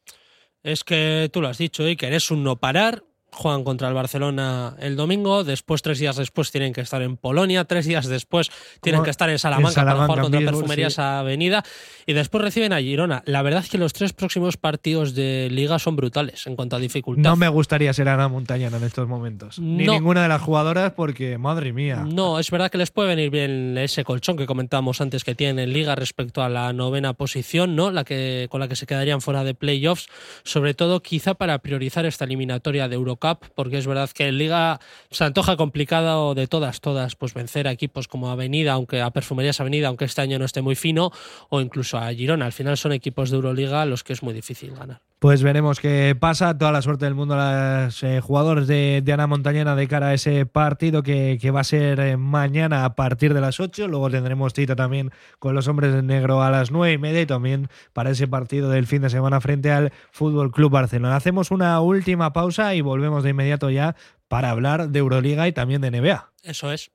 Es 0.62 0.84
que 0.84 1.30
tú 1.32 1.40
lo 1.40 1.48
has 1.48 1.58
dicho, 1.58 1.84
que 1.96 2.06
eres 2.06 2.30
un 2.30 2.42
no 2.44 2.56
parar 2.56 3.04
juegan 3.38 3.62
contra 3.62 3.88
el 3.88 3.94
Barcelona 3.94 4.74
el 4.80 4.96
domingo, 4.96 5.44
después 5.44 5.80
tres 5.80 5.98
días 5.98 6.16
después 6.16 6.50
tienen 6.50 6.72
que 6.72 6.80
estar 6.80 7.00
en 7.02 7.16
Polonia, 7.16 7.64
tres 7.64 7.86
días 7.86 8.06
después 8.06 8.50
tienen 8.82 9.02
que 9.04 9.10
estar 9.10 9.30
en 9.30 9.38
Salamanca, 9.38 9.84
para 9.84 10.06
jugar 10.06 10.20
contra 10.22 10.40
Perfumerías 10.40 10.98
Avenida 10.98 11.64
y 12.04 12.12
después 12.14 12.42
reciben 12.42 12.72
a 12.72 12.80
Girona. 12.80 13.22
La 13.26 13.42
verdad 13.42 13.62
es 13.62 13.70
que 13.70 13.78
los 13.78 13.92
tres 13.92 14.12
próximos 14.12 14.56
partidos 14.56 15.14
de 15.14 15.48
liga 15.50 15.78
son 15.78 15.94
brutales 15.94 16.46
en 16.46 16.56
cuanto 16.56 16.76
a 16.76 16.78
dificultad. 16.80 17.30
No 17.30 17.36
me 17.36 17.48
gustaría 17.48 17.92
ser 17.92 18.08
Ana 18.08 18.28
Montañana 18.28 18.76
en 18.76 18.84
estos 18.84 19.06
momentos, 19.06 19.58
ni 19.58 19.86
ninguna 19.86 20.22
de 20.22 20.28
las 20.28 20.42
jugadoras 20.42 20.92
porque, 20.92 21.38
madre 21.38 21.72
mía. 21.72 22.04
No, 22.06 22.38
es 22.40 22.50
verdad 22.50 22.70
que 22.70 22.78
les 22.78 22.90
puede 22.90 23.08
venir 23.08 23.30
bien 23.30 23.78
ese 23.78 24.02
colchón 24.02 24.36
que 24.36 24.46
comentábamos 24.46 25.00
antes 25.00 25.22
que 25.22 25.34
tienen 25.34 25.60
en 25.60 25.72
liga 25.72 25.94
respecto 25.94 26.42
a 26.42 26.48
la 26.48 26.72
novena 26.72 27.12
posición, 27.12 27.76
¿no? 27.76 27.92
La 27.92 28.02
que 28.04 28.48
con 28.50 28.60
la 28.60 28.68
que 28.68 28.76
se 28.76 28.86
quedarían 28.86 29.20
fuera 29.20 29.44
de 29.44 29.54
playoffs, 29.54 30.08
sobre 30.42 30.74
todo 30.74 31.00
quizá 31.02 31.34
para 31.34 31.58
priorizar 31.60 32.04
esta 32.04 32.24
eliminatoria 32.24 32.88
de 32.88 32.96
Porque 33.36 33.78
es 33.78 33.86
verdad 33.86 34.10
que 34.10 34.28
en 34.28 34.38
Liga 34.38 34.80
se 35.10 35.24
antoja 35.24 35.56
complicado 35.56 36.34
de 36.34 36.46
todas, 36.46 36.80
todas, 36.80 37.16
pues 37.16 37.34
vencer 37.34 37.68
a 37.68 37.72
equipos 37.72 38.08
como 38.08 38.30
Avenida, 38.30 38.72
aunque 38.72 39.00
a 39.00 39.10
Perfumerías 39.10 39.60
Avenida, 39.60 39.88
aunque 39.88 40.04
este 40.04 40.20
año 40.20 40.38
no 40.38 40.44
esté 40.44 40.62
muy 40.62 40.74
fino, 40.74 41.10
o 41.48 41.60
incluso 41.60 41.98
a 41.98 42.12
Girona. 42.12 42.46
Al 42.46 42.52
final 42.52 42.76
son 42.76 42.92
equipos 42.92 43.30
de 43.30 43.36
Euroliga 43.36 43.84
los 43.86 44.04
que 44.04 44.12
es 44.12 44.22
muy 44.22 44.34
difícil 44.34 44.74
ganar. 44.74 45.00
Pues 45.18 45.42
veremos 45.42 45.80
qué 45.80 46.16
pasa. 46.18 46.56
Toda 46.56 46.70
la 46.70 46.80
suerte 46.80 47.04
del 47.04 47.16
mundo 47.16 47.34
a 47.34 47.86
los 47.86 48.04
eh, 48.04 48.20
jugadores 48.20 48.68
de, 48.68 49.02
Ana 49.12 49.26
Montañana 49.26 49.74
de 49.74 49.88
cara 49.88 50.08
a 50.08 50.14
ese 50.14 50.46
partido 50.46 51.02
que, 51.02 51.50
va 51.52 51.58
a 51.58 51.64
ser 51.64 51.98
eh, 51.98 52.16
mañana 52.16 52.84
a 52.84 52.94
partir 52.94 53.34
de 53.34 53.40
las 53.40 53.58
8. 53.58 53.88
Luego 53.88 54.10
tendremos 54.10 54.52
cita 54.52 54.76
también 54.76 55.10
con 55.40 55.56
los 55.56 55.66
hombres 55.66 55.92
de 55.92 56.04
negro 56.04 56.40
a 56.40 56.52
las 56.52 56.70
9 56.70 56.92
y 56.92 56.98
media 56.98 57.20
y 57.22 57.26
también 57.26 57.68
para 57.92 58.10
ese 58.10 58.28
partido 58.28 58.70
del 58.70 58.86
fin 58.86 59.02
de 59.02 59.10
semana 59.10 59.40
frente 59.40 59.72
al 59.72 59.92
Fútbol 60.12 60.52
Club 60.52 60.70
Barcelona. 60.70 61.16
Hacemos 61.16 61.50
una 61.50 61.80
última 61.80 62.32
pausa 62.32 62.76
y 62.76 62.80
volvemos 62.80 63.17
de 63.24 63.30
inmediato 63.30 63.70
ya 63.70 63.96
para 64.28 64.50
hablar 64.50 64.90
de 64.90 64.98
Euroliga 64.98 65.48
y 65.48 65.52
también 65.52 65.80
de 65.80 65.90
NBA. 65.90 66.32
Eso 66.42 66.72
es. 66.72 66.90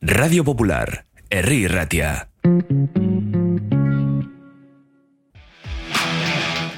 Radio 0.00 0.44
Popular, 0.44 1.06
Erri 1.30 1.66
Ratia. 1.68 2.28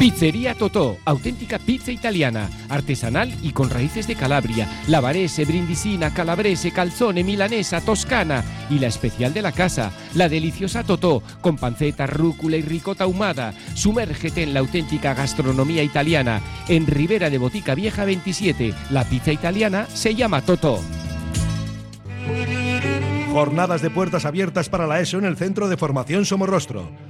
Pizzería 0.00 0.54
Totó, 0.54 0.96
auténtica 1.04 1.58
pizza 1.58 1.92
italiana, 1.92 2.48
artesanal 2.70 3.34
y 3.42 3.52
con 3.52 3.68
raíces 3.68 4.06
de 4.06 4.14
Calabria, 4.14 4.66
lavarese, 4.88 5.44
brindisina, 5.44 6.14
calabrese, 6.14 6.72
calzone, 6.72 7.22
milanesa, 7.22 7.82
toscana 7.82 8.42
y 8.70 8.78
la 8.78 8.86
especial 8.86 9.34
de 9.34 9.42
la 9.42 9.52
casa, 9.52 9.92
la 10.14 10.30
deliciosa 10.30 10.84
Totó, 10.84 11.22
con 11.42 11.58
panceta, 11.58 12.06
rúcula 12.06 12.56
y 12.56 12.62
ricota 12.62 13.04
ahumada. 13.04 13.52
Sumérgete 13.74 14.42
en 14.42 14.54
la 14.54 14.60
auténtica 14.60 15.12
gastronomía 15.12 15.82
italiana. 15.82 16.40
En 16.66 16.86
Ribera 16.86 17.28
de 17.28 17.36
Botica 17.36 17.74
Vieja 17.74 18.06
27, 18.06 18.72
la 18.88 19.04
pizza 19.04 19.32
italiana 19.32 19.86
se 19.92 20.14
llama 20.14 20.40
Totó. 20.40 20.80
Jornadas 23.30 23.82
de 23.82 23.90
puertas 23.90 24.24
abiertas 24.24 24.70
para 24.70 24.86
la 24.86 24.98
ESO 24.98 25.18
en 25.18 25.26
el 25.26 25.36
Centro 25.36 25.68
de 25.68 25.76
Formación 25.76 26.24
Somorrostro. 26.24 27.09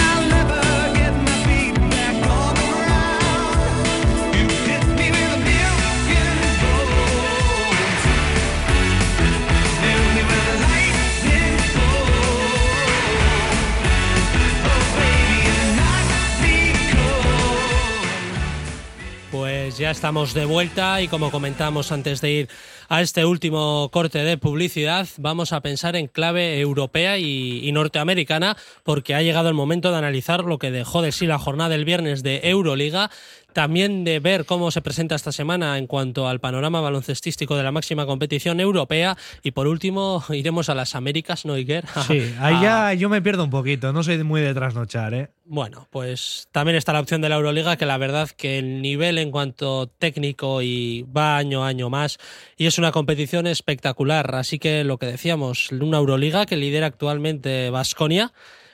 Ya 19.81 19.89
estamos 19.89 20.35
de 20.35 20.45
vuelta 20.45 21.01
y 21.01 21.07
como 21.07 21.31
comentamos 21.31 21.91
antes 21.91 22.21
de 22.21 22.31
ir 22.31 22.49
a 22.87 23.01
este 23.01 23.25
último 23.25 23.89
corte 23.91 24.19
de 24.19 24.37
publicidad, 24.37 25.07
vamos 25.17 25.53
a 25.53 25.61
pensar 25.61 25.95
en 25.95 26.05
clave 26.05 26.59
europea 26.59 27.17
y, 27.17 27.71
norteamericana 27.71 28.57
porque 28.83 29.15
ha 29.15 29.23
llegado 29.23 29.49
el 29.49 29.55
momento 29.55 29.89
de 29.89 29.97
analizar 29.97 30.43
lo 30.43 30.59
que 30.59 30.69
dejó 30.69 31.01
de 31.01 31.11
sí 31.11 31.25
la 31.25 31.39
jornada 31.39 31.69
del 31.69 31.85
viernes 31.85 32.21
de 32.21 32.41
Euroliga 32.43 33.09
también 33.53 34.03
de 34.03 34.19
ver 34.19 34.45
cómo 34.45 34.71
se 34.71 34.81
presenta 34.81 35.15
esta 35.15 35.31
semana 35.31 35.77
en 35.77 35.87
cuanto 35.87 36.27
al 36.27 36.39
panorama 36.39 36.81
baloncestístico 36.81 37.55
de 37.55 37.63
la 37.63 37.71
máxima 37.71 38.05
competición 38.05 38.59
europea 38.59 39.17
y 39.43 39.51
por 39.51 39.67
último 39.67 40.23
iremos 40.29 40.69
a 40.69 40.75
las 40.75 40.95
Américas, 40.95 41.45
¿no, 41.45 41.53
Iker? 41.53 41.85
Sí, 42.07 42.33
ahí 42.39 42.61
ya 42.61 42.93
yo 42.93 43.09
me 43.09 43.21
pierdo 43.21 43.43
un 43.43 43.49
poquito, 43.49 43.93
no 43.93 44.03
soy 44.03 44.23
muy 44.23 44.41
de 44.41 44.53
trasnochar, 44.53 45.13
¿eh? 45.13 45.29
Bueno, 45.45 45.87
pues 45.89 46.47
también 46.51 46.77
está 46.77 46.93
la 46.93 47.01
opción 47.01 47.21
de 47.21 47.29
la 47.29 47.35
Euroliga, 47.35 47.75
que 47.75 47.85
la 47.85 47.97
verdad 47.97 48.29
que 48.29 48.59
el 48.59 48.81
nivel 48.81 49.17
en 49.17 49.31
cuanto 49.31 49.87
técnico 49.87 50.61
y 50.61 51.03
va 51.03 51.37
año 51.37 51.63
a 51.63 51.67
año 51.67 51.89
más 51.89 52.17
y 52.57 52.67
es 52.67 52.77
una 52.77 52.91
competición 52.91 53.47
espectacular, 53.47 54.33
así 54.35 54.59
que 54.59 54.83
lo 54.83 54.97
que 54.97 55.07
decíamos, 55.07 55.71
una 55.71 55.97
Euroliga 55.97 56.45
que 56.45 56.57
lidera 56.57 56.87
actualmente 56.87 57.69
Basconia 57.69 58.31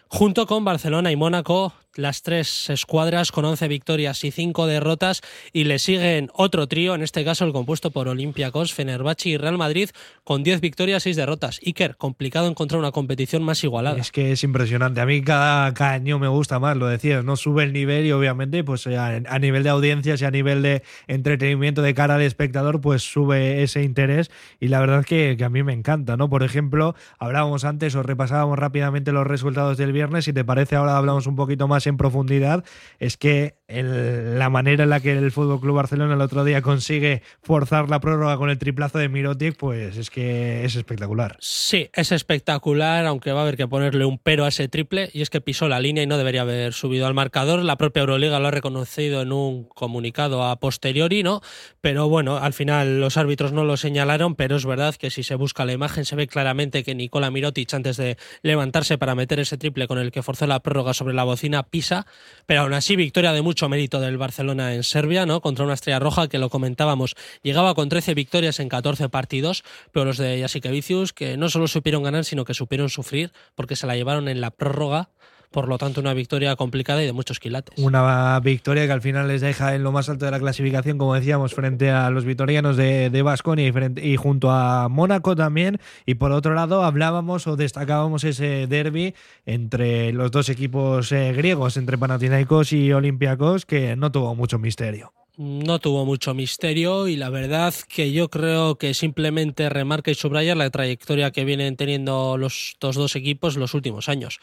junto 0.09 0.47
con 0.47 0.63
Barcelona 0.63 1.11
y 1.11 1.15
Mónaco 1.15 1.73
las 1.97 2.21
tres 2.21 2.69
escuadras 2.69 3.31
con 3.31 3.43
11 3.45 3.67
victorias 3.67 4.23
y 4.23 4.31
5 4.31 4.67
derrotas 4.67 5.21
y 5.51 5.63
le 5.65 5.79
siguen 5.79 6.29
otro 6.33 6.67
trío, 6.67 6.95
en 6.95 7.01
este 7.01 7.25
caso 7.25 7.45
el 7.45 7.51
compuesto 7.51 7.91
por 7.91 8.07
Olympiacos, 8.07 8.73
Fenerbahce 8.73 9.29
y 9.29 9.37
Real 9.37 9.57
Madrid 9.57 9.89
con 10.23 10.43
10 10.43 10.61
victorias 10.61 11.03
y 11.03 11.09
6 11.09 11.15
derrotas. 11.15 11.59
Iker, 11.65 11.97
complicado 11.97 12.47
encontrar 12.47 12.79
una 12.79 12.91
competición 12.91 13.43
más 13.43 13.63
igualada. 13.63 13.97
Es 13.99 14.11
que 14.11 14.31
es 14.31 14.43
impresionante. 14.43 15.01
A 15.01 15.05
mí 15.05 15.21
cada, 15.21 15.73
año 15.91 16.19
me 16.19 16.27
gusta 16.27 16.59
más, 16.59 16.77
lo 16.77 16.87
decías, 16.87 17.23
no 17.23 17.35
sube 17.35 17.63
el 17.63 17.73
nivel 17.73 18.05
y 18.05 18.11
obviamente 18.11 18.63
pues 18.63 18.85
a, 18.87 19.39
nivel 19.39 19.63
de 19.63 19.69
audiencias 19.69 20.21
y 20.21 20.25
a 20.25 20.31
nivel 20.31 20.61
de 20.61 20.83
entretenimiento 21.07 21.81
de 21.81 21.93
cara 21.93 22.15
al 22.15 22.21
espectador 22.21 22.81
pues 22.81 23.03
sube 23.03 23.63
ese 23.63 23.83
interés 23.83 24.29
y 24.59 24.67
la 24.67 24.79
verdad 24.79 25.05
que, 25.05 25.35
que 25.37 25.43
a 25.43 25.49
mí 25.49 25.63
me 25.63 25.73
encanta, 25.73 26.17
¿no? 26.17 26.29
Por 26.29 26.43
ejemplo, 26.43 26.95
hablábamos 27.17 27.65
antes 27.65 27.95
o 27.95 28.03
repasábamos 28.03 28.59
rápidamente 28.59 29.11
los 29.11 29.25
resultados 29.25 29.77
del 29.77 29.91
viernes, 29.91 30.25
si 30.25 30.33
te 30.33 30.43
parece 30.43 30.75
ahora 30.75 30.97
hablamos 30.97 31.25
un 31.25 31.35
poquito 31.35 31.67
más 31.67 31.86
en 31.89 31.97
profundidad, 31.97 32.63
es 32.99 33.17
que 33.17 33.55
la 33.69 34.49
manera 34.49 34.85
en 34.85 34.89
la 34.89 35.01
que 35.01 35.11
el 35.11 35.29
Fútbol 35.29 35.59
Club 35.59 35.75
Barcelona 35.75 36.13
el 36.13 36.21
otro 36.21 36.45
día 36.45 36.61
consigue 36.61 37.21
forzar 37.41 37.89
la 37.89 37.99
prórroga 37.99 38.37
con 38.37 38.49
el 38.49 38.57
triplazo 38.57 38.97
de 38.97 39.09
Mirotic, 39.09 39.57
pues 39.57 39.97
es 39.97 40.09
que 40.09 40.63
es 40.63 40.77
espectacular. 40.77 41.35
Sí, 41.41 41.89
es 41.93 42.13
espectacular, 42.13 43.05
aunque 43.05 43.33
va 43.33 43.39
a 43.39 43.43
haber 43.43 43.57
que 43.57 43.67
ponerle 43.67 44.05
un 44.05 44.19
pero 44.19 44.45
a 44.45 44.47
ese 44.47 44.69
triple, 44.69 45.09
y 45.13 45.21
es 45.21 45.29
que 45.29 45.41
pisó 45.41 45.67
la 45.67 45.81
línea 45.81 46.03
y 46.03 46.07
no 46.07 46.17
debería 46.17 46.41
haber 46.41 46.71
subido 46.71 47.07
al 47.07 47.13
marcador. 47.13 47.63
La 47.63 47.77
propia 47.77 48.01
Euroliga 48.01 48.39
lo 48.39 48.47
ha 48.47 48.51
reconocido 48.51 49.21
en 49.21 49.33
un 49.33 49.65
comunicado 49.65 50.43
a 50.43 50.59
posteriori, 50.61 51.23
¿no? 51.23 51.41
Pero 51.81 52.07
bueno, 52.07 52.37
al 52.37 52.53
final 52.53 53.01
los 53.01 53.17
árbitros 53.17 53.51
no 53.51 53.65
lo 53.65 53.75
señalaron, 53.75 54.35
pero 54.35 54.55
es 54.55 54.65
verdad 54.65 54.95
que 54.95 55.09
si 55.09 55.23
se 55.23 55.35
busca 55.35 55.65
la 55.65 55.73
imagen 55.73 56.05
se 56.05 56.15
ve 56.15 56.27
claramente 56.27 56.83
que 56.83 56.95
Nicola 56.95 57.31
Mirotic, 57.31 57.73
antes 57.73 57.97
de 57.97 58.17
levantarse 58.43 58.97
para 58.97 59.13
meter 59.13 59.39
ese 59.39 59.57
triple 59.57 59.87
con 59.87 59.97
el 59.97 60.11
que 60.11 60.23
forzó 60.23 60.47
la 60.47 60.61
prórroga 60.61 60.93
sobre 60.93 61.13
la 61.13 61.25
bocina, 61.25 61.63
pisa, 61.77 62.07
pero 62.47 62.61
aún 62.61 62.73
así 62.73 62.95
victoria 62.95 63.33
de 63.33 63.43
mucho 63.43 63.69
mérito 63.69 63.99
del 63.99 64.17
Barcelona 64.17 64.73
en 64.73 64.81
Serbia, 64.81 65.27
¿no? 65.27 65.41
Contra 65.41 65.63
una 65.63 65.75
estrella 65.75 65.99
roja 65.99 66.27
que 66.27 66.39
lo 66.39 66.49
comentábamos, 66.49 67.15
llegaba 67.43 67.75
con 67.75 67.87
13 67.87 68.15
victorias 68.15 68.59
en 68.59 68.67
14 68.67 69.09
partidos, 69.09 69.63
pero 69.91 70.05
los 70.05 70.17
de 70.17 70.41
Jasikevicius 70.41 71.13
que 71.13 71.37
no 71.37 71.49
solo 71.49 71.67
supieron 71.67 72.01
ganar, 72.01 72.25
sino 72.25 72.45
que 72.45 72.55
supieron 72.55 72.89
sufrir 72.89 73.31
porque 73.53 73.75
se 73.75 73.85
la 73.85 73.95
llevaron 73.95 74.27
en 74.27 74.41
la 74.41 74.49
prórroga 74.49 75.09
por 75.51 75.67
lo 75.67 75.77
tanto 75.77 76.01
una 76.01 76.13
victoria 76.13 76.55
complicada 76.55 77.01
y 77.03 77.05
de 77.05 77.13
muchos 77.13 77.39
quilates. 77.39 77.77
Una 77.77 78.39
victoria 78.39 78.85
que 78.85 78.91
al 78.91 79.01
final 79.01 79.27
les 79.27 79.41
deja 79.41 79.75
en 79.75 79.83
lo 79.83 79.91
más 79.91 80.09
alto 80.09 80.25
de 80.25 80.31
la 80.31 80.39
clasificación, 80.39 80.97
como 80.97 81.15
decíamos, 81.15 81.53
frente 81.53 81.89
a 81.91 82.09
los 82.09 82.25
vitorianos 82.25 82.77
de, 82.77 83.09
de 83.09 83.21
Basconia 83.21 83.67
y, 83.67 84.11
y, 84.11 84.15
junto 84.17 84.51
a 84.51 84.89
Mónaco 84.89 85.35
también. 85.35 85.79
Y 86.05 86.15
por 86.15 86.31
otro 86.31 86.53
lado, 86.53 86.83
hablábamos 86.83 87.47
o 87.47 87.55
destacábamos 87.55 88.23
ese 88.23 88.67
derby 88.67 89.15
entre 89.45 90.13
los 90.13 90.31
dos 90.31 90.49
equipos 90.49 91.11
eh, 91.11 91.33
griegos, 91.33 91.77
entre 91.77 91.97
Panathinaikos 91.97 92.73
y 92.73 92.91
Olympiacos, 92.91 93.65
que 93.65 93.95
no 93.95 94.11
tuvo 94.11 94.35
mucho 94.35 94.59
misterio 94.59 95.13
no 95.37 95.77
tuvo 95.77 96.03
mucho 96.03 96.33
misterio 96.33 97.07
y 97.07 97.15
la 97.15 97.29
verdad 97.29 97.73
que 97.87 98.11
yo 98.11 98.29
creo 98.29 98.75
que 98.75 98.95
simplemente 98.95 99.69
remarca 99.69 100.09
y 100.09 100.15
subraya 100.15 100.55
la 100.55 100.69
trayectoria 100.71 101.31
que 101.31 101.45
vienen 101.45 101.77
teniendo 101.77 102.37
los, 102.37 102.69
estos 102.69 102.95
dos 102.95 103.15
equipos 103.15 103.55
los 103.55 103.75
últimos 103.75 104.09
años. 104.09 104.39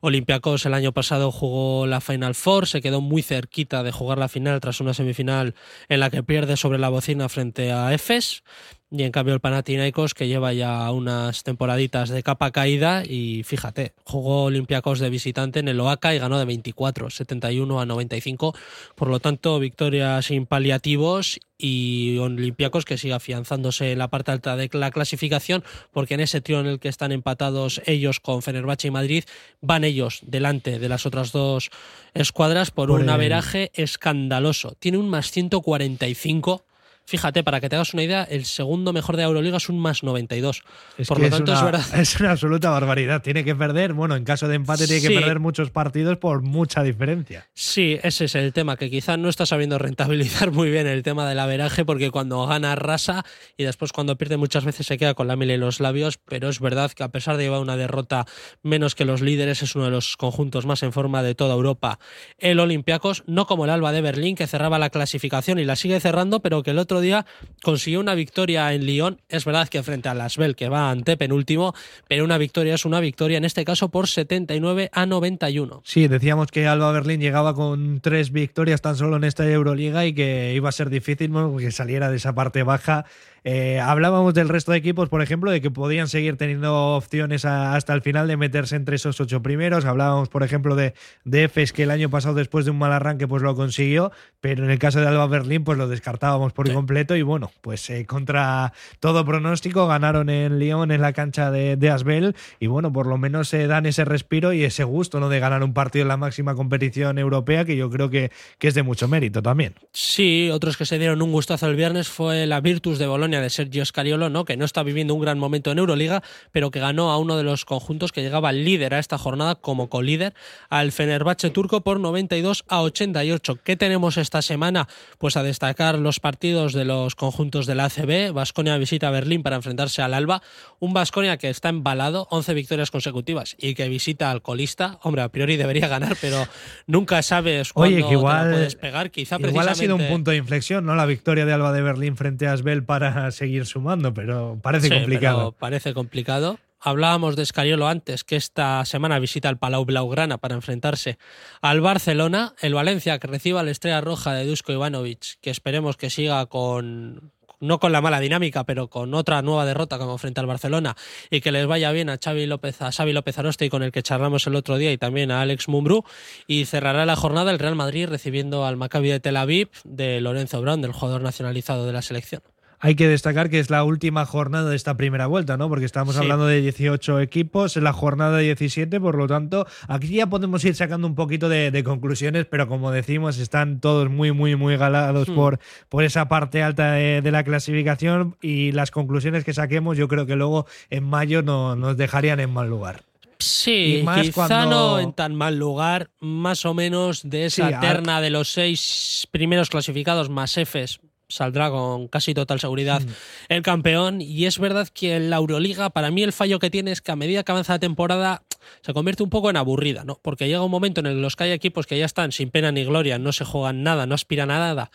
Olympiacos 0.00 0.64
el 0.64 0.72
año 0.72 0.92
pasado 0.92 1.30
jugó 1.30 1.86
la 1.86 2.00
Final 2.00 2.34
Four, 2.34 2.66
se 2.66 2.80
quedó 2.80 3.02
muy 3.02 3.22
cerquita 3.22 3.82
de 3.82 3.92
jugar 3.92 4.16
la 4.16 4.28
final 4.28 4.58
tras 4.60 4.80
una 4.80 4.94
semifinal 4.94 5.54
en 5.90 6.00
la 6.00 6.08
que 6.08 6.22
pierde 6.22 6.56
sobre 6.56 6.78
la 6.78 6.88
bocina 6.88 7.28
frente 7.28 7.70
a 7.70 7.92
Efes 7.92 8.42
y 8.90 9.02
en 9.02 9.12
cambio 9.12 9.34
el 9.34 9.40
Panathinaikos 9.40 10.14
que 10.14 10.28
lleva 10.28 10.52
ya 10.54 10.90
unas 10.90 11.42
temporaditas 11.42 12.08
de 12.08 12.22
capa 12.22 12.50
caída 12.52 13.02
y 13.04 13.42
fíjate, 13.44 13.92
jugó 14.04 14.44
Olympiacos 14.44 14.98
de 14.98 15.10
visitante 15.10 15.60
en 15.60 15.68
el 15.68 15.80
Oaca 15.80 16.14
y 16.14 16.18
ganó 16.18 16.38
de 16.38 16.46
24, 16.46 17.10
71 17.10 17.80
a 17.80 17.86
95. 17.86 18.54
Por 18.94 19.08
lo 19.08 19.20
tanto, 19.20 19.58
victorias 19.58 20.26
sin 20.26 20.46
paliativos 20.46 21.38
y 21.58 22.16
Olympiacos 22.18 22.86
que 22.86 22.96
sigue 22.96 23.12
afianzándose 23.12 23.92
en 23.92 23.98
la 23.98 24.08
parte 24.08 24.30
alta 24.30 24.56
de 24.56 24.70
la 24.72 24.90
clasificación 24.90 25.64
porque 25.92 26.14
en 26.14 26.20
ese 26.20 26.40
trío 26.40 26.60
en 26.60 26.66
el 26.66 26.78
que 26.78 26.88
están 26.88 27.12
empatados 27.12 27.82
ellos 27.84 28.20
con 28.20 28.42
Fenerbahce 28.42 28.88
y 28.88 28.90
Madrid 28.92 29.24
van 29.60 29.84
ellos 29.84 30.20
delante 30.22 30.78
de 30.78 30.88
las 30.88 31.04
otras 31.04 31.32
dos 31.32 31.70
escuadras 32.14 32.70
por, 32.70 32.88
por 32.88 33.00
un 33.00 33.04
el... 33.04 33.10
averaje 33.10 33.70
escandaloso. 33.74 34.76
Tiene 34.78 34.98
un 34.98 35.10
más 35.10 35.30
145 35.30 36.64
Fíjate, 37.08 37.42
para 37.42 37.58
que 37.58 37.70
te 37.70 37.76
hagas 37.76 37.94
una 37.94 38.02
idea, 38.02 38.24
el 38.24 38.44
segundo 38.44 38.92
mejor 38.92 39.16
de 39.16 39.22
Euroliga 39.22 39.56
es 39.56 39.70
un 39.70 39.78
más 39.78 40.02
92. 40.02 40.62
Es 40.98 41.08
Por 41.08 41.18
lo 41.18 41.30
tanto, 41.30 41.52
es, 41.52 41.56
es 41.56 41.62
una, 41.62 41.70
verdad. 41.70 41.86
Es 41.98 42.20
una 42.20 42.32
absoluta 42.32 42.68
barbaridad. 42.68 43.22
Tiene 43.22 43.44
que 43.44 43.54
perder, 43.54 43.94
bueno, 43.94 44.14
en 44.14 44.24
caso 44.24 44.46
de 44.46 44.56
empate, 44.56 44.86
tiene 44.86 45.00
que 45.08 45.14
perder 45.14 45.40
muchos 45.40 45.70
partidos 45.70 46.18
por 46.18 46.42
mucha 46.42 46.82
diferencia. 46.82 47.48
Sí, 47.54 47.98
ese 48.02 48.26
es 48.26 48.34
el 48.34 48.52
tema, 48.52 48.76
que 48.76 48.90
quizás 48.90 49.18
no 49.18 49.30
está 49.30 49.46
sabiendo 49.46 49.78
rentabilizar 49.78 50.50
muy 50.52 50.70
bien 50.70 50.86
el 50.86 51.02
tema 51.02 51.26
del 51.26 51.38
averaje, 51.38 51.86
porque 51.86 52.10
cuando 52.10 52.46
gana 52.46 52.72
arrasa 52.72 53.24
y 53.56 53.64
después 53.64 53.92
cuando 53.92 54.18
pierde 54.18 54.36
muchas 54.36 54.66
veces 54.66 54.86
se 54.86 54.98
queda 54.98 55.14
con 55.14 55.28
la 55.28 55.36
miel 55.36 55.52
en 55.52 55.60
los 55.60 55.80
labios, 55.80 56.18
pero 56.18 56.50
es 56.50 56.60
verdad 56.60 56.92
que 56.92 57.04
a 57.04 57.08
pesar 57.08 57.38
de 57.38 57.44
llevar 57.44 57.60
una 57.60 57.78
derrota 57.78 58.26
menos 58.62 58.94
que 58.94 59.06
los 59.06 59.22
líderes, 59.22 59.62
es 59.62 59.74
uno 59.74 59.86
de 59.86 59.92
los 59.92 60.18
conjuntos 60.18 60.66
más 60.66 60.82
en 60.82 60.92
forma 60.92 61.22
de 61.22 61.34
toda 61.34 61.54
Europa. 61.54 61.98
El 62.36 62.60
Olympiacos, 62.60 63.24
no 63.26 63.46
como 63.46 63.64
el 63.64 63.70
Alba 63.70 63.92
de 63.92 64.02
Berlín, 64.02 64.36
que 64.36 64.46
cerraba 64.46 64.78
la 64.78 64.90
clasificación 64.90 65.58
y 65.58 65.64
la 65.64 65.74
sigue 65.74 66.00
cerrando, 66.00 66.40
pero 66.40 66.62
que 66.62 66.72
el 66.72 66.78
otro 66.78 66.97
día 67.00 67.26
consiguió 67.62 68.00
una 68.00 68.14
victoria 68.14 68.72
en 68.72 68.84
Lyon. 68.86 69.20
Es 69.28 69.44
verdad 69.44 69.68
que 69.68 69.82
frente 69.82 70.08
a 70.08 70.14
Lasvel, 70.14 70.56
que 70.56 70.68
va 70.68 70.90
ante 70.90 71.16
penúltimo, 71.16 71.74
pero 72.08 72.24
una 72.24 72.38
victoria 72.38 72.74
es 72.74 72.84
una 72.84 73.00
victoria, 73.00 73.38
en 73.38 73.44
este 73.44 73.64
caso 73.64 73.88
por 73.88 74.08
79 74.08 74.90
a 74.92 75.06
91. 75.06 75.82
Sí, 75.84 76.08
decíamos 76.08 76.48
que 76.50 76.66
Alba 76.66 76.92
Berlín 76.92 77.20
llegaba 77.20 77.54
con 77.54 78.00
tres 78.00 78.32
victorias 78.32 78.80
tan 78.80 78.96
solo 78.96 79.16
en 79.16 79.24
esta 79.24 79.48
Euroliga 79.48 80.06
y 80.06 80.14
que 80.14 80.52
iba 80.54 80.68
a 80.68 80.72
ser 80.72 80.90
difícil 80.90 81.32
que 81.58 81.72
saliera 81.72 82.10
de 82.10 82.16
esa 82.16 82.34
parte 82.34 82.62
baja. 82.62 83.04
Eh, 83.50 83.80
hablábamos 83.80 84.34
del 84.34 84.46
resto 84.50 84.72
de 84.72 84.78
equipos, 84.78 85.08
por 85.08 85.22
ejemplo, 85.22 85.50
de 85.50 85.62
que 85.62 85.70
podían 85.70 86.06
seguir 86.08 86.36
teniendo 86.36 86.94
opciones 86.96 87.46
a, 87.46 87.76
hasta 87.76 87.94
el 87.94 88.02
final 88.02 88.28
de 88.28 88.36
meterse 88.36 88.76
entre 88.76 88.96
esos 88.96 89.18
ocho 89.22 89.40
primeros. 89.40 89.86
Hablábamos, 89.86 90.28
por 90.28 90.42
ejemplo, 90.42 90.76
de, 90.76 90.92
de 91.24 91.44
Efes, 91.44 91.72
que 91.72 91.84
el 91.84 91.90
año 91.90 92.10
pasado, 92.10 92.34
después 92.34 92.66
de 92.66 92.72
un 92.72 92.78
mal 92.78 92.92
arranque, 92.92 93.26
pues 93.26 93.42
lo 93.42 93.54
consiguió, 93.56 94.12
pero 94.42 94.64
en 94.64 94.70
el 94.70 94.78
caso 94.78 95.00
de 95.00 95.06
Alba 95.08 95.26
Berlín, 95.28 95.64
pues 95.64 95.78
lo 95.78 95.88
descartábamos 95.88 96.52
por 96.52 96.68
Sí. 96.68 96.74
completo. 96.74 97.16
Y 97.16 97.22
bueno, 97.22 97.50
pues 97.62 97.88
eh, 97.88 98.04
contra 98.04 98.74
todo 99.00 99.24
pronóstico, 99.24 99.86
ganaron 99.86 100.28
en 100.28 100.58
Lyon, 100.58 100.90
en 100.90 101.00
la 101.00 101.14
cancha 101.14 101.50
de, 101.50 101.76
de 101.76 101.88
Asbel, 101.88 102.36
y 102.60 102.66
bueno, 102.66 102.92
por 102.92 103.06
lo 103.06 103.16
menos 103.16 103.48
se 103.48 103.66
dan 103.66 103.86
ese 103.86 104.04
respiro 104.04 104.52
y 104.52 104.64
ese 104.64 104.84
gusto 104.84 105.20
¿no? 105.20 105.30
de 105.30 105.40
ganar 105.40 105.62
un 105.64 105.72
partido 105.72 106.02
en 106.02 106.08
la 106.08 106.18
máxima 106.18 106.54
competición 106.54 107.16
europea, 107.18 107.64
que 107.64 107.76
yo 107.78 107.88
creo 107.88 108.10
que, 108.10 108.30
que 108.58 108.68
es 108.68 108.74
de 108.74 108.82
mucho 108.82 109.08
mérito 109.08 109.40
también. 109.40 109.72
Sí, 109.94 110.50
otros 110.52 110.76
que 110.76 110.84
se 110.84 110.98
dieron 110.98 111.22
un 111.22 111.32
gustazo 111.32 111.66
el 111.66 111.76
viernes 111.76 112.08
fue 112.08 112.44
la 112.46 112.60
Virtus 112.60 112.98
de 112.98 113.06
Bolonia 113.06 113.37
de 113.40 113.50
Sergio 113.50 113.84
Scariolo, 113.84 114.28
¿no? 114.30 114.44
que 114.44 114.56
no 114.56 114.64
está 114.64 114.82
viviendo 114.82 115.14
un 115.14 115.20
gran 115.20 115.38
momento 115.38 115.70
en 115.70 115.78
Euroliga, 115.78 116.22
pero 116.52 116.70
que 116.70 116.80
ganó 116.80 117.10
a 117.10 117.18
uno 117.18 117.36
de 117.36 117.42
los 117.42 117.64
conjuntos 117.64 118.12
que 118.12 118.22
llegaba 118.22 118.52
líder 118.52 118.94
a 118.94 118.98
esta 118.98 119.18
jornada 119.18 119.54
como 119.56 119.88
colíder, 119.88 120.34
al 120.68 120.92
Fenerbahce 120.92 121.50
turco 121.50 121.82
por 121.82 122.00
92 122.00 122.64
a 122.68 122.82
88. 122.82 123.58
¿Qué 123.64 123.76
tenemos 123.76 124.16
esta 124.16 124.42
semana? 124.42 124.88
Pues 125.18 125.36
a 125.36 125.42
destacar 125.42 125.98
los 125.98 126.20
partidos 126.20 126.72
de 126.72 126.84
los 126.84 127.14
conjuntos 127.14 127.66
del 127.66 127.80
ACB. 127.80 128.32
Vasconia 128.32 128.76
visita 128.78 129.10
Berlín 129.10 129.42
para 129.42 129.56
enfrentarse 129.56 130.02
al 130.02 130.14
Alba. 130.14 130.42
Un 130.78 130.92
Vasconia 130.92 131.36
que 131.36 131.50
está 131.50 131.68
embalado, 131.68 132.26
11 132.30 132.54
victorias 132.54 132.90
consecutivas 132.90 133.56
y 133.58 133.74
que 133.74 133.88
visita 133.88 134.30
al 134.30 134.42
colista. 134.42 134.98
Hombre, 135.02 135.22
a 135.22 135.28
priori 135.28 135.56
debería 135.56 135.88
ganar, 135.88 136.16
pero 136.20 136.46
nunca 136.86 137.22
sabes 137.22 137.72
cuándo 137.72 137.96
Oye, 137.96 138.02
que 138.04 138.08
te 138.08 138.14
la 138.14 138.18
igual, 138.18 138.50
puedes 138.50 138.74
pegar. 138.76 139.10
Quizá 139.10 139.36
igual 139.36 139.68
ha 139.68 139.74
sido 139.74 139.94
un 139.94 139.98
precisamente- 139.98 140.08
punto 140.14 140.30
de 140.30 140.36
inflexión, 140.36 140.86
¿no? 140.86 140.94
La 140.94 141.06
victoria 141.06 141.44
de 141.46 141.52
Alba 141.52 141.72
de 141.72 141.82
Berlín 141.82 142.16
frente 142.16 142.46
a 142.46 142.52
Asbel 142.52 142.84
para 142.84 143.17
seguir 143.30 143.66
sumando, 143.66 144.12
pero 144.14 144.58
parece 144.62 144.88
Sí, 144.88 144.94
complicado. 144.94 145.38
pero 145.38 145.52
parece 145.52 145.94
complicado. 145.94 146.58
Hablábamos 146.80 147.34
de 147.34 147.42
Escariolo 147.42 147.88
antes, 147.88 148.22
que 148.22 148.36
esta 148.36 148.84
semana 148.84 149.18
visita 149.18 149.48
el 149.48 149.56
Palau 149.58 149.84
Blaugrana 149.84 150.38
para 150.38 150.54
enfrentarse 150.54 151.18
al 151.60 151.80
Barcelona. 151.80 152.54
El 152.60 152.74
Valencia 152.74 153.18
que 153.18 153.26
reciba 153.26 153.64
la 153.64 153.72
estrella 153.72 154.00
roja 154.00 154.32
de 154.34 154.46
Dusko 154.46 154.72
Ivanovic, 154.72 155.40
que 155.40 155.50
esperemos 155.50 155.96
que 155.96 156.08
siga 156.08 156.46
con, 156.46 157.32
no 157.58 157.80
con 157.80 157.90
la 157.90 158.00
mala 158.00 158.20
dinámica, 158.20 158.62
pero 158.62 158.86
con 158.86 159.12
otra 159.14 159.42
nueva 159.42 159.66
derrota 159.66 159.98
como 159.98 160.18
frente 160.18 160.38
al 160.38 160.46
Barcelona 160.46 160.94
y 161.32 161.40
que 161.40 161.50
les 161.50 161.66
vaya 161.66 161.90
bien 161.90 162.10
a 162.10 162.18
Xavi 162.22 162.46
López, 162.46 162.80
a 162.80 162.92
Xavi 162.92 163.12
López 163.12 163.36
Aroste 163.40 163.68
con 163.70 163.82
el 163.82 163.90
que 163.90 164.04
charlamos 164.04 164.46
el 164.46 164.54
otro 164.54 164.76
día 164.76 164.92
y 164.92 164.98
también 164.98 165.32
a 165.32 165.40
Alex 165.40 165.66
Mumbrú 165.66 166.04
y 166.46 166.66
cerrará 166.66 167.04
la 167.06 167.16
jornada 167.16 167.50
el 167.50 167.58
Real 167.58 167.74
Madrid 167.74 168.06
recibiendo 168.06 168.64
al 168.64 168.76
Maccabi 168.76 169.08
de 169.08 169.18
Tel 169.18 169.36
Aviv 169.36 169.68
de 169.82 170.20
Lorenzo 170.20 170.60
Brown, 170.60 170.80
del 170.80 170.92
jugador 170.92 171.22
nacionalizado 171.22 171.86
de 171.86 171.92
la 171.92 172.02
selección. 172.02 172.42
Hay 172.80 172.94
que 172.94 173.08
destacar 173.08 173.50
que 173.50 173.58
es 173.58 173.70
la 173.70 173.82
última 173.84 174.24
jornada 174.24 174.70
de 174.70 174.76
esta 174.76 174.96
primera 174.96 175.26
vuelta, 175.26 175.56
¿no? 175.56 175.68
Porque 175.68 175.84
estamos 175.84 176.14
Sí. 176.14 176.20
hablando 176.20 176.46
de 176.46 176.60
18 176.60 177.20
equipos, 177.20 177.76
es 177.76 177.82
la 177.82 177.92
jornada 177.92 178.38
17, 178.38 179.00
por 179.00 179.16
lo 179.16 179.26
tanto, 179.26 179.66
aquí 179.88 180.08
ya 180.08 180.28
podemos 180.28 180.64
ir 180.64 180.74
sacando 180.76 181.06
un 181.08 181.14
poquito 181.16 181.48
de, 181.48 181.70
de 181.72 181.82
conclusiones, 181.84 182.46
pero 182.46 182.68
como 182.68 182.90
decimos, 182.92 183.38
están 183.38 183.80
todos 183.80 184.08
muy, 184.10 184.30
muy, 184.32 184.54
muy 184.56 184.76
galados 184.76 185.28
Hmm. 185.28 185.34
por, 185.34 185.58
por 185.88 186.04
esa 186.04 186.28
parte 186.28 186.62
alta 186.62 186.92
de, 186.92 187.20
de 187.20 187.30
la 187.32 187.42
clasificación 187.42 188.36
y 188.40 188.72
las 188.72 188.90
conclusiones 188.90 189.44
que 189.44 189.52
saquemos, 189.54 189.96
yo 189.98 190.06
creo 190.08 190.26
que 190.26 190.36
luego 190.36 190.66
en 190.90 191.04
mayo 191.04 191.42
no, 191.42 191.74
nos 191.74 191.96
dejarían 191.96 192.38
en 192.40 192.50
mal 192.50 192.68
lugar. 192.68 193.02
Sí, 193.40 194.02
más 194.04 194.22
quizá 194.22 194.32
cuando- 194.46 194.70
no 194.70 194.98
en 195.00 195.12
tan 195.12 195.34
mal 195.34 195.56
lugar, 195.58 196.10
más 196.20 196.64
o 196.64 196.74
menos 196.74 197.28
de 197.28 197.46
esa 197.46 197.68
Sí, 197.68 197.74
a- 197.74 197.80
terna 197.80 198.20
de 198.20 198.30
los 198.30 198.50
seis 198.52 199.26
primeros 199.30 199.68
clasificados 199.70 200.28
más 200.28 200.56
Fs 200.56 201.00
saldrá 201.28 201.70
con 201.70 202.08
casi 202.08 202.34
total 202.34 202.58
seguridad 202.60 203.00
Mm. 203.02 203.06
el 203.50 203.62
campeón 203.62 204.20
y 204.20 204.46
es 204.46 204.58
verdad 204.58 204.88
que 204.88 205.16
en 205.16 205.30
la 205.30 205.36
Euroliga 205.36 205.90
para 205.90 206.10
mí 206.10 206.22
el 206.22 206.32
fallo 206.32 206.58
que 206.58 206.70
tiene 206.70 206.90
es 206.90 207.00
que 207.02 207.12
a 207.12 207.16
medida 207.16 207.42
que 207.44 207.52
avanza 207.52 207.74
la 207.74 207.78
temporada 207.78 208.42
se 208.82 208.92
convierte 208.94 209.22
un 209.22 209.30
poco 209.30 209.50
en 209.50 209.56
aburrida, 209.56 210.04
¿no? 210.04 210.18
Porque 210.22 210.46
llega 210.48 210.62
un 210.62 210.70
momento 210.70 211.00
en 211.00 211.06
el 211.06 211.14
que 211.16 211.20
los 211.20 211.36
que 211.36 211.44
hay 211.44 211.52
equipos 211.52 211.86
que 211.86 211.98
ya 211.98 212.06
están 212.06 212.32
sin 212.32 212.50
pena 212.50 212.72
ni 212.72 212.84
gloria, 212.84 213.18
no 213.18 213.32
se 213.32 213.44
juegan 213.44 213.82
nada, 213.82 214.06
no 214.06 214.14
aspiran 214.14 214.50
a 214.50 214.58
nada. 214.58 214.90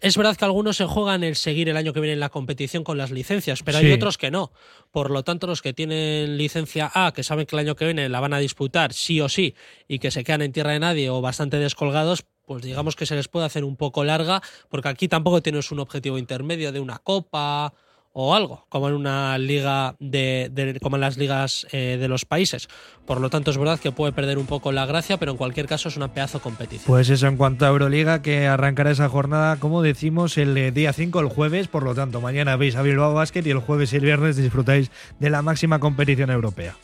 Es 0.00 0.16
verdad 0.16 0.36
que 0.36 0.44
algunos 0.44 0.76
se 0.76 0.84
juegan 0.84 1.22
el 1.22 1.36
seguir 1.36 1.68
el 1.68 1.76
año 1.76 1.92
que 1.92 2.00
viene 2.00 2.14
en 2.14 2.20
la 2.20 2.28
competición 2.28 2.82
con 2.82 2.98
las 2.98 3.12
licencias, 3.12 3.62
pero 3.62 3.78
Sí. 3.78 3.86
hay 3.86 3.92
otros 3.92 4.18
que 4.18 4.32
no. 4.32 4.50
Por 4.90 5.12
lo 5.12 5.22
tanto, 5.22 5.46
los 5.46 5.62
que 5.62 5.72
tienen 5.72 6.36
licencia 6.38 6.90
A, 6.92 7.12
que 7.12 7.22
saben 7.22 7.46
que 7.46 7.54
el 7.54 7.60
año 7.60 7.76
que 7.76 7.84
viene 7.84 8.08
la 8.08 8.18
van 8.18 8.34
a 8.34 8.38
disputar 8.38 8.92
sí 8.92 9.20
o 9.20 9.28
sí 9.28 9.54
y 9.86 10.00
que 10.00 10.10
se 10.10 10.24
quedan 10.24 10.42
en 10.42 10.50
tierra 10.52 10.72
de 10.72 10.80
nadie 10.80 11.08
o 11.08 11.20
bastante 11.20 11.58
descolgados, 11.58 12.24
pues 12.52 12.62
digamos 12.62 12.96
que 12.96 13.06
se 13.06 13.14
les 13.14 13.28
puede 13.28 13.46
hacer 13.46 13.64
un 13.64 13.76
poco 13.76 14.04
larga, 14.04 14.42
porque 14.68 14.88
aquí 14.90 15.08
tampoco 15.08 15.40
tienes 15.42 15.72
un 15.72 15.78
objetivo 15.80 16.18
intermedio 16.18 16.70
de 16.70 16.80
una 16.80 16.98
copa 16.98 17.72
o 18.12 18.34
algo, 18.34 18.66
como 18.68 18.88
en 18.88 18.94
una 18.94 19.38
liga 19.38 19.96
de, 19.98 20.50
de- 20.52 20.78
como 20.80 20.96
en 20.96 21.00
las 21.00 21.16
ligas 21.16 21.66
eh, 21.72 21.96
de 21.98 22.08
los 22.08 22.26
países. 22.26 22.68
Por 23.06 23.22
lo 23.22 23.30
tanto, 23.30 23.50
es 23.50 23.56
verdad 23.56 23.80
que 23.80 23.90
puede 23.90 24.12
perder 24.12 24.36
un 24.36 24.44
poco 24.44 24.70
la 24.70 24.84
gracia, 24.84 25.16
pero 25.16 25.32
en 25.32 25.38
cualquier 25.38 25.64
caso 25.66 25.88
es 25.88 25.96
una 25.96 26.12
pedazo 26.12 26.38
competición. 26.42 26.84
Pues 26.88 27.08
eso 27.08 27.26
en 27.26 27.38
cuanto 27.38 27.64
a 27.64 27.68
Euroliga, 27.70 28.20
que 28.20 28.46
arrancará 28.46 28.90
esa 28.90 29.08
jornada, 29.08 29.56
como 29.56 29.80
decimos, 29.80 30.36
el 30.36 30.54
eh, 30.58 30.72
día 30.72 30.92
5, 30.92 31.20
el 31.20 31.28
jueves. 31.28 31.68
Por 31.68 31.84
lo 31.84 31.94
tanto, 31.94 32.20
mañana 32.20 32.56
veis 32.56 32.76
a 32.76 32.82
Bilbao 32.82 33.14
Basket 33.14 33.46
y 33.46 33.50
el 33.50 33.60
jueves 33.60 33.94
y 33.94 33.96
el 33.96 34.02
viernes 34.02 34.36
disfrutáis 34.36 34.90
de 35.18 35.30
la 35.30 35.40
máxima 35.40 35.78
competición 35.78 36.28
europea. 36.30 36.76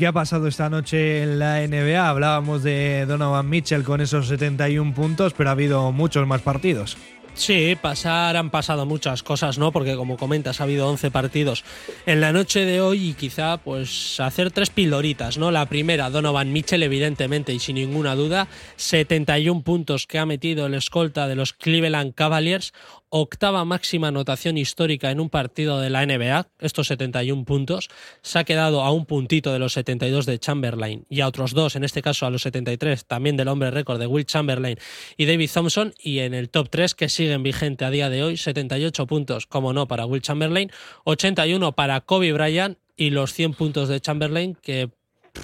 Qué 0.00 0.06
ha 0.06 0.12
pasado 0.12 0.48
esta 0.48 0.70
noche 0.70 1.22
en 1.22 1.38
la 1.38 1.60
NBA? 1.60 2.08
Hablábamos 2.08 2.62
de 2.62 3.04
Donovan 3.04 3.46
Mitchell 3.50 3.84
con 3.84 4.00
esos 4.00 4.28
71 4.28 4.94
puntos, 4.94 5.34
pero 5.36 5.50
ha 5.50 5.52
habido 5.52 5.92
muchos 5.92 6.26
más 6.26 6.40
partidos. 6.40 6.96
Sí, 7.34 7.76
pasar 7.80 8.36
han 8.36 8.50
pasado 8.50 8.86
muchas 8.86 9.22
cosas, 9.22 9.58
¿no? 9.58 9.72
Porque 9.72 9.96
como 9.96 10.16
comentas, 10.16 10.60
ha 10.60 10.64
habido 10.64 10.88
11 10.88 11.10
partidos 11.10 11.64
en 12.06 12.20
la 12.20 12.32
noche 12.32 12.64
de 12.64 12.80
hoy 12.80 13.10
y 13.10 13.14
quizá 13.14 13.58
pues 13.58 14.18
hacer 14.20 14.50
tres 14.50 14.70
pildoritas, 14.70 15.38
¿no? 15.38 15.50
La 15.50 15.66
primera, 15.66 16.10
Donovan 16.10 16.52
Mitchell, 16.52 16.82
evidentemente 16.82 17.52
y 17.52 17.58
sin 17.58 17.76
ninguna 17.76 18.14
duda, 18.14 18.48
71 18.76 19.62
puntos 19.62 20.06
que 20.06 20.18
ha 20.18 20.26
metido 20.26 20.66
el 20.66 20.74
escolta 20.74 21.28
de 21.28 21.36
los 21.36 21.52
Cleveland 21.52 22.14
Cavaliers, 22.14 22.72
octava 23.10 23.64
máxima 23.64 24.08
anotación 24.08 24.56
histórica 24.56 25.10
en 25.10 25.18
un 25.20 25.28
partido 25.30 25.80
de 25.80 25.90
la 25.90 26.06
NBA, 26.06 26.46
estos 26.60 26.86
71 26.86 27.44
puntos, 27.44 27.88
se 28.22 28.38
ha 28.38 28.44
quedado 28.44 28.82
a 28.82 28.92
un 28.92 29.04
puntito 29.04 29.52
de 29.52 29.58
los 29.58 29.72
72 29.74 30.26
de 30.26 30.38
Chamberlain 30.38 31.04
y 31.10 31.20
a 31.20 31.26
otros 31.26 31.52
dos, 31.52 31.74
en 31.76 31.82
este 31.84 32.02
caso 32.02 32.24
a 32.26 32.30
los 32.30 32.42
73, 32.42 33.04
también 33.06 33.36
del 33.36 33.48
hombre 33.48 33.70
récord 33.72 33.98
de 33.98 34.06
Will 34.06 34.24
Chamberlain 34.26 34.78
y 35.16 35.26
David 35.26 35.50
Thompson, 35.52 35.92
y 35.98 36.20
en 36.20 36.34
el 36.34 36.48
top 36.50 36.70
3 36.70 36.94
que 36.94 37.08
siguen 37.08 37.42
vigente 37.42 37.84
a 37.84 37.90
día 37.90 38.08
de 38.08 38.22
hoy, 38.22 38.36
78 38.36 39.06
puntos, 39.06 39.46
como 39.46 39.72
no, 39.72 39.88
para 39.88 40.06
Will 40.06 40.22
Chamberlain, 40.22 40.70
81 41.04 41.72
para 41.72 42.00
Kobe 42.02 42.32
Bryant 42.32 42.78
y 42.96 43.10
los 43.10 43.32
100 43.34 43.54
puntos 43.54 43.88
de 43.88 44.00
Chamberlain 44.00 44.54
que 44.62 44.90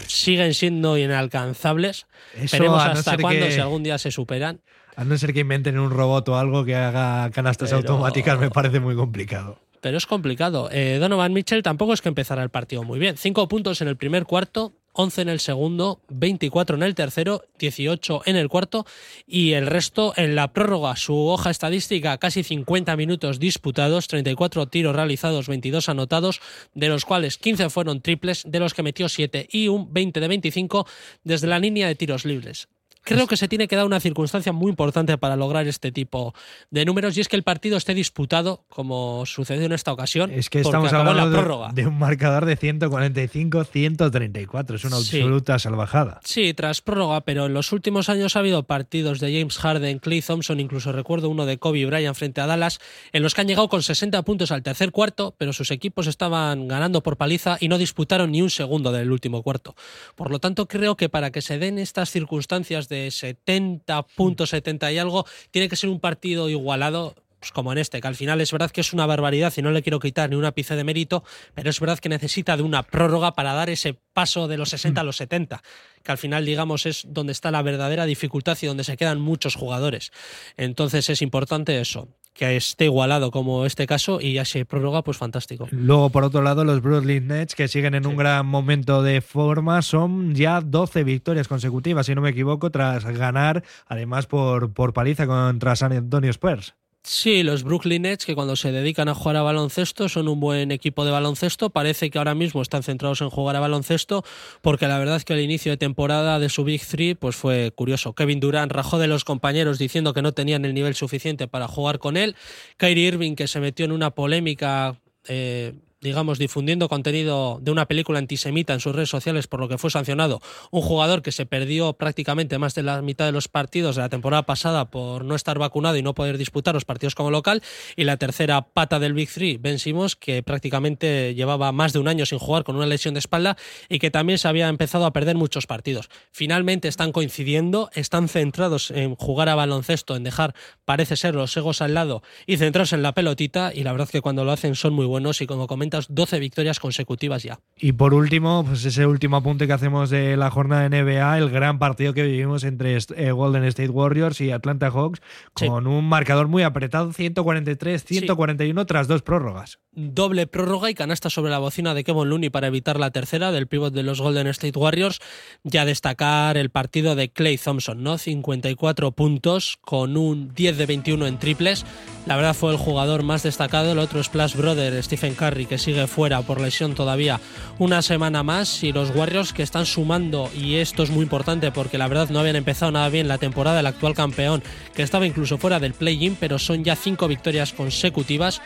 siguen 0.07 0.55
siendo 0.55 0.99
inalcanzables. 0.99 2.07
Eso, 2.35 2.57
Veremos 2.57 2.85
no 2.85 2.91
hasta 2.91 3.17
cuándo, 3.19 3.47
que- 3.47 3.53
si 3.53 3.61
algún 3.61 3.83
día 3.83 3.99
se 3.99 4.11
superan. 4.11 4.61
A 4.97 5.05
no 5.05 5.17
ser 5.19 5.33
que 5.35 5.41
inventen 5.41 5.79
un 5.79 5.91
robot 5.91 6.29
o 6.31 6.37
algo 6.37 6.65
que 6.65 6.75
haga 6.75 7.31
canastas 7.31 7.71
Pero- 7.71 7.79
automáticas, 7.81 8.39
me 8.41 8.51
parece 8.51 8.81
muy 8.81 8.97
complicado. 8.97 9.59
pero 9.83 9.99
es 9.99 10.07
complicado. 10.07 10.69
Eh, 10.73 10.97
Donovan 10.99 11.33
Mitchell 11.33 11.63
tampoco 11.63 11.93
es 11.93 12.01
que 12.01 12.09
empezara 12.09 12.43
el 12.43 12.49
partido 12.51 12.83
muy 12.83 12.99
bien. 12.99 13.17
Cinco 13.17 13.47
puntos 13.47 13.81
en 13.83 13.87
el 13.89 13.97
primer 13.97 14.25
cuarto, 14.25 14.73
11 14.95 15.23
en 15.23 15.29
el 15.29 15.39
segundo, 15.39 16.01
24 16.09 16.75
en 16.77 16.83
el 16.83 16.95
tercero, 16.97 17.43
18 17.61 18.23
en 18.25 18.35
el 18.35 18.49
cuarto 18.49 18.85
y 19.29 19.53
el 19.53 19.67
resto 19.69 20.13
en 20.17 20.35
la 20.35 20.53
prórroga. 20.53 20.97
Su 20.97 21.15
hoja 21.29 21.51
estadística, 21.51 22.17
casi 22.19 22.43
50 22.43 22.97
minutos 22.97 23.39
disputados, 23.39 24.09
34 24.09 24.67
tiros 24.67 24.97
realizados, 24.97 25.47
22 25.47 25.89
anotados, 25.89 26.41
de 26.75 26.89
los 26.89 27.05
cuales 27.05 27.37
15 27.39 27.69
fueron 27.71 28.01
triples, 28.01 28.43
de 28.45 28.59
los 28.59 28.75
que 28.75 28.83
metió 28.83 29.09
7 29.09 29.47
y 29.53 29.69
un 29.69 29.93
20 29.93 30.19
de 30.19 30.27
25 30.29 30.87
desde 31.23 31.47
la 31.47 31.61
línea 31.61 31.87
de 31.87 31.95
tiros 31.95 32.25
libres. 32.25 32.67
Creo 33.07 33.29
que 33.29 33.37
se 33.37 33.47
tiene 33.47 33.69
que 33.69 33.77
dar 33.77 33.87
una 33.87 34.01
circunstancia 34.01 34.53
muy 34.53 34.71
importante 34.71 35.17
para 35.17 35.37
lograr 35.37 35.67
este 35.69 35.93
tipo 35.93 36.35
de 36.71 36.85
números 36.85 37.17
y 37.17 37.21
es 37.21 37.29
que 37.29 37.37
el 37.37 37.45
partido 37.45 37.77
esté 37.77 37.95
disputado, 37.95 38.65
como 38.69 39.25
sucedió 39.27 39.65
en 39.65 39.73
esta 39.73 39.93
ocasión. 39.93 40.33
Es 40.33 40.51
que 40.51 40.61
estamos 40.61 40.93
hablando 40.93 41.25
la 41.25 41.31
de- 41.31 41.37
prórroga. 41.37 41.71
de, 41.73 41.87
un 41.87 41.99
marcador 41.99 42.47
de 42.47 42.57
145-134. 42.57 44.75
Es 44.75 44.85
una 44.85 44.97
Sí. 44.99 45.19
absoluta 45.19 45.59
salvajada. 45.59 46.21
Sí, 46.25 46.55
tras 46.55 46.81
prórroga, 46.83 47.21
pero 47.23 47.47
en 47.47 47.55
los 47.55 47.73
últimos 47.73 48.09
años 48.09 48.37
ha 48.37 48.41
habido 48.41 48.65
partidos 48.65 49.21
de 49.21 49.39
James 49.39 49.59
Harden, 49.59 49.99
Clay 49.99 50.23
Thompson, 50.23 50.61
incluso 50.61 50.93
recuerdo 50.93 51.29
uno 51.29 51.47
de 51.47 51.59
Kobe 51.59 51.87
Bryant 51.87 52.17
frente 52.17 52.41
a 52.41 52.47
Dallas, 52.47 52.79
en 53.13 53.23
los 53.23 53.35
que 53.35 53.41
han 53.43 53.49
llegado 53.49 53.69
con 53.69 53.83
60 53.83 54.23
puntos 54.23 54.51
al 54.51 54.63
tercer 54.63 54.93
cuarto, 54.93 55.35
pero 55.39 55.53
sus 55.53 55.71
equipos 55.71 56.07
estaban 56.07 56.69
ganando 56.69 57.03
por 57.03 57.17
paliza 57.17 57.57
y 57.61 57.69
no 57.69 57.79
disputaron 57.79 58.33
ni 58.33 58.43
un 58.43 58.51
segundo 58.51 58.93
del 58.93 59.11
último 59.13 59.43
cuarto. 59.43 59.75
Por 60.15 60.31
lo 60.31 60.39
tanto, 60.39 60.67
creo 60.67 60.97
que 60.97 61.09
para 61.09 61.31
que 61.31 61.43
se 61.43 61.59
den 61.59 61.79
estas 61.79 62.11
circunstancias 62.11 62.89
de 62.89 62.96
70 63.11 64.03
puntos, 64.15 64.51
70 64.51 64.93
y 64.93 64.99
algo, 64.99 65.27
tiene 65.51 65.69
que 65.69 65.77
ser 65.77 65.91
un 65.91 66.01
partido 66.01 66.49
igualado. 66.49 67.15
pues 67.39 67.53
como 67.53 67.73
en 67.73 67.79
este, 67.79 68.01
que 68.01 68.09
al 68.09 68.17
final 68.17 68.41
es 68.41 68.51
verdad 68.51 68.71
que 68.71 68.81
es 68.81 68.93
una 68.93 69.07
barbaridad 69.07 69.53
y 69.57 69.63
no 69.63 69.71
le 69.71 69.83
quiero 69.83 70.01
quitar 70.01 70.31
ni 70.31 70.37
un 70.37 70.45
ápice 70.45 70.75
de 70.75 70.85
mérito, 70.85 71.23
pero 71.55 71.71
es 71.71 71.79
verdad 71.81 71.99
que 71.99 72.09
necesita 72.09 72.57
de 72.57 72.63
una 72.63 72.83
prórroga 72.83 73.35
para 73.35 73.53
dar 73.53 73.71
ese 73.71 73.95
paso 74.13 74.49
de 74.49 74.57
los 74.57 74.71
60 74.71 75.01
a 75.01 75.05
los 75.05 75.17
70, 75.17 75.63
que 76.03 76.13
al 76.13 76.19
final, 76.19 76.45
digamos, 76.45 76.87
es 76.87 77.05
donde 77.09 77.33
está 77.33 77.51
la 77.51 77.63
verdadera 77.63 78.07
dificultad 78.07 78.59
y 78.63 78.67
donde 78.67 78.85
se 78.85 78.97
quedan 78.97 79.21
muchos 79.21 79.55
jugadores. 79.55 80.13
Entonces 80.57 81.09
es 81.11 81.23
importante 81.23 81.81
eso, 81.81 82.09
que 82.37 82.57
esté 82.57 82.85
igualado 82.85 83.31
como 83.31 83.67
este 83.67 83.87
caso 83.87 84.21
y 84.21 84.35
ya 84.35 84.45
se 84.45 84.65
prórroga, 84.65 85.03
pues 85.03 85.17
fantástico. 85.17 85.69
Luego, 85.71 86.11
por 86.11 86.25
otro 86.25 86.43
lado, 86.43 86.65
los 86.65 86.83
Brooklyn 86.83 87.27
Nets, 87.27 87.55
que 87.55 87.69
siguen 87.69 87.95
en 87.95 88.07
un 88.07 88.17
gran 88.17 88.47
momento 88.47 89.03
de 89.03 89.21
forma, 89.21 89.83
son 89.83 90.35
ya 90.35 90.61
12 90.61 91.05
victorias 91.05 91.49
consecutivas, 91.49 92.07
si 92.07 92.15
no 92.15 92.21
me 92.21 92.31
equivoco, 92.31 92.71
tras 92.71 93.05
ganar, 93.05 93.65
además, 93.87 94.27
por, 94.27 94.73
por 94.73 94.93
paliza 94.93 95.27
contra 95.27 95.77
San 95.77 95.93
Antonio 95.93 96.31
Spurs. 96.31 96.75
Sí, 97.09 97.45
los 97.45 97.63
Brooklyn 97.63 98.03
Nets, 98.03 98.27
que 98.27 98.35
cuando 98.35 98.57
se 98.57 98.73
dedican 98.73 99.09
a 99.09 99.15
jugar 99.15 99.37
a 99.37 99.43
baloncesto 99.43 100.09
son 100.09 100.27
un 100.27 100.41
buen 100.41 100.73
equipo 100.73 101.05
de 101.05 101.13
baloncesto. 101.13 101.71
Parece 101.71 102.11
que 102.11 102.19
ahora 102.19 102.35
mismo 102.35 102.63
están 102.63 102.83
centrados 102.83 103.21
en 103.21 103.31
jugar 103.31 103.55
a 103.55 103.61
baloncesto, 103.61 104.25
porque 104.61 104.89
la 104.89 104.99
verdad 104.99 105.15
es 105.15 105.25
que 105.25 105.35
el 105.35 105.39
inicio 105.41 105.71
de 105.71 105.77
temporada 105.77 106.41
de 106.41 106.49
su 106.49 106.65
Big 106.65 106.85
Three 106.85 107.15
pues 107.15 107.37
fue 107.37 107.71
curioso. 107.71 108.13
Kevin 108.15 108.41
Durant 108.41 108.73
rajó 108.73 108.99
de 108.99 109.07
los 109.07 109.23
compañeros 109.23 109.79
diciendo 109.79 110.15
que 110.15 110.23
no 110.23 110.33
tenían 110.33 110.65
el 110.65 110.75
nivel 110.75 110.97
suficiente 110.97 111.47
para 111.47 111.69
jugar 111.69 112.01
con 112.01 112.17
él. 112.17 112.35
Kyrie 112.77 113.07
Irving, 113.07 113.37
que 113.37 113.47
se 113.47 113.61
metió 113.61 113.85
en 113.85 113.93
una 113.93 114.11
polémica. 114.11 115.01
eh, 115.29 115.75
digamos, 116.07 116.39
difundiendo 116.39 116.89
contenido 116.89 117.59
de 117.61 117.73
una 117.73 117.87
película 117.87 118.21
antisemita 118.21 118.73
en 118.73 118.81
sus 118.81 118.95
redes 118.95 119.11
sociales, 119.11 119.49
por 119.49 119.61
lo 119.61 119.69
que 119.69 119.77
fue 119.77 119.91
sancionado 119.91 120.41
un 120.71 120.81
jugador 120.81 121.21
que 121.21 121.33
se 121.33 121.47
perdió 121.47 121.95
prácticamente 121.95 122.59
más 122.59 122.75
de 122.75 122.83
la 122.83 123.03
mitad 123.03 123.27
de 123.27 123.33
los 123.33 123.49
partidos 123.49 123.97
de 123.97 124.03
la 124.03 124.09
temporada 124.09 124.45
pasada 124.45 124.91
por 124.91 125.25
no 125.25 125.35
estar 125.35 125.59
vacunado 125.59 125.97
y 125.97 126.03
no 126.03 126.15
poder 126.15 126.39
disputar 126.39 126.75
los 126.75 126.85
partidos 126.85 127.15
como 127.15 127.31
local. 127.31 127.63
Y 127.97 128.05
la 128.05 128.17
tercera 128.17 128.63
pata 128.63 128.99
del 128.99 129.15
Big 129.15 129.31
Three, 129.31 129.59
Ben 129.59 129.79
Simmons, 129.79 130.17
que 130.17 130.43
prácticamente 130.43 131.35
llevaba 131.35 131.73
más 131.73 131.93
de 131.93 131.99
un 131.99 132.09
año 132.09 132.25
sin 132.25 132.39
jugar 132.39 132.65
con 132.65 132.77
una 132.77 132.87
lesión 132.87 133.15
de 133.15 133.21
espalda 133.21 133.57
y 133.89 133.99
que 133.99 134.11
también 134.11 134.39
se 134.39 134.49
había 134.49 134.69
empezado 134.69 135.07
a 135.07 135.13
perder 135.13 135.37
muchos 135.37 135.67
partidos. 135.67 136.09
Finalmente 136.31 136.89
están 136.89 137.11
coincidiendo, 137.11 137.91
están 137.95 138.29
centrados 138.29 138.91
en 138.93 139.17
jugar 139.17 139.49
a 139.49 139.55
baloncesto, 139.57 140.15
en 140.15 140.23
dejar, 140.23 140.55
parece 140.85 141.17
ser, 141.17 141.35
los 141.35 141.57
egos 141.57 141.83
al 141.83 141.95
lado 141.95 142.23
y 142.47 142.57
centrarse 142.59 142.95
en 142.95 143.03
la 143.03 143.13
pelotita. 143.13 143.73
Y 143.75 143.83
la 143.83 143.93
verdad 143.93 144.09
que 144.09 144.21
cuando 144.21 144.45
lo 144.45 144.53
hacen 144.53 144.77
son 144.77 144.95
muy 144.95 145.07
buenos 145.07 145.41
y 145.41 145.47
como 145.47 145.67
comentas, 145.97 146.15
12 146.15 146.39
victorias 146.39 146.81
consecutivas 146.81 147.43
ya. 147.43 147.59
Y 147.77 147.93
por 147.93 148.15
último, 148.15 148.65
pues 148.65 148.85
ese 148.85 149.07
último 149.07 149.37
apunte 149.37 149.67
que 149.67 149.73
hacemos 149.73 150.11
de 150.11 150.37
la 150.37 150.51
jornada 150.51 150.89
de 150.89 151.03
NBA, 151.03 151.39
el 151.39 151.51
gran 151.51 151.79
partido 151.79 152.15
que 152.15 152.23
vivimos 152.23 152.65
entre 152.65 152.97
eh, 152.97 153.33
Golden 153.33 153.65
State 153.65 153.91
Warriors 153.91 154.41
y 154.41 154.51
Atlanta 154.51 154.91
Hawks, 154.91 155.21
con 155.53 155.87
un 155.87 156.09
marcador 156.09 156.49
muy 156.49 156.63
apretado, 156.63 157.13
143-141 157.13 158.87
tras 158.87 159.09
dos 159.09 159.23
prórrogas 159.23 159.79
doble 159.97 160.47
prórroga 160.47 160.91
y 160.91 160.95
canasta 160.95 161.31
sobre 161.31 161.51
la 161.51 161.59
bocina 161.59 161.95
de 161.95 162.05
Kevin 162.05 162.29
Looney 162.29 162.51
para 162.51 162.67
evitar 162.67 163.01
la 163.01 163.11
tercera 163.11 163.51
del 163.51 163.67
pívot 163.67 163.93
de 163.95 164.03
los 164.03 164.21
Golden 164.21 164.47
State 164.49 164.79
Warriors. 164.79 165.21
Ya 165.65 165.87
destacar 165.87 166.59
el 166.59 166.71
partido 166.71 167.17
de 167.17 167.31
Clay 167.31 167.57
Thompson, 167.57 168.03
¿no? 168.03 168.19
54 168.19 169.13
puntos 169.13 169.79
con 169.81 170.17
un 170.19 170.53
10 170.55 170.77
de 170.77 170.87
21 170.87 171.27
en 171.27 171.39
triples. 171.39 171.87
La 172.27 172.35
verdad 172.35 172.55
fue 172.55 172.73
el 172.73 172.77
jugador 172.77 173.23
más 173.23 173.45
destacado. 173.45 173.93
El 173.93 174.01
otro 174.01 174.21
Splash 174.21 174.57
Brother, 174.57 175.01
Stephen 175.01 175.37
Curry, 175.37 175.67
que 175.67 175.79
sigue 175.79 176.09
fuera 176.09 176.43
por 176.43 176.61
lesión 176.61 176.97
todavía 176.97 177.41
una 177.79 178.03
semana 178.03 178.43
más. 178.43 178.83
Y 178.83 178.91
los 178.91 179.15
Warriors 179.15 179.53
que 179.53 179.63
están 179.63 179.87
sumando, 179.87 180.51
y 180.53 180.77
esto 180.77 181.05
es 181.05 181.11
muy 181.11 181.23
importante 181.23 181.71
porque 181.71 181.99
la 181.99 182.09
verdad 182.09 182.29
no 182.31 182.41
habían 182.41 182.57
empezado 182.57 182.91
nada 182.91 183.09
bien 183.11 183.29
la 183.29 183.39
temporada 183.39 183.77
del 183.77 183.87
actual 183.87 184.15
campeón, 184.15 184.65
que 184.93 185.05
estaba 185.05 185.25
incluso 185.25 185.57
fuera 185.57 185.79
del 185.79 185.95
play-in, 185.95 186.35
pero 186.35 186.59
son 186.59 186.83
ya 186.83 186.97
cinco 186.97 187.29
victorias 187.29 187.73
consecutivas 187.73 188.61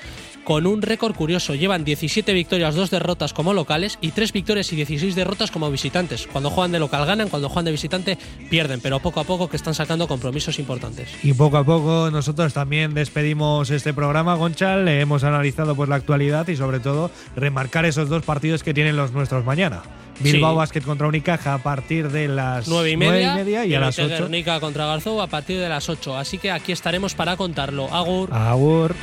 con 0.45 0.67
un 0.67 0.81
récord 0.81 1.15
curioso. 1.15 1.55
Llevan 1.55 1.85
17 1.85 2.33
victorias, 2.33 2.75
2 2.75 2.91
derrotas 2.91 3.35
como 3.35 3.53
locales 3.53 3.99
y 4.01 4.13
3 4.13 4.33
victorias 4.33 4.73
y 4.73 4.77
16 4.77 5.15
derrotas 5.15 5.51
como 5.51 5.71
visitantes. 5.71 6.27
Cuando 6.27 6.49
juegan 6.49 6.73
de 6.73 6.79
local 6.79 7.05
ganan, 7.05 7.29
cuando 7.29 7.51
juegan 7.51 7.67
de 7.67 7.73
visitante 7.73 8.19
pierden, 8.49 8.81
pero 8.81 9.01
poco 9.01 9.21
a 9.21 9.25
poco 9.25 9.51
que 9.51 9.57
están 9.57 9.75
sacando 9.75 10.09
compromisos 10.09 10.59
importantes. 10.59 11.11
Y 11.23 11.35
poco 11.35 11.59
a 11.59 11.65
poco 11.65 12.11
nosotros 12.11 12.55
también 12.55 12.95
despedimos 12.95 13.50
este 13.71 13.93
programa, 13.93 14.35
Gonchal. 14.35 14.85
Le 14.85 15.01
hemos 15.01 15.25
analizado 15.25 15.75
pues 15.75 15.89
la 15.89 15.97
actualidad 15.97 16.49
y 16.49 16.57
sobre 16.57 16.81
todo 16.81 17.11
remarcar 17.37 17.85
esos 17.85 18.09
dos 18.09 18.23
partidos 18.23 18.63
que 18.63 18.73
tienen 18.73 18.97
los 18.97 19.13
nuestros 19.13 19.45
mañana. 19.45 19.83
Bilbao 20.21 20.55
Basket 20.55 20.83
contra 20.83 21.07
Unicaja 21.07 21.55
a 21.55 21.59
partir 21.59 22.11
de 22.11 22.29
las 22.29 22.69
9 22.69 22.91
y 22.91 22.97
media, 22.97 23.65
y, 23.65 23.75
a 23.75 23.81
las 23.81 23.99
8. 23.99 24.09
Guernica 24.09 24.61
contra 24.61 24.87
Garzó 24.87 25.21
a 25.21 25.27
partir 25.27 25.59
de 25.59 25.69
las 25.69 25.89
8. 25.89 26.17
Así 26.17 26.39
que 26.39 26.51
aquí 26.51 26.73
estaremos 26.73 27.15
para 27.15 27.37
contarlo. 27.37 27.93
Agur. 27.93 28.33
Agur. 28.33 28.95